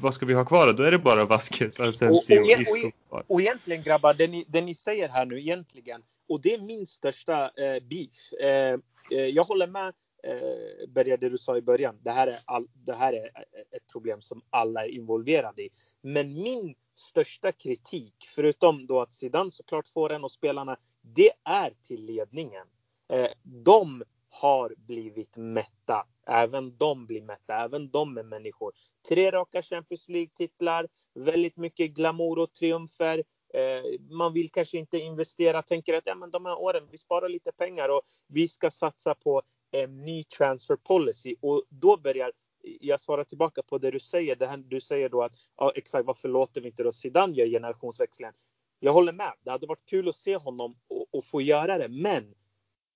vad 0.01 0.13
ska 0.13 0.25
vi 0.25 0.33
ha 0.33 0.45
kvar 0.45 0.67
då? 0.67 0.73
Då 0.73 0.83
är 0.83 0.91
det 0.91 0.99
bara 0.99 1.25
Vasquez, 1.25 1.79
Asensio, 1.79 2.39
och, 2.39 2.41
och, 2.41 2.61
Isco 2.61 2.91
kvar. 3.09 3.23
Och 3.27 3.41
egentligen 3.41 3.83
grabbar, 3.83 4.13
det 4.13 4.27
ni, 4.27 4.45
det 4.47 4.61
ni 4.61 4.75
säger 4.75 5.09
här 5.09 5.25
nu 5.25 5.39
egentligen, 5.39 6.01
och 6.29 6.41
det 6.41 6.53
är 6.53 6.61
min 6.61 6.85
största 6.85 7.43
eh, 7.43 7.83
beef. 7.89 8.33
Eh, 8.41 8.79
eh 9.19 9.25
jag 9.25 9.43
håller 9.43 9.67
med 9.67 9.93
eh, 10.23 11.17
det 11.17 11.29
du 11.29 11.37
sa 11.37 11.57
i 11.57 11.61
början. 11.61 11.99
Det 12.01 12.11
här, 12.11 12.27
är 12.27 12.39
all, 12.45 12.67
det 12.73 12.93
här 12.93 13.13
är 13.13 13.29
ett 13.71 13.87
problem 13.91 14.21
som 14.21 14.41
alla 14.49 14.85
är 14.85 14.89
involverade 14.89 15.61
i. 15.61 15.69
Men 16.01 16.33
min 16.33 16.75
största 16.95 17.51
kritik, 17.51 18.15
förutom 18.35 18.87
då 18.87 19.01
att 19.01 19.13
Zidane 19.13 19.51
såklart 19.51 19.87
får 19.87 20.11
en 20.11 20.23
och 20.23 20.31
spelarna, 20.31 20.77
det 21.01 21.31
är 21.43 21.73
till 21.83 22.05
ledningen. 22.05 22.67
Eh, 23.13 23.29
de 23.43 24.03
har 24.29 24.75
blivit 24.77 25.37
mätta. 25.37 26.07
Även 26.27 26.77
de 26.77 27.05
blir 27.05 27.21
mätta. 27.21 27.55
Även 27.55 27.89
de 27.89 28.17
är 28.17 28.23
människor. 28.23 28.73
Tre 29.09 29.31
raka 29.31 29.61
Champions 29.61 30.09
League-titlar, 30.09 30.87
väldigt 31.13 31.57
mycket 31.57 31.91
glamour 31.91 32.39
och 32.39 32.53
triumfer. 32.53 33.23
Eh, 33.53 33.99
man 34.09 34.33
vill 34.33 34.51
kanske 34.51 34.77
inte 34.77 34.97
investera, 34.97 35.61
tänker 35.61 35.93
att 35.93 36.03
ja, 36.05 36.15
men 36.15 36.31
de 36.31 36.45
här 36.45 36.59
åren, 36.59 36.87
vi 36.91 36.97
sparar 36.97 37.29
lite 37.29 37.51
pengar 37.51 37.89
och 37.89 38.01
vi 38.27 38.47
ska 38.47 38.71
satsa 38.71 39.15
på 39.15 39.41
en 39.71 39.97
ny 39.97 40.23
transfer 40.23 40.75
policy 40.75 41.35
och 41.41 41.63
då 41.69 41.97
börjar 41.97 42.31
jag 42.61 42.99
svarar 42.99 43.23
tillbaka 43.23 43.63
på 43.63 43.77
det 43.77 43.91
du 43.91 43.99
säger. 43.99 44.35
Det 44.35 44.47
här, 44.47 44.57
du 44.57 44.81
säger 44.81 45.09
då 45.09 45.23
att 45.23 45.35
ja, 45.57 45.71
exakt 45.75 46.05
varför 46.05 46.29
låter 46.29 46.61
vi 46.61 46.67
inte 46.67 46.83
då 46.83 46.91
Zidane 46.91 47.33
göra 47.33 47.49
generationsväxlingen? 47.49 48.33
Jag 48.79 48.93
håller 48.93 49.13
med. 49.13 49.33
Det 49.43 49.51
hade 49.51 49.67
varit 49.67 49.85
kul 49.85 50.09
att 50.09 50.15
se 50.15 50.37
honom 50.37 50.75
och, 50.87 51.07
och 51.11 51.25
få 51.25 51.41
göra 51.41 51.77
det, 51.77 51.87
men 51.87 52.35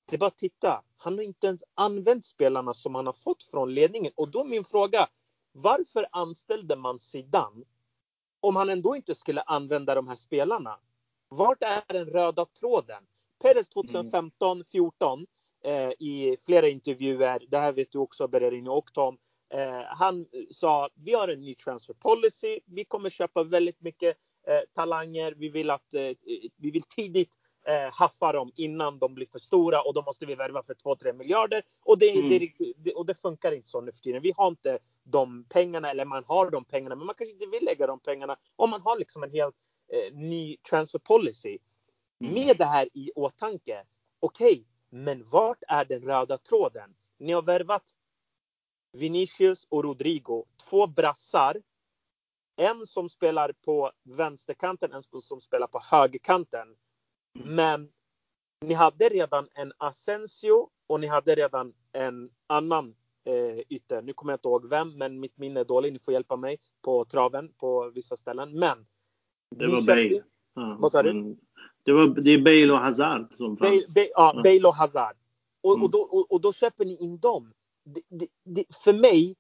det 0.06 0.16
är 0.16 0.18
bara 0.18 0.28
att 0.28 0.38
titta. 0.38 0.84
Han 0.98 1.14
har 1.14 1.24
inte 1.24 1.48
ens 1.48 1.64
använt 1.74 2.26
spelarna 2.26 2.74
som 2.74 2.96
han 2.96 3.06
har 3.06 3.14
fått 3.14 3.44
från 3.44 3.74
ledningen 3.74 4.12
och 4.16 4.32
då 4.32 4.44
min 4.44 4.64
fråga. 4.64 5.08
Varför 5.52 6.08
anställde 6.12 6.76
man 6.76 7.00
Zidane 7.00 7.66
om 8.40 8.56
han 8.56 8.70
ändå 8.70 8.96
inte 8.96 9.16
skulle 9.16 9.42
använda 9.42 9.96
de 9.96 10.08
här 10.08 10.16
spelarna? 10.16 10.80
Vart 11.30 11.64
är 11.64 11.94
den 11.94 12.06
röda 12.06 12.46
tråden? 12.46 13.04
Perez 13.42 13.70
2015, 13.70 14.64
14 14.72 15.20
eh, 15.20 15.26
i 16.00 16.38
flera 16.46 16.68
intervjuer, 16.68 17.46
det 17.50 17.58
här 17.58 17.72
vet 17.72 17.92
du 17.92 17.98
också 17.98 18.28
Bergerini 18.28 18.70
och 18.70 18.94
Tom, 18.94 19.18
eh, 19.54 19.82
han 19.88 20.26
sa 20.52 20.90
vi 20.96 21.14
har 21.14 21.28
en 21.28 21.42
ny 21.42 21.56
transfer 21.56 21.94
policy, 21.94 22.60
vi 22.66 22.86
kommer 22.86 23.10
köpa 23.10 23.44
väldigt 23.44 23.82
mycket 23.82 24.18
eh, 24.48 24.60
talanger, 24.74 25.32
vi 25.32 25.50
vill 25.50 25.70
att 25.70 25.94
eh, 25.94 26.12
vi 26.58 26.72
vill 26.72 26.84
tidigt 26.84 27.38
eh, 27.68 27.94
haffa 27.94 28.32
dem 28.32 28.52
innan 28.56 29.00
de 29.00 29.14
blir 29.14 29.28
för 29.32 29.40
stora 29.40 29.82
och 29.82 29.94
då 29.94 30.02
måste 30.02 30.26
vi 30.26 30.36
värva 30.36 30.64
för 30.64 30.74
2-3 30.74 31.14
miljarder. 31.14 31.64
Och 31.82 31.98
det, 31.98 32.10
mm. 32.12 32.30
det, 32.30 32.74
det, 32.78 32.94
och 32.94 33.06
det 33.06 33.16
funkar 33.16 33.52
inte 33.52 33.70
så 33.70 33.82
nu 33.82 33.92
för 33.92 34.00
tiden. 34.00 34.22
Vi 34.22 34.34
har 34.38 34.48
inte 34.48 34.80
de 35.04 35.46
pengarna, 35.50 35.90
eller 35.90 36.06
man 36.06 36.24
har 36.28 36.50
de 36.50 36.66
pengarna, 36.66 36.96
men 36.96 37.06
man 37.06 37.16
kanske 37.16 37.34
inte 37.34 37.46
vill 37.46 37.66
lägga 37.66 37.88
de 37.88 38.00
pengarna 38.00 38.38
om 38.56 38.70
man 38.70 38.82
har 38.82 39.00
liksom 39.00 39.24
en 39.24 39.32
helt 39.32 39.56
eh, 39.94 40.14
ny 40.14 40.58
transfer 40.70 41.00
policy. 41.00 41.58
Mm. 42.22 42.34
Med 42.34 42.58
det 42.58 42.66
här 42.66 42.90
i 42.94 43.12
åtanke, 43.16 43.84
okej, 44.20 44.52
okay, 44.52 44.64
men 44.94 45.24
vart 45.24 45.64
är 45.68 45.86
den 45.86 46.02
röda 46.02 46.38
tråden? 46.38 46.96
Ni 47.18 47.34
har 47.34 47.42
värvat 47.42 47.84
Vinicius 48.92 49.68
och 49.70 49.84
Rodrigo, 49.84 50.46
två 50.70 50.88
brassar. 50.88 51.62
En 52.56 52.86
som 52.86 53.10
spelar 53.10 53.52
på 53.52 53.92
vänsterkanten, 54.04 54.94
en 54.94 55.04
som 55.22 55.42
spelar 55.42 55.68
på 55.68 55.80
högerkanten. 55.92 56.76
Men 57.34 57.92
ni 58.62 58.74
hade 58.74 59.10
redan 59.10 59.48
en 59.54 59.74
Asensio 59.78 60.70
och 60.88 61.00
ni 61.00 61.08
hade 61.08 61.36
redan 61.36 61.74
en 61.92 62.30
annan 62.48 62.96
eh, 63.24 63.60
ytter. 63.70 64.02
Nu 64.02 64.14
kommer 64.14 64.34
jag 64.34 64.38
inte 64.38 64.48
ihåg 64.48 64.70
vem, 64.70 64.98
men 64.98 65.20
mitt 65.20 65.38
minne 65.38 65.60
är 65.60 65.66
dåligt. 65.66 65.94
Ni 65.94 66.00
får 66.00 66.14
hjälpa 66.14 66.36
mig 66.36 66.58
på 66.82 67.06
traven 67.06 67.54
på 67.54 67.90
vissa 67.90 68.18
ställen. 68.18 68.60
Men. 68.60 68.86
Det 69.56 69.68
var 69.68 69.86
Bale. 69.88 70.24
Ja, 70.54 70.78
vad 70.80 70.92
sa 70.92 71.04
du? 71.04 71.38
Det, 71.84 71.92
var, 71.92 72.08
det 72.08 72.32
är 72.32 72.42
Bale 72.42 72.74
och 72.74 72.80
Hazard 72.80 73.34
som 73.34 73.56
Bale, 73.56 73.76
fanns. 73.76 73.94
Bale, 73.94 74.10
ja, 74.16 74.42
Bale 74.44 74.68
och 74.68 74.76
Hazard. 74.76 75.16
Och, 75.62 75.74
mm. 75.74 75.84
och, 75.84 75.92
då, 75.92 76.00
och, 76.02 76.32
och, 76.32 76.42
då 76.42 76.54
köper 76.54 76.86
ni 76.86 76.98
in 76.98 77.18
dem. 77.18 77.54
Det, 77.86 78.02
det, 78.10 78.28
det, 78.44 78.76
för 78.76 78.94
mig, 78.94 79.36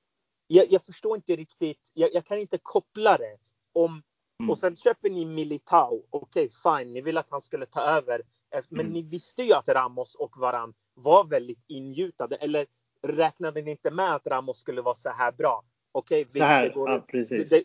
jag, 0.47 0.71
jag, 0.71 0.83
förstår 0.83 1.15
inte 1.15 1.35
riktigt. 1.35 1.91
Jag, 1.93 2.13
jag, 2.13 2.25
kan 2.25 2.37
inte 2.37 2.57
koppla 2.57 3.17
det. 3.17 3.37
Om, 3.73 4.03
mm. 4.39 4.49
Och 4.49 4.57
sen 4.57 4.75
köper 4.75 5.09
ni 5.09 5.25
Militao. 5.25 6.03
Okej, 6.09 6.49
okay, 6.49 6.79
fine. 6.79 6.93
Ni 6.93 7.01
vill 7.01 7.17
att 7.17 7.31
han 7.31 7.41
skulle 7.41 7.65
ta 7.65 7.81
över. 7.81 8.21
Men 8.69 8.79
mm. 8.79 8.93
ni 8.93 9.01
visste 9.01 9.43
ju 9.43 9.53
att 9.53 9.69
Ramos 9.69 10.15
och 10.15 10.37
Varan 10.37 10.73
var 10.93 11.23
väldigt 11.23 11.63
ingjutade. 11.67 12.35
Eller 12.35 12.65
räknade 13.01 13.61
ni 13.61 13.71
inte 13.71 13.91
med 13.91 14.15
att 14.15 14.27
Ramos 14.27 14.57
skulle 14.59 14.81
vara 14.81 14.95
så 14.95 15.09
här 15.09 15.31
bra? 15.31 15.63
Okej, 15.91 16.21
okay, 16.21 16.31
det, 16.31 16.73
ja, 16.85 17.03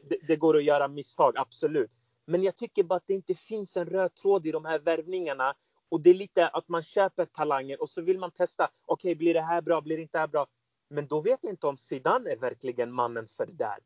det, 0.08 0.18
det, 0.26 0.36
går 0.36 0.56
att 0.56 0.64
göra 0.64 0.88
misstag, 0.88 1.36
absolut. 1.36 1.90
Men 2.28 2.42
jag 2.42 2.56
tycker 2.56 2.82
bara 2.82 2.96
att 2.96 3.06
det 3.06 3.14
inte 3.14 3.34
finns 3.34 3.76
en 3.76 3.86
röd 3.86 4.14
tråd 4.14 4.46
i 4.46 4.52
de 4.52 4.64
här 4.64 4.78
värvningarna. 4.78 5.54
Och 5.88 6.02
det 6.02 6.10
är 6.10 6.14
lite 6.14 6.48
att 6.48 6.68
man 6.68 6.82
köper 6.82 7.24
talanger 7.24 7.82
och 7.82 7.90
så 7.90 8.02
vill 8.02 8.18
man 8.18 8.30
testa. 8.30 8.64
Okej, 8.64 9.12
okay, 9.12 9.14
blir 9.14 9.34
det 9.34 9.40
här 9.40 9.62
bra? 9.62 9.80
Blir 9.80 9.96
det 9.96 10.02
inte 10.02 10.18
här 10.18 10.26
bra? 10.26 10.46
Men 10.90 11.06
då 11.06 11.20
vet 11.20 11.38
jag 11.42 11.52
inte 11.52 11.66
om 11.66 11.76
Zidane 11.76 12.30
är 12.30 12.36
verkligen 12.36 12.92
mannen 12.92 13.26
för 13.36 13.46
det 13.46 13.52
där. 13.52 13.78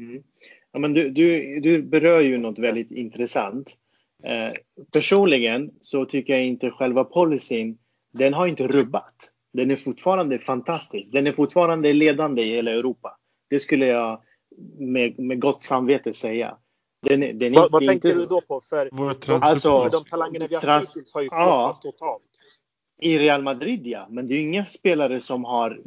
Mm. 0.00 0.22
Ja, 0.72 0.78
men 0.78 0.92
du, 0.92 1.10
du, 1.10 1.60
du 1.60 1.82
berör 1.82 2.20
ju 2.20 2.38
något 2.38 2.58
väldigt 2.58 2.90
intressant. 2.90 3.76
Eh, 4.24 4.52
personligen 4.92 5.70
så 5.80 6.04
tycker 6.04 6.32
jag 6.32 6.44
inte 6.44 6.70
själva 6.70 7.04
policyn, 7.04 7.78
den 8.12 8.34
har 8.34 8.46
inte 8.46 8.66
rubbat. 8.66 9.30
Den 9.52 9.70
är 9.70 9.76
fortfarande 9.76 10.38
fantastisk. 10.38 11.12
Den 11.12 11.26
är 11.26 11.32
fortfarande 11.32 11.92
ledande 11.92 12.42
i 12.42 12.54
hela 12.54 12.70
Europa. 12.70 13.16
Det 13.50 13.58
skulle 13.58 13.86
jag 13.86 14.22
med, 14.78 15.18
med 15.18 15.40
gott 15.40 15.62
samvete 15.62 16.14
säga. 16.14 16.58
Den, 17.04 17.38
den 17.38 17.52
vad, 17.52 17.72
vad 17.72 17.86
tänker 17.86 18.08
inte... 18.08 18.20
du 18.20 18.26
då 18.26 18.40
på? 18.40 18.60
För, 18.60 18.88
alltså, 19.28 19.82
för 19.82 19.90
de 19.90 20.04
talangerna 20.04 20.46
vi 20.46 20.54
har 20.54 20.78
hittills 20.78 21.14
har 21.14 21.22
ju 21.22 21.28
ja, 21.30 21.80
totalt. 21.82 22.22
I 23.00 23.18
Real 23.18 23.42
Madrid 23.42 23.86
ja, 23.86 24.06
men 24.10 24.28
det 24.28 24.34
är 24.34 24.40
inga 24.40 24.66
spelare 24.66 25.20
som 25.20 25.44
har 25.44 25.80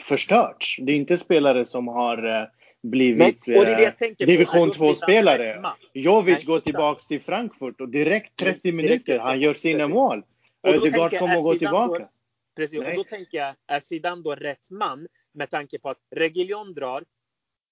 förstörts. 0.00 0.78
Det 0.82 0.92
är 0.92 0.96
inte 0.96 1.16
spelare 1.16 1.66
som 1.66 1.88
har 1.88 2.40
eh, 2.40 2.46
blivit 2.82 3.48
men, 3.48 3.66
eh, 3.66 3.92
division 4.18 4.70
2-spelare. 4.70 5.62
Jovic 5.92 6.44
går 6.44 6.60
tillbaks 6.60 7.06
till 7.06 7.20
Frankfurt 7.20 7.80
och 7.80 7.88
direkt 7.88 8.36
30 8.36 8.72
minuter, 8.72 9.18
han 9.18 9.40
gör 9.40 9.54
sina 9.54 9.88
mål. 9.88 10.22
Ödegaard 10.62 11.18
kommer 11.18 11.36
att 11.36 11.42
gå 11.42 11.54
tillbaka. 11.54 11.98
Då, 11.98 12.08
precis, 12.56 12.78
och 12.78 12.94
då 12.94 13.04
tänker 13.04 13.38
jag, 13.38 13.54
är 13.66 13.80
Zidane 13.80 14.22
då 14.22 14.34
rätt 14.34 14.70
man 14.70 15.06
med 15.34 15.50
tanke 15.50 15.78
på 15.78 15.88
att 15.88 15.98
Reguilon 16.10 16.74
drar 16.74 17.04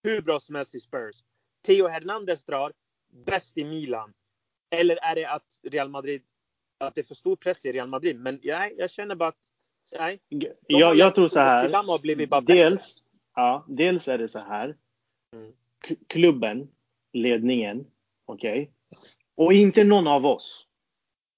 hur 0.02 0.22
bra 0.22 0.40
som 0.40 0.54
helst 0.54 0.74
i 0.74 0.80
Spurs. 0.80 1.16
Theo 1.62 1.88
Hernandez 1.88 2.44
drar 2.44 2.72
bäst 3.26 3.58
i 3.58 3.64
Milan. 3.64 4.12
Eller 4.70 4.98
är 5.02 5.14
det 5.14 5.24
att 5.24 5.60
Real 5.62 5.88
Madrid, 5.88 6.22
att 6.78 6.94
det 6.94 7.00
är 7.00 7.04
för 7.04 7.14
stor 7.14 7.36
press 7.36 7.64
i 7.64 7.72
Real 7.72 7.88
Madrid? 7.88 8.20
Men 8.20 8.38
jag, 8.42 8.72
jag 8.78 8.90
känner 8.90 9.14
bara 9.14 9.28
att, 9.28 9.50
nej. 9.98 10.20
Jag, 10.66 10.96
jag 10.96 11.14
tror 11.14 11.28
så 11.28 11.40
här. 11.40 11.68
Dels, 12.40 13.02
ja, 13.34 13.64
dels 13.68 14.08
är 14.08 14.18
det 14.18 14.28
så 14.28 14.38
här. 14.38 14.76
Mm. 15.34 15.52
Klubben, 16.06 16.68
ledningen, 17.12 17.86
okej. 18.24 18.62
Okay, 18.62 18.68
och 19.34 19.52
inte 19.52 19.84
någon 19.84 20.06
av 20.06 20.26
oss 20.26 20.66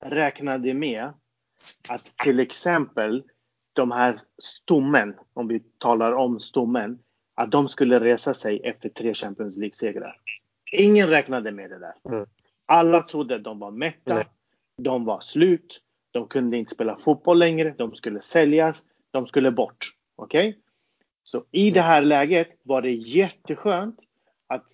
räknade 0.05 0.75
med 0.75 1.13
att 1.89 2.05
till 2.05 2.41
exempel 2.41 3.23
de 3.73 3.91
här 3.91 4.19
stommen, 4.39 5.15
om 5.33 5.49
vi 5.49 5.61
talar 5.79 6.13
om 6.13 6.41
stommen, 6.41 6.99
att 7.35 7.51
de 7.51 7.69
skulle 7.69 8.01
resa 8.01 8.35
sig 8.35 8.61
efter 8.65 8.89
tre 8.89 9.15
Champions 9.15 9.57
League-segrar. 9.57 10.21
Ingen 10.73 11.09
räknade 11.09 11.51
med 11.51 11.71
det 11.71 11.79
där. 11.79 11.95
Mm. 12.05 12.27
Alla 12.67 13.03
trodde 13.03 13.35
att 13.35 13.45
de 13.45 13.59
var 13.59 13.71
mätta. 13.71 14.13
Mm. 14.13 14.27
De 14.77 15.05
var 15.05 15.21
slut. 15.21 15.81
De 16.11 16.29
kunde 16.29 16.57
inte 16.57 16.75
spela 16.75 16.97
fotboll 16.97 17.39
längre. 17.39 17.75
De 17.79 17.95
skulle 17.95 18.21
säljas. 18.21 18.87
De 19.11 19.27
skulle 19.27 19.51
bort. 19.51 19.93
Okej? 20.17 20.49
Okay? 20.49 20.61
Så 21.23 21.45
i 21.51 21.71
det 21.71 21.81
här 21.81 22.03
läget 22.03 22.49
var 22.63 22.83
det 22.83 22.93
jätteskönt 22.93 24.01
att 24.47 24.67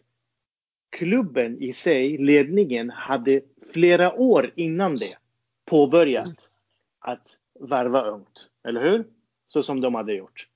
klubben 0.91 1.63
i 1.63 1.73
sig, 1.73 2.19
ledningen, 2.19 2.91
hade 2.91 3.41
flera 3.73 4.13
år 4.13 4.53
innan 4.57 4.97
det 4.97 5.19
påbörjat 5.65 6.51
att 6.99 7.39
värva 7.61 8.03
ungt. 8.03 8.51
Eller 8.65 8.83
hur? 8.83 9.05
Så 9.49 9.63
som 9.63 9.81
de 9.81 9.95
hade 9.95 10.15
gjort. 10.15 10.49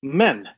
Men 0.00 0.48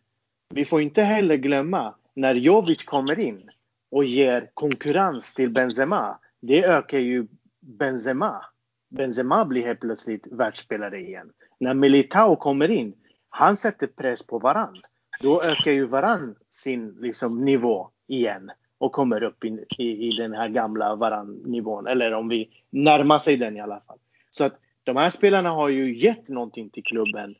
vi 0.49 0.65
får 0.65 0.83
inte 0.83 1.03
heller 1.03 1.37
glömma 1.37 1.95
när 2.15 2.35
Jovic 2.35 2.85
kommer 2.85 3.19
in 3.19 3.51
och 3.91 4.05
ger 4.05 4.51
konkurrens 4.55 5.35
till 5.35 5.51
Benzema. 5.51 6.19
Det 6.41 6.65
ökar 6.65 6.99
ju 6.99 7.27
Benzema. 7.61 8.45
Benzema 8.89 9.45
blir 9.45 9.63
helt 9.63 9.81
plötsligt 9.81 10.27
världsspelare 10.31 11.01
igen. 11.01 11.31
När 11.59 11.75
Militao 11.75 12.37
kommer 12.37 12.71
in, 12.71 12.95
han 13.29 13.57
sätter 13.57 13.87
press 13.87 14.27
på 14.27 14.39
varann. 14.39 14.77
Då 15.21 15.43
ökar 15.43 15.73
ju 15.73 15.87
varann 15.87 16.35
sin 16.51 16.97
liksom, 17.01 17.45
nivå 17.45 17.91
igen 18.07 18.51
och 18.79 18.93
kommer 18.93 19.23
upp 19.23 19.45
in, 19.45 19.65
i, 19.79 20.07
i 20.07 20.11
den 20.11 20.33
här 20.33 20.49
gamla 20.49 20.95
varann-nivån. 20.95 21.87
Eller 21.87 22.15
om 22.15 22.29
vi 22.29 22.51
närmar 22.71 23.19
sig 23.19 23.37
den 23.37 23.57
i 23.57 23.61
alla 23.61 23.81
fall. 23.81 23.99
Så 24.31 24.45
att 24.45 24.61
de 24.85 24.97
här 24.97 25.11
spelarna 25.11 25.51
har 25.51 25.69
ju 25.69 25.99
gett 25.99 26.29
någonting 26.29 26.71
till 26.71 26.85
klubben 26.85 27.35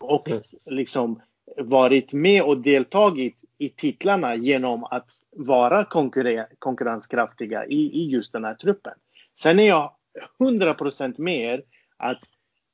och 0.00 0.28
mm. 0.28 0.42
liksom 0.64 1.20
varit 1.58 2.12
med 2.12 2.42
och 2.42 2.58
deltagit 2.58 3.44
i 3.58 3.68
titlarna 3.68 4.34
genom 4.36 4.84
att 4.84 5.12
vara 5.30 5.84
konkurrenskraftiga 6.58 7.66
i, 7.66 8.02
i 8.02 8.08
just 8.08 8.32
den 8.32 8.44
här 8.44 8.54
truppen. 8.54 8.94
Sen 9.40 9.58
är 9.58 9.68
jag 9.68 9.92
100% 10.38 11.14
med 11.20 11.40
er 11.40 11.62
att 11.96 12.20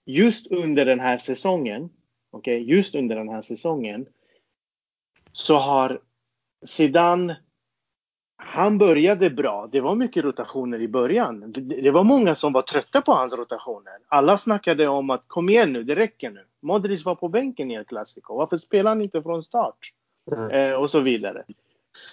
just 0.06 0.46
under 0.46 0.84
den 0.84 1.00
här 1.00 1.18
säsongen, 1.18 1.90
okej, 2.30 2.62
okay, 2.62 2.74
just 2.74 2.94
under 2.94 3.16
den 3.16 3.28
här 3.28 3.42
säsongen 3.42 4.06
så 5.32 5.58
har 5.58 6.00
Zidane 6.64 7.36
han 8.44 8.78
började 8.78 9.30
bra. 9.30 9.68
Det 9.72 9.80
var 9.80 9.94
mycket 9.94 10.24
rotationer 10.24 10.80
i 10.80 10.88
början. 10.88 11.52
Det 11.56 11.90
var 11.90 12.04
många 12.04 12.34
som 12.34 12.52
var 12.52 12.62
trötta 12.62 13.00
på 13.00 13.12
hans 13.12 13.32
rotationer. 13.32 13.92
Alla 14.08 14.38
snackade 14.38 14.88
om 14.88 15.10
att 15.10 15.24
kom 15.26 15.48
igen 15.48 15.72
nu, 15.72 15.82
det 15.82 15.94
räcker 15.94 16.30
nu. 16.30 16.44
Modric 16.60 17.04
var 17.04 17.14
på 17.14 17.28
bänken 17.28 17.70
i 17.70 17.74
El 17.74 17.84
Clasico. 17.84 18.36
Varför 18.36 18.56
spelar 18.56 18.90
han 18.90 19.02
inte 19.02 19.22
från 19.22 19.44
start? 19.44 19.92
Mm. 20.32 20.50
Eh, 20.50 20.72
och 20.72 20.90
så 20.90 21.00
vidare. 21.00 21.44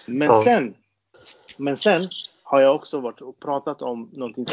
Men 0.06 0.28
ja. 0.28 0.42
sen, 0.44 0.74
men 1.58 1.78
sen 1.78 2.10
har 2.44 2.62
jag 2.62 2.76
också 2.76 3.00
varit 3.00 3.22
och 3.22 3.40
pratat 3.40 3.82
om 3.82 4.10
någonting 4.14 4.46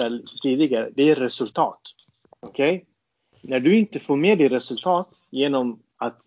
tidigare. 0.43 0.91
Det 0.95 1.11
är 1.11 1.14
resultat. 1.14 1.81
Okej? 2.41 2.77
Okay? 2.77 2.87
När 3.41 3.61
du 3.61 3.79
inte 3.79 4.01
får 4.01 4.16
med 4.16 4.39
dig 4.39 4.49
resultat 4.49 5.09
genom 5.31 5.83
att 5.97 6.22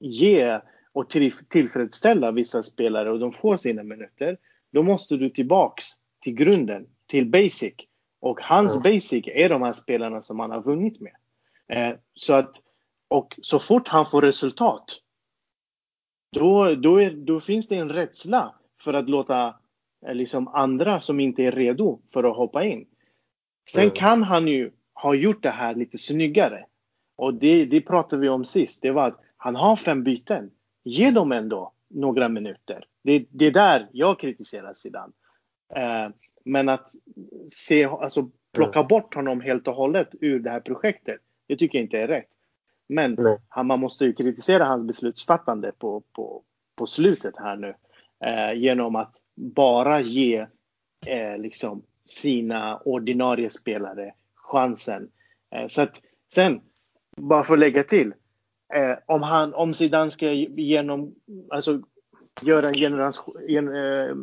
ge 0.00 0.60
och 0.92 1.10
tillfredsställa 1.48 2.30
vissa 2.30 2.62
spelare 2.62 3.10
och 3.10 3.18
de 3.18 3.32
får 3.32 3.56
sina 3.56 3.82
minuter 3.82 4.36
då 4.72 4.82
måste 4.82 5.16
du 5.16 5.30
tillbaks 5.30 5.84
till 6.20 6.34
grunden, 6.34 6.86
till 7.06 7.26
basic. 7.26 7.74
Och 8.20 8.40
hans 8.42 8.76
mm. 8.76 8.82
basic 8.82 9.24
är 9.26 9.48
de 9.48 9.62
här 9.62 9.72
spelarna 9.72 10.22
som 10.22 10.40
han 10.40 10.50
har 10.50 10.62
vunnit 10.62 11.00
med. 11.00 11.14
Eh, 11.68 11.96
så 12.14 12.34
att, 12.34 12.56
och 13.08 13.38
så 13.42 13.58
fort 13.58 13.88
han 13.88 14.06
får 14.06 14.22
resultat, 14.22 15.00
då, 16.32 16.74
då, 16.74 16.96
är, 16.96 17.10
då 17.10 17.40
finns 17.40 17.68
det 17.68 17.76
en 17.76 17.88
rädsla 17.88 18.54
för 18.84 18.94
att 18.94 19.08
låta 19.08 19.54
eh, 20.06 20.14
liksom 20.14 20.48
andra 20.48 21.00
som 21.00 21.20
inte 21.20 21.42
är 21.42 21.52
redo 21.52 22.00
för 22.12 22.24
att 22.24 22.36
hoppa 22.36 22.64
in. 22.64 22.86
Sen 23.70 23.82
mm. 23.82 23.94
kan 23.94 24.22
han 24.22 24.48
ju 24.48 24.70
ha 24.94 25.14
gjort 25.14 25.42
det 25.42 25.50
här 25.50 25.74
lite 25.74 25.98
snyggare. 25.98 26.66
Och 27.16 27.34
det, 27.34 27.64
det 27.64 27.80
pratade 27.80 28.22
vi 28.22 28.28
om 28.28 28.44
sist. 28.44 28.82
Det 28.82 28.90
var 28.90 29.08
att 29.08 29.20
han 29.36 29.56
har 29.56 29.76
fem 29.76 30.04
byten. 30.04 30.50
Ge 30.84 31.10
dem 31.10 31.32
ändå 31.32 31.72
några 31.88 32.28
minuter. 32.28 32.84
Det, 33.02 33.24
det 33.30 33.46
är 33.46 33.50
där 33.50 33.88
jag 33.92 34.20
kritiserar 34.20 34.72
Zidane. 34.72 35.12
Eh, 35.74 36.08
men 36.44 36.68
att 36.68 36.90
se, 37.50 37.84
alltså, 37.84 38.30
plocka 38.52 38.78
mm. 38.78 38.88
bort 38.88 39.14
honom 39.14 39.40
helt 39.40 39.68
och 39.68 39.74
hållet 39.74 40.08
ur 40.20 40.40
det 40.40 40.50
här 40.50 40.60
projektet, 40.60 41.20
det 41.46 41.56
tycker 41.56 41.78
jag 41.78 41.84
inte 41.84 41.98
är 41.98 42.08
rätt. 42.08 42.28
Men 42.88 43.18
han, 43.48 43.66
man 43.66 43.80
måste 43.80 44.04
ju 44.04 44.12
kritisera 44.12 44.64
hans 44.64 44.86
beslutsfattande 44.86 45.72
på, 45.72 46.02
på, 46.12 46.42
på 46.76 46.86
slutet 46.86 47.34
här 47.38 47.56
nu. 47.56 47.74
Eh, 48.24 48.52
genom 48.52 48.96
att 48.96 49.16
bara 49.34 50.00
ge 50.00 50.46
eh, 51.06 51.38
liksom 51.38 51.82
sina 52.04 52.78
ordinarie 52.78 53.50
spelare 53.50 54.14
chansen. 54.34 55.10
Eh, 55.50 55.66
så 55.66 55.82
att 55.82 56.00
sen, 56.32 56.60
bara 57.16 57.44
för 57.44 57.54
att 57.54 57.60
lägga 57.60 57.84
till. 57.84 58.14
Eh, 58.74 58.98
om, 59.06 59.22
han, 59.22 59.54
om 59.54 59.74
Zidane 59.74 60.10
ska 60.10 60.32
genom, 60.32 61.14
alltså, 61.50 61.82
göra 62.42 62.72
generation, 62.72 63.36
eh, 63.48 64.14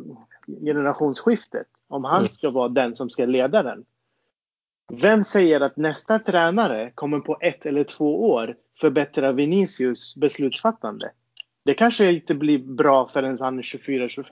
generationsskiftet, 0.62 1.68
om 1.88 2.04
han 2.04 2.18
mm. 2.18 2.28
ska 2.28 2.50
vara 2.50 2.68
den 2.68 2.96
som 2.96 3.10
ska 3.10 3.26
leda 3.26 3.64
den. 3.64 3.86
Vem 5.02 5.24
säger 5.24 5.62
att 5.62 5.78
nästa 5.78 6.20
tränare 6.20 6.92
kommer 6.96 7.20
på 7.20 7.38
ett 7.42 7.66
eller 7.66 7.84
två 7.84 8.32
år 8.32 8.56
förbättra 8.82 9.32
Vinicius 9.32 10.16
beslutsfattande? 10.16 11.12
Det 11.66 11.74
kanske 11.74 12.12
inte 12.12 12.36
blir 12.36 12.60
bra 12.60 13.10
förrän 13.14 13.38
han 13.40 13.58
är 13.58 13.62
24-25. 13.62 14.24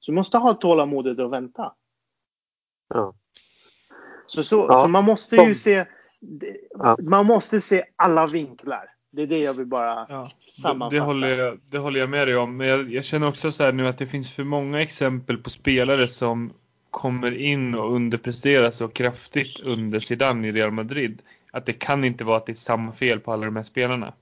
Så 0.00 0.12
du 0.12 0.12
måste 0.12 0.38
ha 0.38 0.54
tålamodet 0.54 1.18
och 1.18 1.32
vänta. 1.32 1.72
Ja. 2.94 3.14
Så, 4.26 4.44
så, 4.44 4.66
ja. 4.68 4.80
så 4.80 4.88
man 4.88 5.04
måste 5.04 5.36
ju 5.36 5.54
se 5.54 5.86
man 6.98 7.26
måste 7.26 7.60
se 7.60 7.84
alla 7.96 8.26
vinklar. 8.26 8.95
Det 9.16 9.22
är 9.22 9.26
det 9.26 9.38
jag 9.38 9.54
vill 9.54 9.66
bara 9.66 10.06
ja, 10.08 10.30
sammanfatta. 10.48 10.90
Det, 10.90 10.96
det, 10.96 11.04
håller 11.04 11.38
jag, 11.38 11.58
det 11.70 11.78
håller 11.78 12.00
jag 12.00 12.10
med 12.10 12.28
dig 12.28 12.36
om. 12.36 12.56
Men 12.56 12.66
jag, 12.66 12.92
jag 12.92 13.04
känner 13.04 13.28
också 13.28 13.52
så 13.52 13.64
här 13.64 13.72
nu 13.72 13.88
att 13.88 13.98
det 13.98 14.06
finns 14.06 14.34
för 14.34 14.44
många 14.44 14.82
exempel 14.82 15.38
på 15.38 15.50
spelare 15.50 16.08
som 16.08 16.52
kommer 16.90 17.38
in 17.38 17.74
och 17.74 17.94
underpresterar 17.94 18.70
så 18.70 18.88
kraftigt 18.88 19.68
under 19.68 20.00
Zidane 20.00 20.48
i 20.48 20.52
Real 20.52 20.70
Madrid. 20.70 21.22
Att 21.50 21.66
det 21.66 21.72
kan 21.72 22.04
inte 22.04 22.24
vara 22.24 22.36
att 22.36 22.46
det 22.46 22.52
är 22.52 22.54
samma 22.54 22.92
fel 22.92 23.20
på 23.20 23.32
alla 23.32 23.44
de 23.44 23.56
här 23.56 23.62
spelarna. 23.62 24.12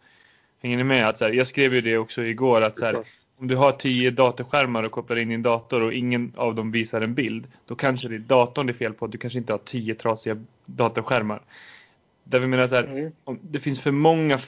Hänger 0.63 0.77
ni 0.77 0.85
med? 0.85 1.09
Att 1.09 1.19
så 1.19 1.25
här, 1.25 1.33
jag 1.33 1.47
skrev 1.47 1.75
ju 1.75 1.81
det 1.81 1.99
också 1.99 2.23
igår 2.23 2.63
att 2.63 2.79
så 2.79 2.85
här, 2.85 2.97
om 3.37 3.49
du 3.49 3.57
har 3.57 3.73
tio 3.73 4.11
datorskärmar 4.11 4.83
och 4.83 4.93
kopplar 4.93 5.17
in 5.17 5.29
din 5.29 5.43
dator 5.43 5.81
och 5.81 5.93
ingen 5.93 6.33
av 6.37 6.55
dem 6.55 6.73
visar 6.73 7.01
en 7.01 7.15
bild. 7.15 7.47
Då 7.67 7.75
kanske 7.75 8.09
det 8.09 8.15
är 8.15 8.19
datorn 8.19 8.67
det 8.67 8.73
är 8.73 8.75
fel 8.75 8.93
på. 8.93 9.07
Du 9.07 9.19
kanske 9.19 9.39
inte 9.39 9.53
har 9.53 9.61
tio 9.65 9.95
trasiga 9.95 10.37
datorskärmar. 10.67 11.43
Där 12.25 12.41
vi 12.41 12.47
menar 12.47 12.69
så 12.69 12.75
här, 12.75 12.85
mm. 12.85 13.39
det 13.43 13.61
finns 13.61 13.81
för 13.81 13.91
många 13.91 14.39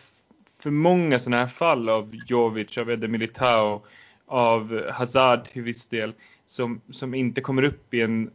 för 0.62 0.70
många 0.70 1.18
sådana 1.18 1.40
här 1.40 1.46
fall 1.46 1.88
av 1.88 2.14
Jovic, 2.26 2.78
av 2.78 2.90
Ede 2.90 3.08
Militao 3.08 3.82
av 4.26 4.90
Hazard 4.90 5.44
till 5.44 5.62
viss 5.62 5.86
del 5.86 6.12
som, 6.46 6.80
som 6.90 7.14
inte 7.14 7.40
kommer 7.40 7.62
upp 7.62 7.94
i 7.94 8.00
en 8.00 8.30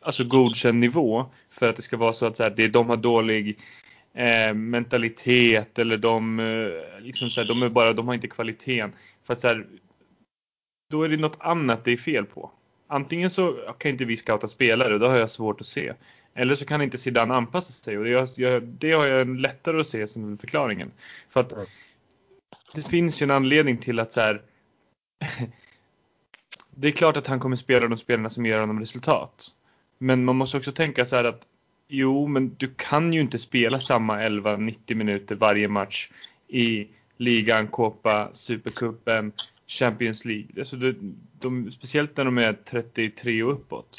alltså 0.00 0.24
godkänd 0.24 0.78
nivå 0.78 1.26
för 1.50 1.68
att 1.68 1.76
det 1.76 1.82
ska 1.82 1.96
vara 1.96 2.12
så 2.12 2.26
att 2.26 2.36
så 2.36 2.42
här, 2.42 2.50
det, 2.50 2.68
de 2.68 2.88
har 2.88 2.96
dålig 2.96 3.58
eh, 4.14 4.54
mentalitet 4.54 5.78
eller 5.78 5.96
de, 5.96 6.40
eh, 6.40 7.00
liksom 7.00 7.30
så 7.30 7.40
här, 7.40 7.48
de, 7.48 7.62
är 7.62 7.68
bara, 7.68 7.92
de 7.92 8.06
har 8.06 8.14
inte 8.14 8.28
kvaliteten. 8.28 8.92
För 9.24 9.32
att 9.32 9.40
så 9.40 9.48
här, 9.48 9.66
då 10.90 11.02
är 11.02 11.08
det 11.08 11.16
något 11.16 11.36
annat 11.40 11.84
det 11.84 11.92
är 11.92 11.96
fel 11.96 12.24
på. 12.24 12.50
Antingen 12.86 13.30
så 13.30 13.52
kan 13.78 13.90
inte 13.90 14.04
vi 14.04 14.16
scouta 14.16 14.48
spelare 14.48 14.94
och 14.94 15.00
det 15.00 15.08
har 15.08 15.16
jag 15.16 15.30
svårt 15.30 15.60
att 15.60 15.66
se. 15.66 15.92
Eller 16.34 16.54
så 16.54 16.64
kan 16.64 16.82
inte 16.82 16.98
Zidane 16.98 17.34
anpassa 17.34 17.72
sig 17.72 17.98
och 17.98 18.04
det, 18.04 18.10
jag, 18.36 18.62
det 18.62 18.92
har 18.92 19.06
jag 19.06 19.28
lättare 19.36 19.80
att 19.80 19.86
se 19.86 20.06
som 20.06 20.38
förklaringen. 20.38 20.90
För 21.28 21.40
att 21.40 21.52
det 22.74 22.82
finns 22.82 23.22
ju 23.22 23.24
en 23.24 23.30
anledning 23.30 23.78
till 23.78 24.00
att 24.00 24.12
så 24.12 24.20
här, 24.20 24.42
det 26.70 26.88
är 26.88 26.92
klart 26.92 27.16
att 27.16 27.26
han 27.26 27.40
kommer 27.40 27.56
spela 27.56 27.88
de 27.88 27.96
spelarna 27.98 28.30
som 28.30 28.46
ger 28.46 28.60
honom 28.60 28.80
resultat. 28.80 29.48
Men 29.98 30.24
man 30.24 30.36
måste 30.36 30.56
också 30.56 30.72
tänka 30.72 31.04
så 31.04 31.16
här 31.16 31.24
att 31.24 31.46
jo, 31.88 32.26
men 32.26 32.54
du 32.54 32.74
kan 32.76 33.12
ju 33.12 33.20
inte 33.20 33.38
spela 33.38 33.80
samma 33.80 34.20
11-90 34.20 34.94
minuter 34.94 35.34
varje 35.34 35.68
match 35.68 36.10
i 36.48 36.88
ligan, 37.16 37.68
Copa, 37.68 38.30
Supercupen, 38.32 39.32
Champions 39.66 40.24
League. 40.24 40.48
Alltså 40.58 40.76
de, 40.76 41.14
de, 41.40 41.72
speciellt 41.72 42.16
när 42.16 42.24
de 42.24 42.38
är 42.38 42.52
33 42.52 43.42
och 43.42 43.52
uppåt. 43.52 43.98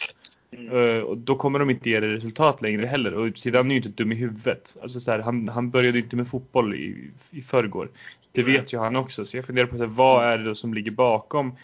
Mm. 0.51 1.03
Och 1.03 1.17
då 1.17 1.35
kommer 1.35 1.59
de 1.59 1.69
inte 1.69 1.89
ge 1.89 1.99
det 1.99 2.07
resultat 2.07 2.61
längre 2.61 2.85
heller. 2.85 3.13
Och 3.13 3.37
Zidane 3.37 3.69
är 3.69 3.75
ju 3.75 3.77
inte 3.77 4.03
dum 4.03 4.11
i 4.11 4.15
huvudet. 4.15 4.77
Alltså 4.81 4.99
så 4.99 5.11
här, 5.11 5.19
han, 5.19 5.47
han 5.47 5.69
började 5.69 5.99
inte 5.99 6.15
med 6.15 6.27
fotboll 6.27 6.75
i, 6.75 7.11
i 7.31 7.41
förrgår. 7.41 7.89
Det 8.31 8.43
vet 8.43 8.73
ju 8.73 8.77
han 8.77 8.95
också. 8.95 9.25
Så 9.25 9.37
jag 9.37 9.45
funderar 9.45 9.67
på 9.67 9.77
så 9.77 9.83
här, 9.83 9.89
vad 9.89 10.25
är 10.25 10.37
det 10.37 10.43
då 10.43 10.55
som 10.55 10.73
ligger 10.73 10.91
bakom 10.91 11.55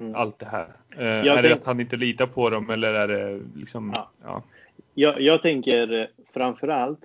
mm. 0.00 0.14
allt 0.14 0.38
det 0.38 0.46
här? 0.46 0.66
Uh, 0.98 1.06
är 1.06 1.24
tänk... 1.24 1.42
det 1.42 1.52
att 1.52 1.66
han 1.66 1.80
inte 1.80 1.96
litar 1.96 2.26
på 2.26 2.50
dem 2.50 2.70
eller 2.70 2.94
är 2.94 3.08
det 3.08 3.40
liksom? 3.56 3.92
Ja. 3.94 4.10
ja. 4.24 4.42
Jag, 4.94 5.20
jag 5.20 5.42
tänker 5.42 6.00
eh, 6.00 6.06
framförallt 6.34 7.00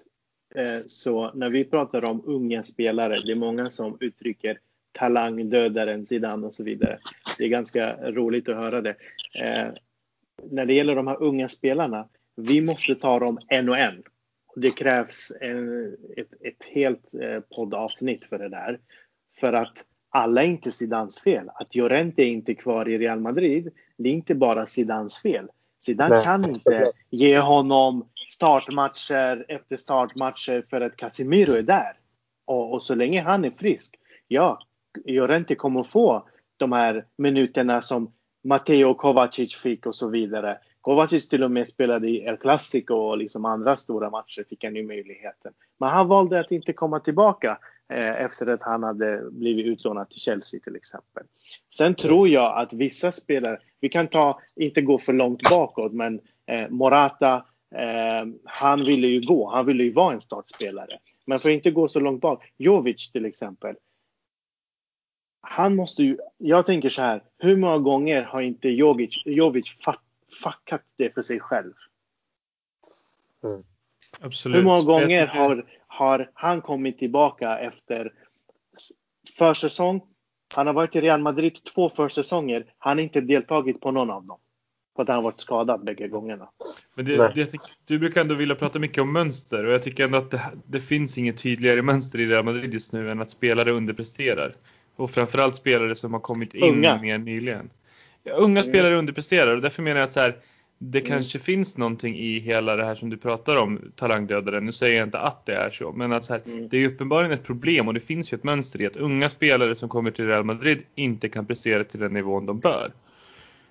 eh, 0.55 0.79
så 0.85 1.31
när 1.33 1.49
vi 1.49 1.63
pratar 1.63 2.05
om 2.05 2.21
unga 2.25 2.63
spelare, 2.63 3.17
det 3.25 3.31
är 3.31 3.35
många 3.35 3.69
som 3.69 3.97
uttrycker 3.99 4.57
talangdödaren 4.91 6.05
Zidane 6.05 6.47
och 6.47 6.53
så 6.53 6.63
vidare. 6.63 6.97
Det 7.37 7.43
är 7.43 7.47
ganska 7.47 7.95
roligt 8.11 8.49
att 8.49 8.55
höra 8.55 8.81
det. 8.81 8.95
Eh, 9.33 9.67
när 10.43 10.65
det 10.65 10.73
gäller 10.73 10.95
de 10.95 11.07
här 11.07 11.23
unga 11.23 11.47
spelarna, 11.47 12.07
vi 12.35 12.61
måste 12.61 12.95
ta 12.95 13.19
dem 13.19 13.37
en 13.47 13.69
och 13.69 13.77
en. 13.77 14.03
Det 14.55 14.71
krävs 14.71 15.31
en, 15.41 15.93
ett, 16.17 16.33
ett 16.41 16.65
helt 16.73 17.13
eh, 17.13 17.39
poddavsnitt 17.55 18.25
för 18.25 18.39
det 18.39 18.49
där. 18.49 18.79
För 19.39 19.53
att 19.53 19.85
alla 20.09 20.43
är 20.43 20.47
inte 20.47 20.71
Zidans 20.71 21.21
fel. 21.21 21.49
Att 21.55 21.75
Llorente 21.75 22.23
är 22.23 22.27
inte 22.27 22.55
kvar 22.55 22.89
i 22.89 22.97
Real 22.97 23.19
Madrid, 23.19 23.71
det 23.97 24.09
är 24.09 24.13
inte 24.13 24.35
bara 24.35 24.65
Zidans 24.65 25.21
fel. 25.21 25.47
Zidane 25.85 26.15
Nej. 26.15 26.23
kan 26.23 26.49
inte 26.49 26.91
ge 27.09 27.39
honom 27.39 28.09
startmatcher 28.29 29.45
efter 29.47 29.77
startmatcher 29.77 30.65
för 30.69 30.81
att 30.81 30.97
Casemiro 30.97 31.53
är 31.53 31.61
där. 31.61 31.93
Och, 32.45 32.73
och 32.73 32.83
så 32.83 32.95
länge 32.95 33.21
han 33.21 33.45
är 33.45 33.51
frisk, 33.51 33.99
ja, 34.27 34.59
Llorente 35.05 35.55
kommer 35.55 35.83
få 35.83 36.29
de 36.57 36.71
här 36.71 37.05
minuterna 37.17 37.81
som 37.81 38.11
Matteo 38.47 38.93
Kovacic 38.93 39.55
fick 39.55 39.85
och 39.85 39.95
så 39.95 40.07
vidare. 40.07 40.57
Kovacic 40.81 41.29
till 41.29 41.43
och 41.43 41.51
med 41.51 41.67
spelade 41.67 42.09
i 42.09 42.25
El 42.25 42.37
Clasico 42.37 42.93
och 42.93 43.17
liksom 43.17 43.45
andra 43.45 43.77
stora 43.77 44.09
matcher 44.09 44.45
fick 44.49 44.63
han 44.63 44.75
ju 44.75 44.83
möjligheten. 44.83 45.53
Men 45.77 45.89
han 45.89 46.07
valde 46.07 46.39
att 46.39 46.51
inte 46.51 46.73
komma 46.73 46.99
tillbaka 46.99 47.57
eh, 47.89 48.21
efter 48.21 48.47
att 48.47 48.61
han 48.61 48.83
hade 48.83 49.31
blivit 49.31 49.65
utlånad 49.65 50.09
till 50.09 50.19
Chelsea 50.19 50.59
till 50.59 50.75
exempel. 50.75 51.23
Sen 51.73 51.95
tror 51.95 52.27
jag 52.27 52.57
att 52.57 52.73
vissa 52.73 53.11
spelare, 53.11 53.57
vi 53.79 53.89
kan 53.89 54.07
ta, 54.07 54.39
inte 54.55 54.81
gå 54.81 54.99
för 54.99 55.13
långt 55.13 55.49
bakåt, 55.49 55.93
men 55.93 56.19
eh, 56.45 56.69
Morata, 56.69 57.45
eh, 57.75 58.27
han 58.45 58.85
ville 58.85 59.07
ju 59.07 59.21
gå, 59.21 59.49
han 59.49 59.65
ville 59.65 59.83
ju 59.83 59.93
vara 59.93 60.13
en 60.13 60.21
startspelare. 60.21 60.97
Men 61.25 61.39
för 61.39 61.49
att 61.49 61.53
inte 61.53 61.71
gå 61.71 61.87
så 61.87 61.99
långt 61.99 62.21
bak, 62.21 62.53
Jovic 62.57 63.11
till 63.11 63.25
exempel, 63.25 63.75
han 65.49 65.75
måste 65.75 66.03
ju, 66.03 66.17
jag 66.37 66.65
tänker 66.65 66.89
så 66.89 67.01
här, 67.01 67.23
hur 67.37 67.57
många 67.57 67.77
gånger 67.77 68.23
har 68.23 68.41
inte 68.41 68.69
Jovic, 68.69 69.21
Jovic 69.25 69.65
fuckat 70.43 70.81
det 70.97 71.13
för 71.13 71.21
sig 71.21 71.39
själv? 71.39 71.73
Mm. 73.43 73.63
Absolut. 74.19 74.57
Hur 74.57 74.63
många 74.63 74.81
gånger 74.81 75.27
har, 75.27 75.65
har 75.87 76.29
han 76.33 76.61
kommit 76.61 76.97
tillbaka 76.97 77.59
efter 77.59 78.13
försäsong? 79.37 80.01
Han 80.53 80.67
har 80.67 80.73
varit 80.73 80.95
i 80.95 81.01
Real 81.01 81.21
Madrid 81.21 81.63
två 81.73 81.89
försäsonger. 81.89 82.65
Han 82.77 82.97
har 82.97 83.03
inte 83.03 83.21
deltagit 83.21 83.81
på 83.81 83.91
någon 83.91 84.09
av 84.09 84.25
dem. 84.25 84.37
För 84.95 85.03
att 85.03 85.07
han 85.07 85.15
har 85.15 85.23
varit 85.23 85.39
skadad 85.39 85.83
bägge 85.83 86.07
gångerna. 86.07 86.49
Men 86.95 87.05
det, 87.05 87.31
det, 87.35 87.53
du 87.85 87.99
brukar 87.99 88.21
ändå 88.21 88.35
vilja 88.35 88.55
prata 88.55 88.79
mycket 88.79 89.01
om 89.01 89.13
mönster 89.13 89.65
och 89.65 89.73
jag 89.73 89.83
tycker 89.83 90.03
ändå 90.03 90.17
att 90.17 90.31
det, 90.31 90.41
det 90.65 90.81
finns 90.81 91.17
inget 91.17 91.43
tydligare 91.43 91.81
mönster 91.81 92.19
i 92.19 92.27
Real 92.27 92.45
Madrid 92.45 92.73
just 92.73 92.93
nu 92.93 93.11
än 93.11 93.21
att 93.21 93.29
spelare 93.29 93.71
underpresterar. 93.71 94.55
Och 94.97 95.11
framförallt 95.11 95.55
spelare 95.55 95.95
som 95.95 96.13
har 96.13 96.19
kommit 96.19 96.55
in 96.55 96.75
unga. 96.75 97.01
mer 97.01 97.17
nyligen. 97.17 97.69
Ja, 98.23 98.33
unga 98.33 98.61
mm. 98.61 98.71
spelare 98.71 98.97
underpresterar 98.97 99.55
och 99.55 99.61
därför 99.61 99.83
menar 99.83 99.99
jag 99.99 100.05
att 100.05 100.11
så 100.11 100.19
här, 100.19 100.35
det 100.77 100.99
mm. 100.99 101.11
kanske 101.11 101.39
finns 101.39 101.77
någonting 101.77 102.17
i 102.17 102.39
hela 102.39 102.75
det 102.75 102.85
här 102.85 102.95
som 102.95 103.09
du 103.09 103.17
pratar 103.17 103.55
om, 103.55 103.91
talangdödaren. 103.95 104.65
Nu 104.65 104.71
säger 104.71 104.97
jag 104.97 105.07
inte 105.07 105.19
att 105.19 105.45
det 105.45 105.55
är 105.55 105.69
så, 105.69 105.91
men 105.91 106.13
att 106.13 106.25
så 106.25 106.33
här, 106.33 106.41
mm. 106.45 106.69
det 106.69 106.77
är 106.77 106.87
uppenbarligen 106.87 107.31
ett 107.31 107.43
problem 107.43 107.87
och 107.87 107.93
det 107.93 107.99
finns 107.99 108.33
ju 108.33 108.35
ett 108.35 108.43
mönster 108.43 108.81
i 108.81 108.85
att 108.85 108.97
unga 108.97 109.29
spelare 109.29 109.75
som 109.75 109.89
kommer 109.89 110.11
till 110.11 110.27
Real 110.27 110.43
Madrid 110.43 110.83
inte 110.95 111.29
kan 111.29 111.45
prestera 111.45 111.83
till 111.83 111.99
den 111.99 112.13
nivån 112.13 112.45
de 112.45 112.59
bör. 112.59 112.91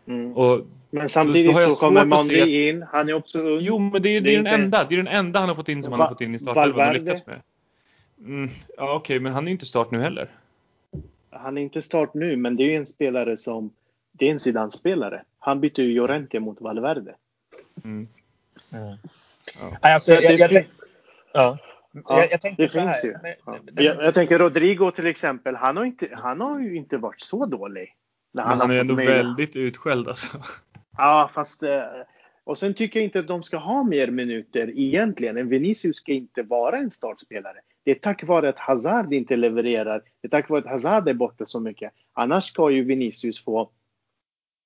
Mm. 0.06 0.32
Och 0.32 0.66
men 0.90 1.08
samtidigt 1.08 1.56
så, 1.56 1.70
så 1.70 1.86
kommer 1.86 2.04
Mondi 2.04 2.68
in, 2.68 2.84
han 2.92 3.08
är 3.08 3.12
också 3.12 3.40
ung. 3.40 3.60
Jo, 3.60 3.78
men 3.78 4.02
det 4.02 4.16
är, 4.16 4.20
det 4.20 4.34
är, 4.34 4.42
den 4.42 4.60
enda, 4.60 4.84
det 4.88 4.94
är 4.94 4.96
den 4.96 5.08
enda 5.08 5.40
han 5.40 5.48
har 5.48 5.56
fått 5.56 5.68
in 5.68 5.82
som 5.82 5.90
Va 5.90 5.96
han 5.96 6.00
har 6.00 6.08
fått 6.08 6.20
in 6.20 6.34
i 6.34 6.38
startelvan 6.38 6.88
och 6.88 6.94
lyckats 6.94 7.26
med. 7.26 7.40
Mm, 8.20 8.50
ja, 8.76 8.94
okej, 8.94 8.96
okay, 8.96 9.20
men 9.20 9.32
han 9.32 9.48
är 9.48 9.52
inte 9.52 9.66
start 9.66 9.90
nu 9.90 10.00
heller 10.00 10.30
han 11.36 11.58
är 11.58 11.62
inte 11.62 11.82
start 11.82 12.14
nu, 12.14 12.36
men 12.36 12.56
det 12.56 12.62
är 12.62 12.76
en 12.76 12.86
spelare 12.86 13.36
som, 13.36 13.70
det 14.12 14.26
är 14.26 14.30
en 14.30 14.38
Zidane-spelare. 14.38 15.22
Han 15.38 15.60
bytte 15.60 15.82
ju 15.82 15.94
Llorente 15.94 16.40
mot 16.40 16.60
Valverde. 16.60 17.14
Mm. 17.84 18.08
Mm. 18.72 18.96
Ja. 19.60 19.76
Alltså, 19.80 20.12
jag, 20.12 20.38
jag, 20.38 20.52
jag, 20.52 20.66
ja. 21.32 21.58
jag, 21.92 22.30
jag 22.30 22.40
tänker 22.40 22.68
det. 22.68 23.04
Ju. 23.04 23.14
Ja. 23.74 24.02
Jag, 24.02 24.14
tänker 24.14 24.38
Rodrigo 24.38 24.90
till 24.90 25.06
exempel, 25.06 25.56
han 25.56 25.76
har, 25.76 25.84
inte, 25.84 26.08
han 26.12 26.40
har 26.40 26.60
ju 26.60 26.76
inte 26.76 26.96
varit 26.96 27.20
så 27.20 27.46
dålig. 27.46 27.94
När 28.32 28.42
han, 28.42 28.60
han 28.60 28.70
är 28.70 28.78
ändå 28.78 28.94
med. 28.94 29.06
väldigt 29.06 29.56
utskälld 29.56 30.08
alltså. 30.08 30.42
Ja, 30.96 31.30
fast 31.34 31.62
eh, 31.62 31.82
och 32.44 32.58
sen 32.58 32.74
tycker 32.74 33.00
jag 33.00 33.04
inte 33.04 33.18
att 33.18 33.28
de 33.28 33.42
ska 33.42 33.56
ha 33.56 33.82
mer 33.82 34.10
minuter 34.10 34.78
egentligen. 34.78 35.36
En 35.36 35.48
Vinicius 35.48 35.96
ska 35.96 36.12
inte 36.12 36.42
vara 36.42 36.78
en 36.78 36.90
startspelare. 36.90 37.60
Det 37.86 37.90
är 37.90 37.94
tack 37.94 38.24
vare 38.24 38.48
att 38.48 38.58
Hazard 38.58 39.12
inte 39.12 39.36
levererar. 39.36 40.02
Det 40.20 40.26
är 40.26 40.30
tack 40.30 40.50
vare 40.50 40.60
att 40.60 40.66
Hazard 40.66 41.08
är 41.08 41.14
borta 41.14 41.46
så 41.46 41.60
mycket. 41.60 41.92
Annars 42.12 42.44
ska 42.44 42.70
ju 42.70 42.84
Vinicius 42.84 43.44
få 43.44 43.70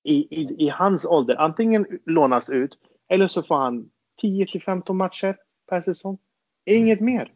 i, 0.03 0.41
i, 0.41 0.65
i 0.65 0.69
hans 0.69 1.05
ålder 1.05 1.35
antingen 1.35 1.99
lånas 2.05 2.49
ut 2.49 2.77
eller 3.09 3.27
så 3.27 3.43
får 3.43 3.55
han 3.55 3.89
10 4.21 4.47
till 4.47 4.61
15 4.61 4.97
matcher 4.97 5.37
per 5.69 5.81
säsong. 5.81 6.17
Inget 6.65 6.99
mer. 6.99 7.31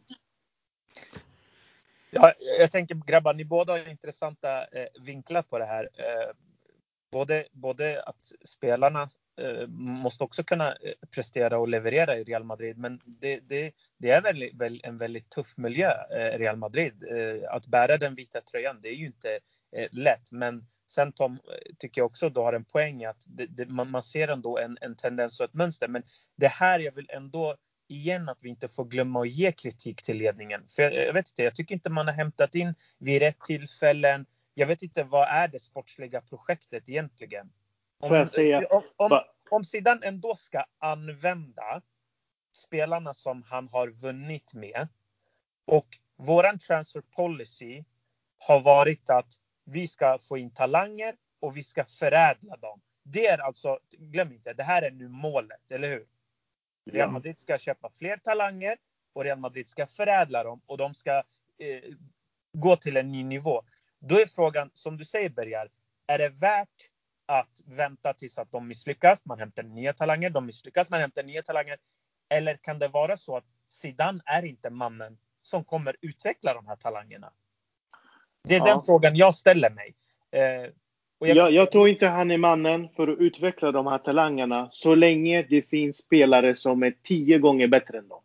Ja, 2.10 2.32
jag 2.58 2.70
tänker 2.70 2.94
grabbar, 3.06 3.34
ni 3.34 3.44
båda 3.44 3.72
har 3.72 3.90
intressanta 3.90 4.64
eh, 4.64 5.02
vinklar 5.02 5.42
på 5.42 5.58
det 5.58 5.66
här. 5.66 5.88
Eh, 5.94 6.34
både, 7.16 7.44
både 7.52 8.02
att 8.02 8.32
spelarna 8.44 9.08
eh, 9.40 9.66
måste 9.68 10.24
också 10.24 10.44
kunna 10.44 10.68
eh, 10.68 10.92
prestera 11.10 11.58
och 11.58 11.68
leverera 11.68 12.16
i 12.16 12.24
Real 12.24 12.44
Madrid. 12.44 12.78
Men 12.78 13.00
det, 13.04 13.40
det, 13.40 13.72
det 13.98 14.10
är 14.10 14.22
väl, 14.22 14.50
väl, 14.54 14.80
en 14.84 14.98
väldigt 14.98 15.30
tuff 15.30 15.56
miljö, 15.56 15.90
eh, 16.10 16.38
Real 16.38 16.56
Madrid. 16.56 17.04
Eh, 17.10 17.54
att 17.54 17.66
bära 17.66 17.96
den 17.96 18.14
vita 18.14 18.40
tröjan, 18.40 18.80
det 18.82 18.88
är 18.88 18.94
ju 18.94 19.06
inte 19.06 19.38
eh, 19.76 19.88
lätt. 19.92 20.32
Men 20.32 20.66
sen 20.88 21.12
Tom, 21.12 21.32
eh, 21.32 21.74
tycker 21.78 22.00
jag 22.00 22.06
också 22.06 22.30
du 22.30 22.40
har 22.40 22.52
en 22.52 22.64
poäng 22.64 23.04
att 23.04 23.24
det, 23.26 23.68
man, 23.68 23.90
man, 23.90 24.02
ser 24.02 24.28
ändå 24.28 24.58
en, 24.58 24.78
en 24.80 24.96
tendens 24.96 25.40
och 25.40 25.46
ett 25.46 25.54
mönster. 25.54 25.88
Men 25.88 26.02
det 26.36 26.48
här 26.48 26.80
jag 26.80 26.92
vill 26.92 27.10
ändå 27.10 27.56
igen 27.88 28.28
att 28.28 28.38
vi 28.40 28.48
inte 28.48 28.68
får 28.68 28.84
glömma 28.84 29.20
att 29.20 29.28
ge 29.28 29.52
kritik 29.52 30.02
till 30.02 30.16
ledningen. 30.16 30.60
För 30.76 30.82
jag, 30.82 30.94
jag 30.94 31.12
vet 31.12 31.28
inte, 31.28 31.42
jag 31.42 31.54
tycker 31.54 31.74
inte 31.74 31.90
man 31.90 32.06
har 32.06 32.14
hämtat 32.14 32.54
in 32.54 32.74
vid 32.98 33.22
rätt 33.22 33.40
tillfällen 33.40 34.26
jag 34.58 34.66
vet 34.66 34.82
inte 34.82 35.04
vad 35.04 35.28
är 35.28 35.48
det 35.48 35.60
sportsliga 35.60 36.20
projektet 36.20 36.88
egentligen? 36.88 37.52
Om, 37.98 38.08
Får 38.08 38.16
jag 38.16 38.28
säga? 38.28 38.66
Om, 38.70 38.82
om, 38.96 39.20
om 39.50 39.64
Zidane 39.64 40.06
ändå 40.06 40.34
ska 40.34 40.64
använda 40.78 41.82
spelarna 42.52 43.14
som 43.14 43.42
han 43.42 43.68
har 43.68 43.88
vunnit 43.88 44.54
med 44.54 44.88
och 45.64 45.86
våran 46.16 46.58
transfer 46.58 47.00
policy 47.00 47.84
har 48.38 48.60
varit 48.60 49.10
att 49.10 49.32
vi 49.64 49.88
ska 49.88 50.18
få 50.18 50.38
in 50.38 50.50
talanger 50.50 51.16
och 51.40 51.56
vi 51.56 51.62
ska 51.62 51.84
förädla 51.84 52.56
dem. 52.56 52.80
Det 53.02 53.26
är 53.26 53.38
alltså, 53.38 53.78
glöm 53.90 54.32
inte, 54.32 54.52
det 54.52 54.62
här 54.62 54.82
är 54.82 54.90
nu 54.90 55.08
målet, 55.08 55.70
eller 55.70 55.88
hur? 55.88 56.06
Real 56.90 57.10
Madrid 57.10 57.38
ska 57.38 57.58
köpa 57.58 57.90
fler 57.90 58.16
talanger 58.16 58.76
och 59.12 59.24
Real 59.24 59.38
Madrid 59.38 59.68
ska 59.68 59.86
förädla 59.86 60.44
dem 60.44 60.60
och 60.66 60.78
de 60.78 60.94
ska 60.94 61.16
eh, 61.58 61.94
gå 62.52 62.76
till 62.76 62.96
en 62.96 63.12
ny 63.12 63.24
nivå. 63.24 63.62
Då 64.08 64.20
är 64.20 64.26
frågan, 64.26 64.70
som 64.74 64.96
du 64.96 65.04
säger 65.04 65.30
Bergar, 65.30 65.68
Är 66.06 66.18
det 66.18 66.28
värt 66.28 66.68
att 67.26 67.60
vänta 67.66 68.12
tills 68.12 68.38
att 68.38 68.52
de 68.52 68.68
misslyckas? 68.68 69.24
Man 69.24 69.38
hämtar 69.38 69.62
nya 69.62 69.92
talanger, 69.92 70.30
de 70.30 70.46
misslyckas, 70.46 70.90
man 70.90 71.00
hämtar 71.00 71.22
nya 71.22 71.42
talanger. 71.42 71.76
Eller 72.28 72.56
kan 72.56 72.78
det 72.78 72.88
vara 72.88 73.16
så 73.16 73.36
att 73.36 73.44
Zidane 73.68 74.20
är 74.24 74.44
inte 74.44 74.70
mannen 74.70 75.18
som 75.42 75.64
kommer 75.64 75.96
utveckla 76.00 76.54
de 76.54 76.66
här 76.66 76.76
talangerna? 76.76 77.32
Det 78.44 78.54
är 78.54 78.58
ja. 78.58 78.64
den 78.64 78.84
frågan 78.86 79.16
jag 79.16 79.34
ställer 79.34 79.70
mig. 79.70 79.94
Eh, 80.30 80.70
jag, 81.18 81.36
jag, 81.36 81.52
jag, 81.52 81.72
tror 81.72 81.88
inte 81.88 82.06
han 82.06 82.30
är 82.30 82.38
mannen 82.38 82.88
för 82.88 83.08
att 83.08 83.18
utveckla 83.18 83.72
de 83.72 83.86
här 83.86 83.98
talangerna 83.98 84.68
så 84.72 84.94
länge 84.94 85.42
det 85.42 85.62
finns 85.62 85.96
spelare 85.96 86.56
som 86.56 86.82
är 86.82 86.94
tio 87.02 87.38
gånger 87.38 87.68
bättre 87.68 87.98
än 87.98 88.08
dem. 88.08 88.22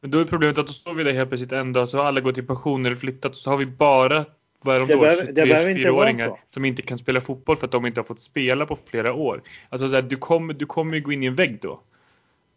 Men 0.00 0.10
då 0.10 0.18
är 0.18 0.24
problemet 0.24 0.58
att 0.58 0.66
då 0.66 0.72
står 0.72 0.94
vi 0.94 1.04
där 1.04 1.12
helt 1.12 1.28
plötsligt 1.28 1.52
en 1.52 1.72
dag 1.72 1.88
så 1.88 1.98
har 1.98 2.04
alla 2.04 2.20
gått 2.20 2.38
i 2.38 2.42
pension 2.42 2.86
eller 2.86 2.96
flyttat 2.96 3.32
och 3.32 3.38
så 3.38 3.50
har 3.50 3.56
vi 3.56 3.66
bara 3.66 4.26
vad 4.60 4.76
är 4.76 4.80
de 4.80 4.88
då? 4.88 5.04
23-24-åringar 5.04 6.40
som 6.48 6.64
inte 6.64 6.82
kan 6.82 6.98
spela 6.98 7.20
fotboll 7.20 7.56
för 7.56 7.66
att 7.66 7.72
de 7.72 7.86
inte 7.86 8.00
har 8.00 8.04
fått 8.04 8.20
spela 8.20 8.66
på 8.66 8.76
flera 8.76 9.14
år. 9.14 9.42
Alltså 9.68 9.88
här, 9.88 10.02
du 10.02 10.16
kommer 10.16 10.54
du 10.54 10.66
kommer 10.66 10.94
ju 10.94 11.00
gå 11.00 11.12
in 11.12 11.22
i 11.22 11.26
en 11.26 11.34
vägg 11.34 11.58
då. 11.62 11.80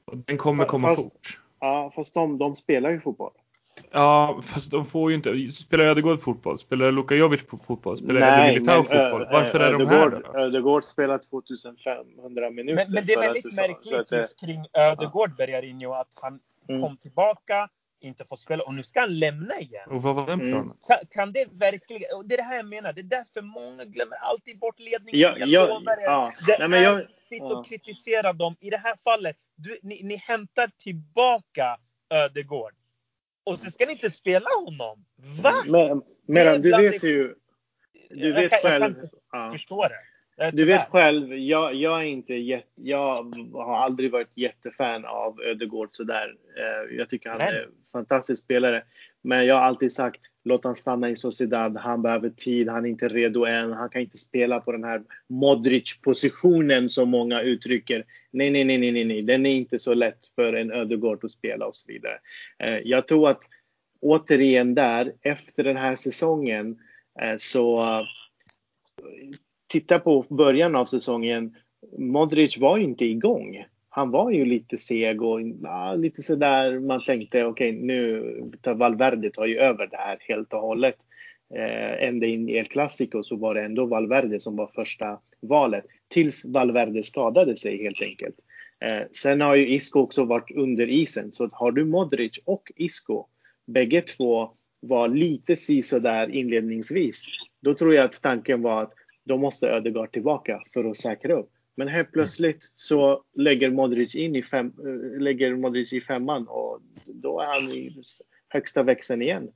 Och 0.06 0.18
den 0.18 0.38
kommer 0.38 0.66
komma 0.66 0.88
fast, 0.88 1.04
fort. 1.04 1.41
Ja, 1.60 1.91
fast 1.95 2.14
de, 2.14 2.38
de 2.38 2.56
spelar 2.56 2.89
ju 2.89 2.99
fotboll. 3.01 3.32
Ja, 3.91 4.41
fast 4.43 4.72
de 4.72 4.86
får 4.86 5.12
ju 5.12 5.16
inte. 5.16 5.51
Spelar 5.51 5.86
Ödegård 5.86 6.22
fotboll? 6.22 6.60
Spelar 6.60 6.91
Luka 6.91 7.16
Jovic 7.16 7.41
fotboll? 7.68 7.97
Spelar 7.97 8.20
Nej, 8.20 8.54
Militao 8.54 8.84
fotboll? 8.84 9.28
Varför 9.32 9.60
är 9.60 9.72
de 9.72 9.88
här 9.88 10.10
då? 10.10 10.39
Ödegård 10.39 10.84
spelar 10.84 11.18
2500 11.18 12.49
minuter. 12.49 12.76
Men, 12.76 12.91
men 12.93 13.06
det 13.06 13.14
är 13.14 13.20
väldigt 13.20 13.56
märkligt 13.56 14.12
just 14.12 14.39
kring 14.39 14.66
Ödegård, 14.74 15.30
ja. 15.30 15.36
Bergarinho, 15.38 15.93
att 15.93 16.08
han 16.22 16.39
mm. 16.70 16.82
kom 16.82 16.97
tillbaka, 16.97 17.70
inte 18.04 18.26
får 18.26 18.36
spela 18.36 18.64
och 18.64 18.74
nu 18.74 18.84
ska 18.84 18.99
han 18.99 19.20
lämna 19.20 19.60
igen. 19.60 19.89
Och 19.89 20.04
vad 20.04 20.16
var 20.16 20.26
den 20.26 20.39
mm. 20.39 20.51
planen? 20.51 20.66
Mm. 20.66 20.78
Kan, 20.88 20.97
kan, 21.10 21.32
det 21.34 21.47
verkligen, 21.51 22.18
och 22.18 22.26
det 22.26 22.36
är 22.36 22.38
det 22.38 22.43
här 22.43 22.56
jag 22.56 22.66
menar, 22.66 22.93
det 22.93 23.01
är 23.01 23.04
därför 23.04 23.41
många 23.41 23.86
glömmer 23.86 24.18
alltid 24.18 24.60
bort 24.60 24.80
ledningen. 24.80 25.20
Ja, 25.20 25.38
jag 25.38 25.49
ja, 25.49 25.68
lovar 25.68 25.97
er. 25.97 26.04
Ja. 26.04 26.34
Det 26.47 26.58
Nej, 26.60 26.68
men 26.68 26.80
är 26.80 26.84
jag, 26.84 26.99
fritt 27.30 27.41
ja. 27.49 27.60
att 27.60 27.68
kritisera 27.68 28.34
dem. 28.34 28.56
I 28.60 28.70
det 28.70 28.78
här 28.78 28.95
fallet, 29.04 29.38
du, 29.56 29.80
ni, 29.82 30.04
ni 30.04 30.16
hämtar 30.16 30.72
tillbaka 30.78 31.78
Ödegård. 32.10 32.74
Och 33.43 33.60
så 33.60 33.72
ska 33.72 33.86
ni 33.86 33.91
inte 33.91 34.10
spela 34.10 34.49
honom. 34.66 35.06
Va? 35.41 35.54
Men, 35.66 36.01
men 36.28 36.62
du 36.62 36.78
vet 36.78 37.04
ju. 37.04 37.36
Du 38.10 38.34
vet 38.34 38.41
jag 38.41 38.51
kan, 38.51 38.72
själv. 38.72 38.95
Jag 38.97 39.10
kan 39.32 39.43
ja. 39.43 39.51
förstå 39.51 39.88
det. 39.88 40.12
Du 40.54 40.66
vet 40.66 40.90
själv, 40.90 41.34
jag, 41.34 41.76
jag, 41.76 42.00
är 42.00 42.06
inte 42.06 42.34
jätte, 42.34 42.70
jag 42.76 43.36
har 43.54 43.78
aldrig 43.78 44.12
varit 44.12 44.32
jättefan 44.38 45.06
av 45.06 45.42
Ödegård 45.42 45.90
sådär. 45.92 46.36
Eh, 46.58 46.96
jag 46.98 47.10
tycker 47.10 47.30
han 47.30 47.42
är 47.42 47.54
en 47.54 47.72
fantastisk 47.92 48.44
spelare. 48.44 48.84
Men 49.22 49.46
jag 49.46 49.56
har 49.56 49.62
alltid 49.62 49.92
sagt, 49.92 50.22
låt 50.44 50.64
han 50.64 50.76
stanna 50.76 51.10
i 51.10 51.16
Sociedad. 51.16 51.78
Han 51.78 52.02
behöver 52.02 52.30
tid, 52.30 52.70
han 52.70 52.86
är 52.86 52.90
inte 52.90 53.08
redo 53.08 53.46
än. 53.46 53.72
Han 53.72 53.90
kan 53.90 54.02
inte 54.02 54.18
spela 54.18 54.60
på 54.60 54.72
den 54.72 54.84
här 54.84 55.04
Modric-positionen 55.30 56.90
som 56.90 57.10
många 57.10 57.42
uttrycker. 57.42 58.06
Nej, 58.32 58.50
nej, 58.50 58.64
nej, 58.64 58.78
nej, 58.78 59.06
nej, 59.06 59.22
den 59.22 59.46
är 59.46 59.56
inte 59.56 59.80
så 59.80 59.94
lätt 59.94 60.28
för 60.36 60.54
en 60.54 60.72
Ödegård 60.72 61.26
att 61.26 61.32
spela 61.32 61.66
och 61.66 61.76
så 61.76 61.88
vidare. 61.88 62.20
Eh, 62.60 62.78
jag 62.78 63.08
tror 63.08 63.30
att 63.30 63.42
återigen 64.02 64.76
där, 64.76 65.14
efter 65.22 65.64
den 65.64 65.78
här 65.78 65.96
säsongen, 65.96 66.80
eh, 67.22 67.36
så 67.38 67.84
titta 69.74 69.99
på 69.99 70.26
början 70.30 70.76
av 70.76 70.86
säsongen. 70.86 71.55
Modric 71.97 72.57
var 72.57 72.78
inte 72.78 73.05
igång. 73.05 73.65
Han 73.89 74.11
var 74.11 74.32
ju 74.32 74.45
lite 74.45 74.78
seg 74.78 75.21
och 75.21 75.41
ja, 75.63 75.95
lite 75.95 76.21
sådär. 76.21 76.80
Man 76.80 77.03
tänkte 77.05 77.45
okej, 77.45 77.69
okay, 77.69 77.86
nu 77.86 78.24
tar 78.61 78.74
Valverde 78.74 79.30
tar 79.30 79.45
ju 79.45 79.57
över 79.57 79.88
det 79.88 79.97
här 79.97 80.17
helt 80.19 80.53
och 80.53 80.59
hållet. 80.59 80.95
Eh, 81.55 82.07
ända 82.07 82.28
in 82.28 82.49
i 82.49 82.53
El 82.53 82.65
Clasico 82.65 83.24
så 83.24 83.36
var 83.36 83.55
det 83.55 83.61
ändå 83.61 83.86
Valverde 83.86 84.39
som 84.39 84.55
var 84.55 84.67
första 84.76 85.19
valet. 85.41 85.86
Tills 86.07 86.45
Valverde 86.45 87.03
skadade 87.03 87.55
sig 87.55 87.84
helt 87.84 88.01
enkelt. 88.01 88.36
Eh, 88.80 89.03
sen 89.11 89.41
har 89.41 89.55
ju 89.55 89.74
Isco 89.74 89.99
också 89.99 90.24
varit 90.24 90.51
under 90.55 90.89
isen. 90.89 91.32
Så 91.32 91.49
har 91.51 91.71
du 91.71 91.86
Modric 91.86 92.39
och 92.45 92.71
Isco, 92.76 93.26
bägge 93.65 94.01
två 94.01 94.51
var 94.80 95.07
lite 95.07 95.55
sisådär 95.55 96.30
inledningsvis. 96.30 97.26
Då 97.61 97.74
tror 97.74 97.95
jag 97.95 98.05
att 98.05 98.21
tanken 98.21 98.61
var 98.61 98.84
att 98.84 98.93
då 99.24 99.38
måste 99.38 99.67
Ödegaard 99.67 100.11
tillbaka 100.11 100.61
för 100.74 100.86
att 100.86 100.97
säkra 100.97 101.34
upp. 101.34 101.49
Men 101.76 101.88
helt 101.88 102.11
plötsligt 102.11 102.71
så 102.76 103.24
lägger 103.34 103.71
Modric 103.71 104.15
in 104.15 104.36
i, 104.36 104.43
fem, 104.43 104.74
eh, 104.80 105.21
lägger 105.21 105.55
Modric 105.55 105.93
i 105.93 106.01
femman 106.01 106.47
och 106.47 106.80
då 107.05 107.39
är 107.39 107.45
han 107.45 107.71
i 107.71 108.03
högsta 108.49 108.84
växeln 108.84 109.21
igen. 109.21 109.51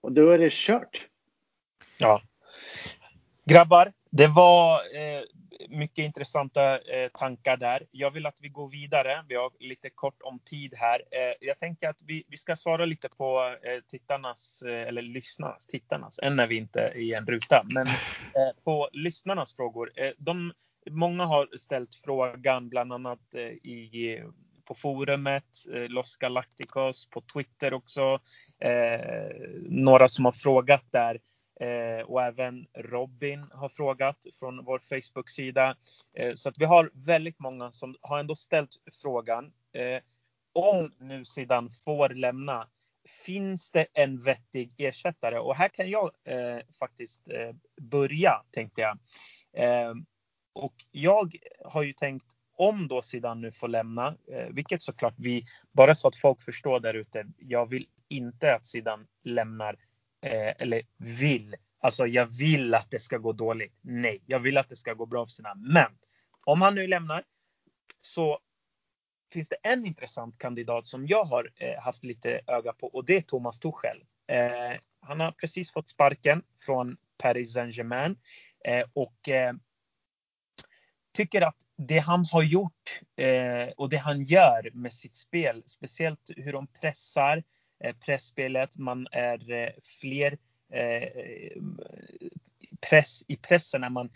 Och 0.00 0.12
då 0.12 0.30
är 0.30 0.38
det 0.38 0.52
kört. 0.52 1.06
Ja. 1.98 2.22
Grabbar, 3.44 3.92
det 4.10 4.26
var 4.26 4.74
eh, 4.74 5.22
mycket 5.68 6.04
intressanta 6.04 6.78
eh, 6.78 7.08
tankar 7.08 7.56
där. 7.56 7.86
Jag 7.90 8.10
vill 8.10 8.26
att 8.26 8.38
vi 8.40 8.48
går 8.48 8.68
vidare. 8.68 9.24
Vi 9.28 9.34
har 9.34 9.50
lite 9.58 9.90
kort 9.90 10.22
om 10.22 10.38
tid 10.38 10.74
här. 10.76 11.02
Eh, 11.10 11.34
jag 11.40 11.58
tänker 11.58 11.88
att 11.88 12.02
vi, 12.06 12.24
vi 12.28 12.36
ska 12.36 12.56
svara 12.56 12.84
lite 12.84 13.08
på 13.08 13.56
eh, 13.62 13.80
tittarnas, 13.90 14.62
eh, 14.62 14.88
eller 14.88 15.02
lyssnarnas, 15.02 15.66
tittarnas, 15.66 16.18
än 16.22 16.38
är 16.38 16.46
vi 16.46 16.56
inte 16.56 16.92
i 16.94 17.14
en 17.14 17.26
ruta, 17.26 17.62
men 17.64 17.86
eh, 17.86 18.62
på 18.64 18.88
lyssnarnas 18.92 19.56
frågor. 19.56 19.90
Eh, 19.96 20.12
de, 20.18 20.52
många 20.90 21.24
har 21.24 21.56
ställt 21.56 21.94
frågan, 21.94 22.68
bland 22.68 22.92
annat 22.92 23.34
eh, 23.34 23.42
i 23.42 24.22
på 24.64 24.74
forumet, 24.74 25.44
eh, 25.74 25.88
Los 25.88 26.16
Galacticos, 26.16 27.06
på 27.10 27.20
Twitter 27.20 27.74
också. 27.74 28.20
Eh, 28.58 29.30
några 29.68 30.08
som 30.08 30.24
har 30.24 30.32
frågat 30.32 30.84
där 30.90 31.20
Eh, 31.60 32.06
och 32.06 32.22
även 32.22 32.66
Robin 32.74 33.46
har 33.52 33.68
frågat 33.68 34.26
från 34.38 34.64
vår 34.64 34.78
Facebook-sida. 34.78 35.76
Eh, 36.14 36.34
så 36.34 36.48
att 36.48 36.58
vi 36.58 36.64
har 36.64 36.90
väldigt 36.94 37.38
många 37.38 37.72
som 37.72 37.96
har 38.00 38.18
ändå 38.18 38.34
ställt 38.34 38.76
frågan. 39.02 39.52
Eh, 39.72 40.02
om 40.52 40.94
nu 40.98 41.24
sidan 41.24 41.70
får 41.84 42.08
lämna, 42.08 42.68
finns 43.26 43.70
det 43.70 43.86
en 43.92 44.20
vettig 44.20 44.74
ersättare? 44.78 45.38
Och 45.38 45.56
här 45.56 45.68
kan 45.68 45.90
jag 45.90 46.10
eh, 46.24 46.58
faktiskt 46.78 47.30
eh, 47.30 47.56
börja, 47.82 48.42
tänkte 48.50 48.80
jag. 48.80 48.98
Eh, 49.52 49.94
och 50.52 50.74
jag 50.90 51.36
har 51.64 51.82
ju 51.82 51.92
tänkt 51.92 52.26
om 52.56 52.88
då 52.88 53.02
sidan 53.02 53.40
nu 53.40 53.52
får 53.52 53.68
lämna, 53.68 54.16
eh, 54.32 54.46
vilket 54.50 54.82
såklart 54.82 55.14
vi, 55.16 55.44
bara 55.72 55.94
så 55.94 56.08
att 56.08 56.16
folk 56.16 56.42
förstår 56.42 56.80
där 56.80 56.94
ute, 56.94 57.26
jag 57.38 57.70
vill 57.70 57.86
inte 58.08 58.54
att 58.54 58.66
sidan 58.66 59.06
lämnar 59.22 59.76
eh, 60.24 60.54
eller 60.58 60.82
vill. 60.96 61.56
Alltså 61.80 62.06
jag 62.06 62.26
vill 62.26 62.74
att 62.74 62.90
det 62.90 62.98
ska 62.98 63.18
gå 63.18 63.32
dåligt. 63.32 63.74
Nej, 63.80 64.22
jag 64.26 64.40
vill 64.40 64.58
att 64.58 64.68
det 64.68 64.76
ska 64.76 64.94
gå 64.94 65.06
bra 65.06 65.26
för 65.26 65.30
sina. 65.30 65.54
Men 65.54 65.98
om 66.44 66.62
han 66.62 66.74
nu 66.74 66.86
lämnar 66.86 67.24
så 68.00 68.38
finns 69.32 69.48
det 69.48 69.56
en 69.62 69.86
intressant 69.86 70.38
kandidat 70.38 70.86
som 70.86 71.06
jag 71.06 71.24
har 71.24 71.50
eh, 71.56 71.82
haft 71.82 72.04
lite 72.04 72.40
öga 72.46 72.72
på 72.72 72.86
och 72.86 73.04
det 73.04 73.16
är 73.16 73.20
Thomas 73.20 73.58
Tuchel. 73.58 74.04
Eh, 74.26 74.80
han 75.00 75.20
har 75.20 75.32
precis 75.32 75.72
fått 75.72 75.88
sparken 75.88 76.42
från 76.66 76.96
Paris 77.18 77.54
Saint-Germain 77.54 78.16
eh, 78.64 78.84
och 78.92 79.28
eh, 79.28 79.54
tycker 81.12 81.42
att 81.42 81.56
det 81.76 81.98
han 81.98 82.24
har 82.32 82.42
gjort 82.42 83.00
eh, 83.16 83.68
och 83.76 83.88
det 83.88 83.96
han 83.96 84.24
gör 84.24 84.70
med 84.74 84.94
sitt 84.94 85.16
spel, 85.16 85.62
speciellt 85.66 86.30
hur 86.36 86.52
de 86.52 86.66
pressar, 86.66 87.36
Eh, 87.36 87.42
Eh, 87.80 87.94
pressspelet. 87.94 88.78
Man 88.78 89.06
är 89.12 89.50
eh, 89.50 89.70
fler 90.00 90.38
eh, 90.72 91.08
press, 92.80 93.22
i 93.28 93.36
pressen 93.36 93.84
är 93.84 93.90
man 93.90 94.10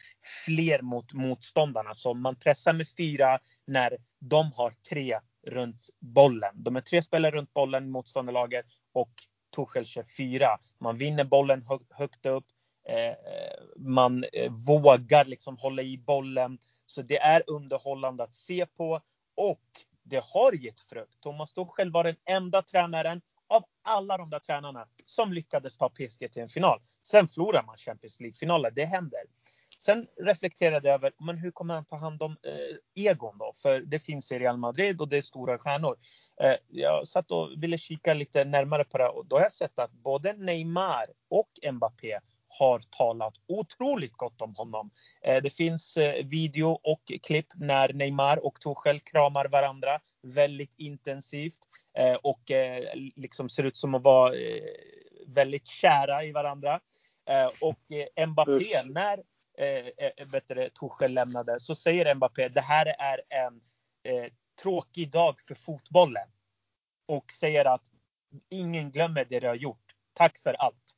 fler 0.45 0.83
mot 0.83 1.13
motståndarna. 1.13 1.95
Så 1.95 2.15
man 2.15 2.37
pressar 2.37 2.73
med 2.73 2.89
fyra 2.97 3.39
när 3.67 3.97
de 4.19 4.53
har 4.53 4.71
tre 4.89 5.21
runt 5.47 5.89
bollen. 5.99 6.53
De 6.55 6.77
är 6.77 6.81
tre 6.81 7.03
spelare 7.03 7.37
runt 7.37 7.55
bollen, 7.55 7.91
motståndarlaget, 7.91 8.67
och 8.93 9.13
Tuchel 9.57 9.87
kör 9.87 10.05
fyra. 10.17 10.59
Man 10.79 10.99
vinner 10.99 11.25
bollen 11.25 11.65
högt 11.91 12.27
upp. 12.27 12.45
man 13.77 14.25
vågar 14.51 15.25
liksom 15.25 15.57
hålla 15.59 15.83
i 15.83 15.99
bollen. 15.99 16.59
Så 16.87 17.03
det 17.03 17.19
är 17.19 17.43
underhållande 17.47 18.25
att 18.25 18.35
se 18.35 18.67
på 18.67 19.01
och 19.35 19.63
det 20.03 20.25
har 20.25 20.53
gett 20.53 20.81
frukt. 20.81 21.21
Thomas 21.21 21.53
Tuchel 21.53 21.91
var 21.91 22.05
den 22.05 22.17
enda 22.25 22.63
tränaren 22.63 23.21
av 23.49 23.65
alla 23.83 24.19
de 24.19 24.31
där 24.31 24.39
tränarna 24.39 24.87
som 25.07 25.33
lyckades 25.33 25.77
ta 25.77 25.89
PSG 25.89 26.33
till 26.33 26.43
en 26.43 26.49
final. 26.49 26.81
Sen 27.03 27.29
förlorar 27.29 27.63
man 27.63 27.77
Champions 27.77 28.21
League-finaler, 28.21 28.71
det 28.71 28.85
händer. 28.85 29.21
Sen 29.81 30.07
reflekterade 30.17 30.89
jag 30.89 30.95
över, 30.95 31.13
men 31.19 31.39
hur 31.39 31.51
kommer 31.51 31.75
han 31.75 31.85
ta 31.85 31.97
hand 31.97 32.23
om 32.23 32.37
eh, 32.43 33.05
egon 33.05 33.39
då? 33.39 33.53
För 33.63 33.81
det 33.81 34.01
finns 34.01 34.33
i 34.33 34.39
Real 34.39 34.57
Madrid 34.57 35.01
och 35.01 35.09
det 35.09 35.17
är 35.17 35.21
stora 35.21 35.59
stjärnor. 35.59 35.97
Eh, 36.43 36.55
jag 36.69 37.09
satt 37.09 37.31
och 37.31 37.51
ville 37.57 37.79
kika 37.79 38.15
lite 38.15 38.45
närmare 38.45 38.85
på 38.85 38.99
det 38.99 39.09
och 39.09 39.27
då 39.27 39.37
har 39.37 39.43
jag 39.43 39.53
sett 39.53 39.79
att 39.79 39.93
både 39.93 40.33
Neymar 40.33 41.07
och 41.29 41.73
Mbappé 41.73 42.19
har 42.49 42.79
talat 42.79 43.35
otroligt 43.49 44.13
gott 44.13 44.43
om 44.43 44.55
honom. 44.55 44.91
Eh, 45.23 45.43
det 45.43 45.51
finns 45.51 45.97
eh, 45.97 46.25
video 46.25 46.81
och 46.83 47.13
klipp 47.23 47.47
när 47.55 47.93
Neymar 47.93 48.47
och 48.47 48.61
Tuchel 48.61 49.01
kramar 49.01 49.45
varandra 49.45 50.01
väldigt 50.29 50.75
intensivt 50.77 51.59
eh, 51.99 52.15
och 52.15 52.51
liksom 53.17 53.49
ser 53.49 53.65
ut 53.65 53.77
som 53.77 53.95
att 53.95 54.03
vara 54.03 54.35
väldigt 55.27 55.67
kära 55.67 56.25
i 56.25 56.33
varandra. 56.33 56.81
Och 57.61 57.81
Mbappé, 58.29 58.83
när 58.89 59.23
eh, 59.59 60.69
Tuchel 60.69 61.13
lämnade 61.13 61.61
så 61.61 61.75
säger 61.75 62.15
Mbappé 62.15 62.49
det 62.49 62.61
här 62.61 62.87
är 62.99 63.21
en 63.29 63.61
eh, 64.03 64.33
tråkig 64.63 65.11
dag 65.11 65.41
för 65.49 65.55
fotbollen. 65.55 66.29
Och 67.07 67.33
säger 67.33 67.65
att 67.65 67.85
ingen 68.49 68.91
glömmer 68.91 69.25
det 69.25 69.41
de 69.41 69.47
har 69.47 69.55
gjort. 69.55 69.95
Tack 70.13 70.39
för 70.39 70.55
allt. 70.55 70.95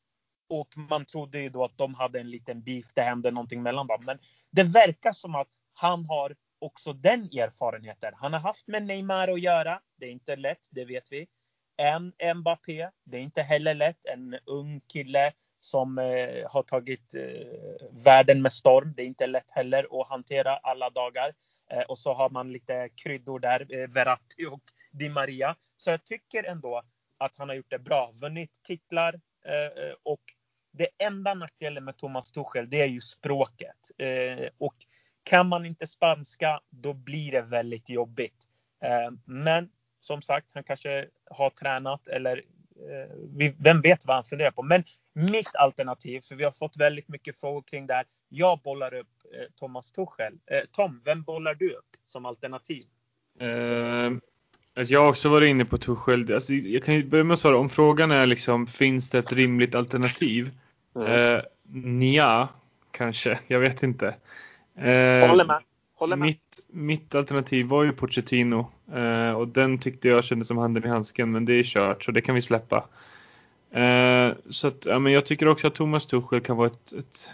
Och 0.48 0.76
man 0.76 1.04
trodde 1.04 1.38
ju 1.38 1.48
då 1.48 1.64
att 1.64 1.78
de 1.78 1.94
hade 1.94 2.20
en 2.20 2.30
liten 2.30 2.62
beef. 2.62 2.86
Det 2.94 3.02
hände 3.02 3.30
någonting 3.30 3.62
mellan 3.62 3.86
dem. 3.86 4.04
Men 4.04 4.18
det 4.50 4.62
verkar 4.62 5.12
som 5.12 5.34
att 5.34 5.48
han 5.72 6.06
har 6.06 6.36
också 6.60 6.92
den 6.92 7.20
erfarenheten. 7.20 8.14
Han 8.16 8.32
har 8.32 8.40
haft 8.40 8.68
med 8.68 8.82
Neymar 8.82 9.28
att 9.28 9.40
göra. 9.40 9.80
Det 9.96 10.06
är 10.06 10.10
inte 10.10 10.36
lätt, 10.36 10.68
det 10.70 10.84
vet 10.84 11.12
vi. 11.12 11.26
En 11.76 12.12
Mbappé, 12.36 12.90
det 13.04 13.16
är 13.16 13.20
inte 13.20 13.42
heller 13.42 13.74
lätt. 13.74 14.06
En 14.06 14.38
ung 14.46 14.80
kille 14.80 15.32
som 15.60 15.98
eh, 15.98 16.52
har 16.52 16.62
tagit 16.62 17.14
eh, 17.14 18.02
världen 18.04 18.42
med 18.42 18.52
storm. 18.52 18.92
Det 18.96 19.02
är 19.02 19.06
inte 19.06 19.26
lätt 19.26 19.50
heller 19.50 20.00
att 20.00 20.08
hantera 20.08 20.56
alla 20.56 20.90
dagar. 20.90 21.32
Eh, 21.70 21.82
och 21.82 21.98
så 21.98 22.14
har 22.14 22.30
man 22.30 22.52
lite 22.52 22.88
kryddor 22.94 23.38
där, 23.38 23.74
eh, 23.74 23.88
Verratti 23.88 24.46
och 24.46 24.62
Di 24.90 25.08
Maria. 25.08 25.56
Så 25.76 25.90
jag 25.90 26.04
tycker 26.04 26.44
ändå 26.44 26.82
att 27.18 27.36
han 27.38 27.48
har 27.48 27.56
gjort 27.56 27.70
det 27.70 27.78
bra. 27.78 28.12
Vunnit 28.20 28.50
titlar 28.62 29.20
eh, 29.44 29.84
eh 29.84 29.94
och 30.02 30.20
det 30.72 30.88
enda 30.98 31.34
nackdelen 31.34 31.84
med 31.84 31.96
Thomas 31.96 32.32
Tuchel, 32.32 32.70
det 32.70 32.80
är 32.80 32.86
ju 32.86 33.00
språket. 33.00 33.90
Eh, 33.98 34.48
och 34.58 34.76
kan 35.30 35.48
man 35.48 35.66
inte 35.66 35.86
spanska, 35.86 36.60
då 36.70 36.92
blir 36.92 37.32
det 37.32 37.42
väldigt 37.42 37.88
jobbigt. 37.88 38.48
men 39.24 39.70
som 40.00 40.22
sagt, 40.22 40.46
han 40.54 40.64
kanske 40.64 41.06
har 41.30 41.50
tränat 41.50 42.08
eller 42.08 42.42
vem 43.58 43.80
vet 43.80 44.06
vad 44.06 44.16
han 44.16 44.24
funderar 44.24 44.50
på. 44.50 44.62
Men 44.62 44.84
mitt 45.12 45.54
alternativ, 45.54 46.20
för 46.20 46.34
vi 46.34 46.44
har 46.44 46.50
fått 46.50 46.76
väldigt 46.76 47.08
mycket 47.08 47.40
frågor 47.40 47.62
kring 47.62 47.86
det 47.86 47.94
här. 47.94 48.04
Jag 48.28 48.58
bollar 48.58 48.94
upp 48.94 49.08
eh, 49.34 49.46
Thomas 49.56 49.92
Tuchel. 49.92 50.38
Eh, 50.46 50.60
Tom, 50.72 51.02
vem 51.04 51.22
bollar 51.22 51.54
du 51.54 51.70
upp 51.70 51.96
som 52.06 52.26
alternativ? 52.26 52.84
Uh, 53.42 54.18
jag 54.74 55.00
har 55.00 55.08
också 55.08 55.28
varit 55.28 55.48
inne 55.48 55.64
på 55.64 55.78
Tuchel. 55.78 56.34
Alltså, 56.34 56.52
jag 56.52 56.84
kan 56.84 56.94
ju 56.94 57.04
börja 57.04 57.24
med 57.24 57.34
att 57.34 57.40
svara 57.40 57.58
om 57.58 57.68
frågan 57.68 58.10
är 58.10 58.26
liksom, 58.26 58.66
finns 58.66 59.10
det 59.10 59.18
ett 59.18 59.32
rimligt 59.32 59.74
alternativ? 59.74 60.50
Mm. 60.94 61.12
Uh, 61.12 61.42
nja, 61.72 62.48
kanske. 62.90 63.40
Jag 63.46 63.60
vet 63.60 63.82
inte. 63.82 64.14
Uh, 64.80 65.28
Håller 65.28 65.44
med. 65.44 65.62
Håller 65.94 66.16
med. 66.16 66.26
Mitt, 66.26 66.66
mitt 66.68 67.14
alternativ 67.14 67.66
var 67.66 67.84
ju 67.84 67.92
Pochettino 67.92 68.70
uh, 68.94 69.32
och 69.32 69.48
den 69.48 69.78
tyckte 69.78 70.08
jag 70.08 70.24
kändes 70.24 70.48
som 70.48 70.58
handen 70.58 70.84
i 70.84 70.88
handsken 70.88 71.32
men 71.32 71.44
det 71.44 71.52
är 71.52 71.62
kört 71.62 72.04
så 72.04 72.12
det 72.12 72.20
kan 72.20 72.34
vi 72.34 72.42
släppa. 72.42 72.84
Eh, 73.70 74.32
så 74.50 74.68
att, 74.68 74.86
ja, 74.86 74.98
men 74.98 75.12
jag 75.12 75.26
tycker 75.26 75.48
också 75.48 75.66
att 75.66 75.74
Thomas 75.74 76.06
Tuchel 76.06 76.40
kan 76.40 76.56
vara 76.56 76.66
ett, 76.66 76.92
ett, 76.92 77.30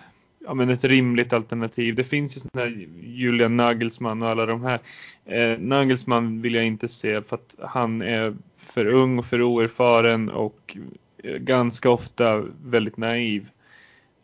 ja, 0.47 0.55
men 0.55 0.71
ett 0.71 0.85
rimligt 0.85 1.33
alternativ. 1.33 1.95
Det 1.95 2.05
finns 2.05 2.37
ju 2.37 2.41
sådana 2.41 2.69
här 2.69 2.87
Julian 3.03 3.57
Nagelsmann 3.57 4.23
och 4.23 4.29
alla 4.29 4.47
de 4.47 4.65
här. 4.65 4.81
Eh, 5.25 5.59
Nagelsmann 5.59 6.43
vill 6.43 6.55
jag 6.55 6.67
inte 6.67 6.89
se 6.89 7.23
för 7.23 7.37
att 7.37 7.57
han 7.61 8.03
är 8.03 8.37
för 8.59 8.87
ung 8.87 9.19
och 9.19 9.27
för 9.27 9.43
oerfaren 9.43 10.31
och 10.31 10.77
eh, 11.23 11.37
ganska 11.37 11.91
ofta 11.91 12.45
väldigt 12.65 12.97
naiv. 12.97 13.49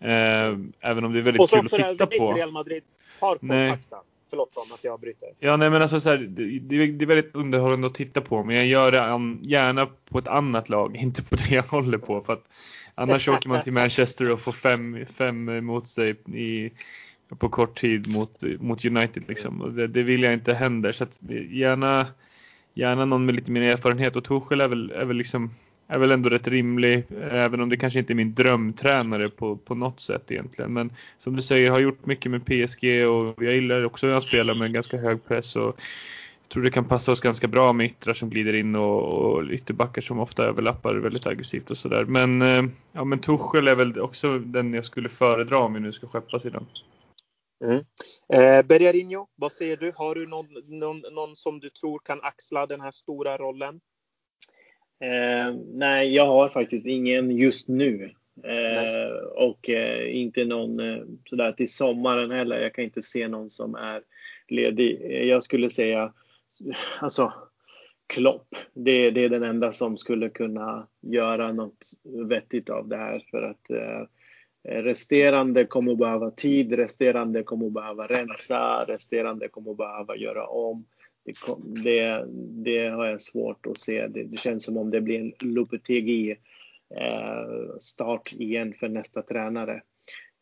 Eh, 0.01 0.59
även 0.81 1.05
om 1.05 1.13
det 1.13 1.19
är 1.19 1.23
väldigt 1.23 1.51
kul 1.51 1.67
att 1.67 1.73
titta 1.73 2.07
på. 2.07 2.25
Och 2.25 2.37
Real 2.37 2.53
Madrid 2.53 2.83
har 3.23 3.37
kontaktat 3.37 4.05
förlåt 4.33 4.57
om 4.57 4.75
att 4.75 4.85
jag 4.85 5.01
bryter. 5.01 5.29
Ja, 5.39 5.57
nej 5.57 5.71
men 5.71 5.83
alltså 5.83 6.01
så 6.01 6.11
här, 6.11 6.17
det, 6.19 6.59
det, 6.59 7.05
är 7.05 7.07
väldigt 7.07 7.35
underhållande 7.35 7.87
att 7.87 7.95
titta 7.95 8.21
på, 8.21 8.45
men 8.45 8.57
jag 8.57 8.67
gör 8.67 8.93
det 8.93 9.49
gärna 9.49 9.89
på 10.09 10.19
ett 10.19 10.29
annat 10.29 10.69
lag, 10.69 10.97
inte 11.03 11.23
på 11.23 11.37
det 11.37 11.51
jag 11.51 11.63
håller 11.63 11.99
på. 11.99 12.21
För 12.21 12.33
att 12.33 12.45
annars 12.95 13.29
åker 13.29 13.49
man 13.49 13.63
till 13.63 13.73
Manchester 13.73 14.31
och 14.31 14.41
får 14.41 14.53
fem, 14.53 15.07
fem 15.15 15.65
mot 15.65 15.89
sig 15.89 16.17
i, 16.27 16.71
på 17.39 17.49
kort 17.49 17.81
tid 17.81 18.07
mot, 18.07 18.43
mot 18.61 18.85
United 18.85 19.25
liksom. 19.29 19.61
Och 19.61 19.73
det, 19.73 19.87
det 19.87 20.03
vill 20.03 20.23
jag 20.23 20.33
inte 20.33 20.55
händer. 20.55 20.93
Så 20.93 21.05
att 21.05 21.19
gärna, 21.51 22.07
gärna 22.75 23.05
någon 23.05 23.27
med 23.27 23.35
lite 23.35 23.53
mer 23.53 23.63
erfarenhet 23.63 24.17
och 24.17 24.25
Torshäll 24.25 24.61
är 24.61 24.69
väl, 24.69 24.91
är 24.91 25.05
väl 25.05 25.17
liksom 25.17 25.51
är 25.93 25.99
väl 25.99 26.11
ändå 26.11 26.29
rätt 26.29 26.49
rimlig, 26.49 27.05
även 27.31 27.61
om 27.61 27.69
det 27.69 27.77
kanske 27.77 27.99
inte 27.99 28.13
är 28.13 28.15
min 28.15 28.35
drömtränare 28.35 29.29
på, 29.29 29.57
på 29.57 29.75
något 29.75 30.01
sätt 30.01 30.31
egentligen. 30.31 30.73
Men 30.73 30.93
som 31.19 31.37
du 31.37 31.43
säger, 31.43 31.71
har 31.71 31.79
gjort 31.79 32.07
mycket 32.07 32.31
med 32.31 32.45
PSG 32.45 33.07
och 33.07 33.43
jag 33.45 33.55
gillar 33.55 33.85
också 33.85 34.07
att 34.07 34.25
spela 34.25 34.55
med 34.55 34.73
ganska 34.73 34.97
hög 34.97 35.25
press. 35.25 35.57
Och 35.57 35.81
jag 36.43 36.49
tror 36.49 36.63
det 36.63 36.71
kan 36.71 36.85
passa 36.85 37.13
oss 37.13 37.21
ganska 37.21 37.49
bra 37.49 37.73
med 37.73 37.87
yttrar 37.87 38.15
som 38.15 38.31
glider 38.31 38.55
in 38.55 38.75
och, 38.75 39.03
och 39.03 39.45
ytterbackar 39.51 40.03
som 40.03 40.21
ofta 40.21 40.45
överlappar 40.45 40.95
väldigt 40.95 41.27
aggressivt 41.27 41.71
och 41.71 41.79
sådär. 41.79 42.05
Men, 42.05 42.43
eh, 42.43 42.65
ja, 42.93 43.05
men 43.05 43.19
Torshäll 43.19 43.69
är 43.69 43.75
väl 43.75 44.01
också 44.01 44.39
den 44.39 44.75
jag 44.75 44.85
skulle 44.85 45.09
föredra 45.09 45.59
om 45.59 45.75
vi 45.75 45.81
nu 45.81 45.93
ska 45.93 46.07
skeppas 46.07 46.45
i 46.45 46.51
den. 46.51 46.67
Mm. 47.65 47.85
Eh, 48.35 48.67
Bergarinho, 48.67 49.27
vad 49.35 49.53
säger 49.53 49.77
du? 49.77 49.93
Har 49.97 50.15
du 50.15 50.27
någon, 50.27 50.47
någon, 50.79 51.03
någon 51.13 51.37
som 51.37 51.61
du 51.61 51.71
tror 51.71 51.99
kan 51.99 52.21
axla 52.23 52.67
den 52.67 52.81
här 52.81 52.91
stora 52.91 53.37
rollen? 53.37 53.81
Eh, 55.01 55.55
nej, 55.75 56.15
jag 56.15 56.27
har 56.27 56.49
faktiskt 56.49 56.87
ingen 56.87 57.31
just 57.31 57.69
nu. 57.69 58.11
Eh, 58.45 59.17
och 59.25 59.71
eh, 59.71 60.17
inte 60.17 60.45
någon 60.45 60.81
eh, 60.81 61.03
sådär 61.25 61.53
till 61.53 61.73
sommaren 61.73 62.31
heller. 62.31 62.61
Jag 62.61 62.75
kan 62.75 62.85
inte 62.85 63.03
se 63.03 63.29
någon 63.29 63.51
som 63.51 63.75
är 63.75 64.03
ledig. 64.49 65.23
Jag 65.29 65.43
skulle 65.43 65.71
säga, 65.71 66.13
alltså 67.01 67.33
Klopp. 68.07 68.55
Det, 68.75 69.11
det 69.11 69.25
är 69.25 69.29
den 69.29 69.43
enda 69.43 69.73
som 69.73 69.99
skulle 69.99 70.29
kunna 70.29 70.87
göra 71.01 71.53
något 71.53 71.91
vettigt 72.29 72.71
av 72.71 72.89
det 72.89 72.97
här 72.97 73.23
för 73.31 73.43
att 73.43 73.71
eh, 73.71 74.07
Resterande 74.65 75.65
kommer 75.65 75.93
att 75.93 75.99
behöva 75.99 76.31
tid, 76.31 76.73
resterande 76.73 77.43
kommer 77.43 77.67
att 77.67 77.73
behöva 77.73 78.07
rensa, 78.07 78.85
resterande 78.89 79.49
kommer 79.49 79.71
att 79.71 79.77
behöva 79.77 80.17
göra 80.17 80.47
om 80.47 80.85
det, 81.25 81.35
det, 81.83 82.25
det, 82.65 82.89
har 82.89 83.07
jag 83.07 83.21
svårt 83.21 83.67
att 83.67 83.79
se. 83.79 84.07
Det, 84.07 84.25
det 84.25 84.37
känns 84.37 84.65
som 84.65 84.77
om 84.77 84.91
det 84.91 85.01
blir 85.01 85.21
en 85.21 85.33
Lopetegi 85.41 86.31
eh, 87.01 87.77
start 87.81 88.33
igen 88.33 88.75
för 88.81 88.89
nästa 88.89 89.23
tränare. 89.23 89.83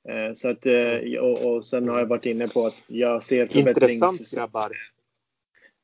Eh, 0.09 0.35
så 0.35 0.51
att, 0.51 0.67
eh, 0.67 1.19
och, 1.21 1.55
och 1.55 1.67
sen 1.67 1.89
har 1.89 1.99
jag 1.99 2.07
varit 2.07 2.27
inne 2.27 2.49
på 2.49 2.67
att 2.67 2.83
jag 2.87 3.23
ser 3.23 3.47
förbättrings... 3.47 4.35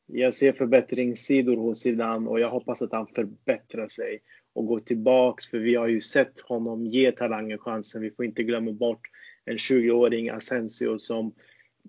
Jag 0.09 0.35
ser 0.35 0.53
förbättringssidor 0.53 1.57
hos 1.57 1.81
Zidane 1.81 2.31
och 2.31 2.41
jag 2.41 2.51
hoppas 2.51 2.83
att 2.83 2.93
han 2.93 3.07
förbättrar 3.07 3.89
sig 3.89 4.21
och 4.53 4.67
går 4.67 4.81
tillbaks 4.81 5.51
för 5.51 5.59
vi 5.59 5.75
har 5.75 5.87
ju 5.87 6.01
sett 6.01 6.41
honom 6.41 6.87
ge 6.87 7.13
talangen 7.13 7.59
chansen. 7.59 8.03
Vi 8.03 8.11
får 8.11 8.25
inte 8.25 8.43
glömma 8.43 8.73
bort 8.73 9.01
en 9.45 9.57
20-åring 9.57 10.29
Asensio 10.29 10.99
som 10.99 11.35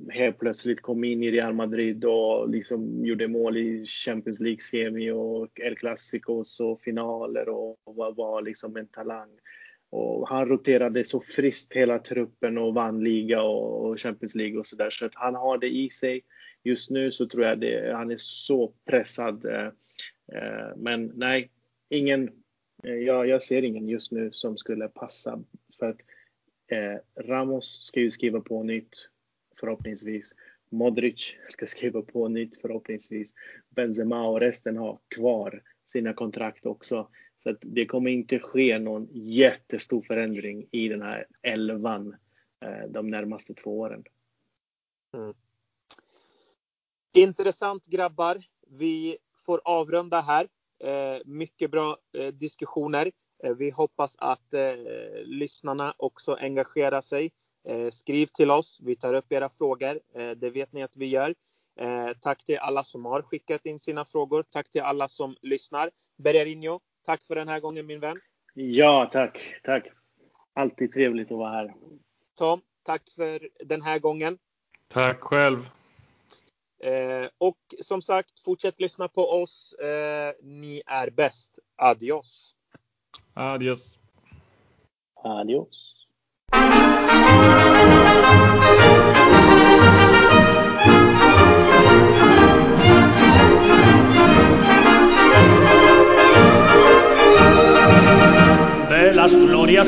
helt 0.09 0.39
plötsligt 0.39 0.81
kom 0.81 1.03
in 1.03 1.23
i 1.23 1.31
Real 1.31 1.53
Madrid 1.53 2.05
och 2.05 2.49
liksom 2.49 3.05
gjorde 3.05 3.27
mål 3.27 3.57
i 3.57 3.85
Champions 3.85 4.39
League-semi 4.39 5.11
och 5.11 5.59
El 5.59 5.75
Clasicos 5.75 6.59
och 6.59 6.81
finaler 6.81 7.49
och 7.49 7.77
var, 7.83 8.11
var 8.11 8.41
liksom 8.41 8.77
en 8.77 8.87
talang. 8.87 9.29
Och 9.89 10.29
han 10.29 10.45
roterade 10.45 11.03
så 11.03 11.21
friskt 11.21 11.73
hela 11.73 11.99
truppen 11.99 12.57
och 12.57 12.73
vann 12.73 13.03
liga 13.03 13.41
och 13.41 13.99
Champions 13.99 14.35
League 14.35 14.59
och 14.59 14.67
sådär. 14.67 14.89
Så 14.89 15.05
att 15.05 15.15
han 15.15 15.35
har 15.35 15.57
det 15.57 15.69
i 15.69 15.89
sig. 15.89 16.21
Just 16.63 16.89
nu 16.89 17.11
så 17.11 17.27
tror 17.27 17.43
jag 17.43 17.59
det, 17.59 17.93
han 17.93 18.11
är 18.11 18.17
så 18.19 18.73
pressad. 18.85 19.45
Eh, 19.45 19.67
eh, 20.33 20.75
men 20.75 21.11
nej, 21.15 21.51
ingen. 21.89 22.29
Eh, 22.83 22.93
jag, 22.95 23.27
jag 23.27 23.43
ser 23.43 23.61
ingen 23.61 23.89
just 23.89 24.11
nu 24.11 24.31
som 24.31 24.57
skulle 24.57 24.87
passa. 24.87 25.43
För 25.79 25.89
att 25.89 25.97
Ramos 27.19 27.85
ska 27.85 27.99
ju 27.99 28.11
skriva 28.11 28.41
på 28.41 28.63
nytt 28.63 28.95
förhoppningsvis. 29.59 30.35
Modric 30.69 31.35
ska 31.47 31.67
skriva 31.67 32.01
på 32.01 32.27
nytt 32.27 32.57
förhoppningsvis. 32.61 33.33
Benzema 33.69 34.27
och 34.27 34.39
resten 34.39 34.77
har 34.77 34.99
kvar 35.07 35.63
sina 35.85 36.13
kontrakt 36.13 36.65
också. 36.65 37.07
Så 37.43 37.49
att 37.49 37.57
det 37.61 37.85
kommer 37.85 38.11
inte 38.11 38.39
ske 38.39 38.79
någon 38.79 39.07
jättestor 39.11 40.01
förändring 40.01 40.67
i 40.71 40.89
den 40.89 41.01
här 41.01 41.25
elvan 41.41 42.15
eh, 42.61 42.89
de 42.89 43.09
närmaste 43.09 43.53
två 43.53 43.79
åren. 43.79 44.03
Mm. 45.13 45.33
Intressant 47.13 47.85
grabbar. 47.85 48.37
Vi 48.67 49.17
får 49.45 49.61
avrunda 49.63 50.21
här. 50.21 50.47
Eh, 50.79 51.21
mycket 51.25 51.71
bra 51.71 51.97
eh, 52.13 52.27
diskussioner. 52.27 53.11
Eh, 53.43 53.53
vi 53.53 53.69
hoppas 53.69 54.15
att 54.19 54.53
eh, 54.53 54.75
lyssnarna 55.23 55.93
också 55.97 56.33
engagerar 56.33 57.01
sig 57.01 57.31
skriv 57.91 58.26
till 58.26 58.51
oss. 58.51 58.80
Vi 58.82 58.95
tar 58.95 59.13
upp 59.13 59.32
era 59.32 59.49
frågor. 59.49 59.99
Eh, 60.15 60.32
det 60.32 60.49
vet 60.49 60.74
ni 60.74 60.84
att 60.84 60.97
vi 60.97 61.05
gör. 61.05 61.36
Eh, 61.80 62.09
tack 62.22 62.43
till 62.43 62.57
alla 62.57 62.84
som 62.84 63.05
har 63.05 63.22
skickat 63.22 63.65
in 63.65 63.80
sina 63.80 64.05
frågor. 64.05 64.43
Tack 64.43 64.70
till 64.70 64.82
alla 64.82 65.07
som 65.07 65.36
lyssnar. 65.41 65.91
Bergarinho, 66.18 66.80
tack 67.05 67.24
för 67.24 67.36
den 67.36 67.47
här 67.47 67.59
gången 67.59 67.86
min 67.86 67.99
vän. 67.99 68.20
Ja, 68.53 69.09
tack. 69.11 69.59
Tack. 69.63 69.88
Alltid 70.53 70.93
trevligt 70.93 71.32
att 71.32 71.38
vara 71.38 71.51
här. 71.51 71.74
Tom, 72.36 72.61
tack 72.84 73.01
för 73.15 73.49
den 73.65 73.82
här 73.82 73.99
gången. 73.99 74.38
Tack 74.88 75.20
själv. 75.20 75.70
Eh, 76.80 77.30
och 77.38 77.57
som 77.82 78.01
sagt, 78.01 78.39
fortsätt 78.39 78.80
lyssna 78.80 79.07
på 79.07 79.30
oss. 79.30 79.74
Eh, 79.74 80.34
ni 80.41 80.82
är 80.86 81.09
bäst. 81.09 81.59
Adios. 81.76 82.55
Adios. 83.34 83.97
Adios. 85.24 85.97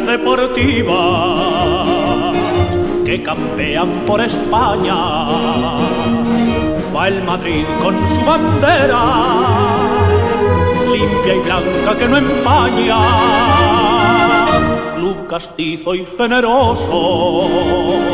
Deportivas 0.10 0.90
que 3.06 3.24
campean 3.24 4.06
por 4.06 4.22
España, 4.22 4.96
va 6.96 7.08
el 7.08 7.24
Madrid 7.24 7.66
con 7.82 7.96
su 8.10 8.22
bandera, 8.26 9.02
limpia 10.92 11.36
y 11.36 11.40
blanca 11.40 11.98
que 11.98 12.08
no 12.08 12.18
empaña, 12.18 13.00
club 14.96 15.28
castizo 15.28 15.96
y 15.96 16.06
generoso, 16.18 18.09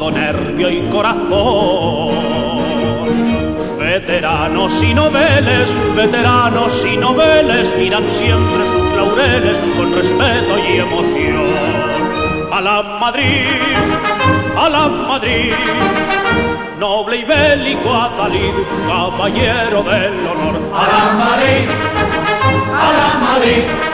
todo 0.00 0.10
nervio 0.10 0.70
y 0.70 0.80
corazón. 0.88 2.14
Veteranos 3.78 4.72
y 4.82 4.94
noveles, 4.94 5.68
veteranos 5.94 6.72
y 6.90 6.96
noveles 6.96 7.76
miran 7.76 8.10
siempre 8.10 8.64
sus 8.64 8.94
laureles 8.94 9.58
con 9.76 9.94
respeto 9.94 10.58
y 10.58 10.78
emoción. 10.78 11.50
A 12.50 12.62
la 12.62 12.82
Madrid, 12.98 13.44
a 14.56 14.70
la 14.70 14.88
Madrid, 14.88 15.52
noble 16.78 17.18
y 17.18 17.24
bélico 17.24 17.94
Adalid, 17.94 18.54
caballero 18.88 19.82
del 19.82 20.26
honor. 20.26 20.56
A 20.74 20.82
la 20.92 21.12
Madrid, 21.24 21.68
a 22.72 22.92
la 22.98 23.08
Madrid, 23.26 23.89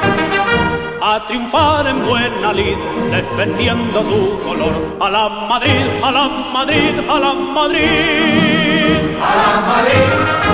a 1.09 1.25
triunfar 1.29 1.87
en 1.87 2.05
buena 2.05 2.53
lid, 2.53 2.77
defendiendo 3.13 4.01
tu 4.01 4.43
color. 4.43 4.75
A 5.01 5.09
la 5.09 5.29
Madrid, 5.29 5.87
a 6.03 6.11
la 6.11 6.27
Madrid, 6.53 6.95
a 7.09 7.21
la 7.21 7.33
Madrid. 7.33 9.17
a 9.23 9.31
la 9.41 9.61
Madrid. 9.69 10.46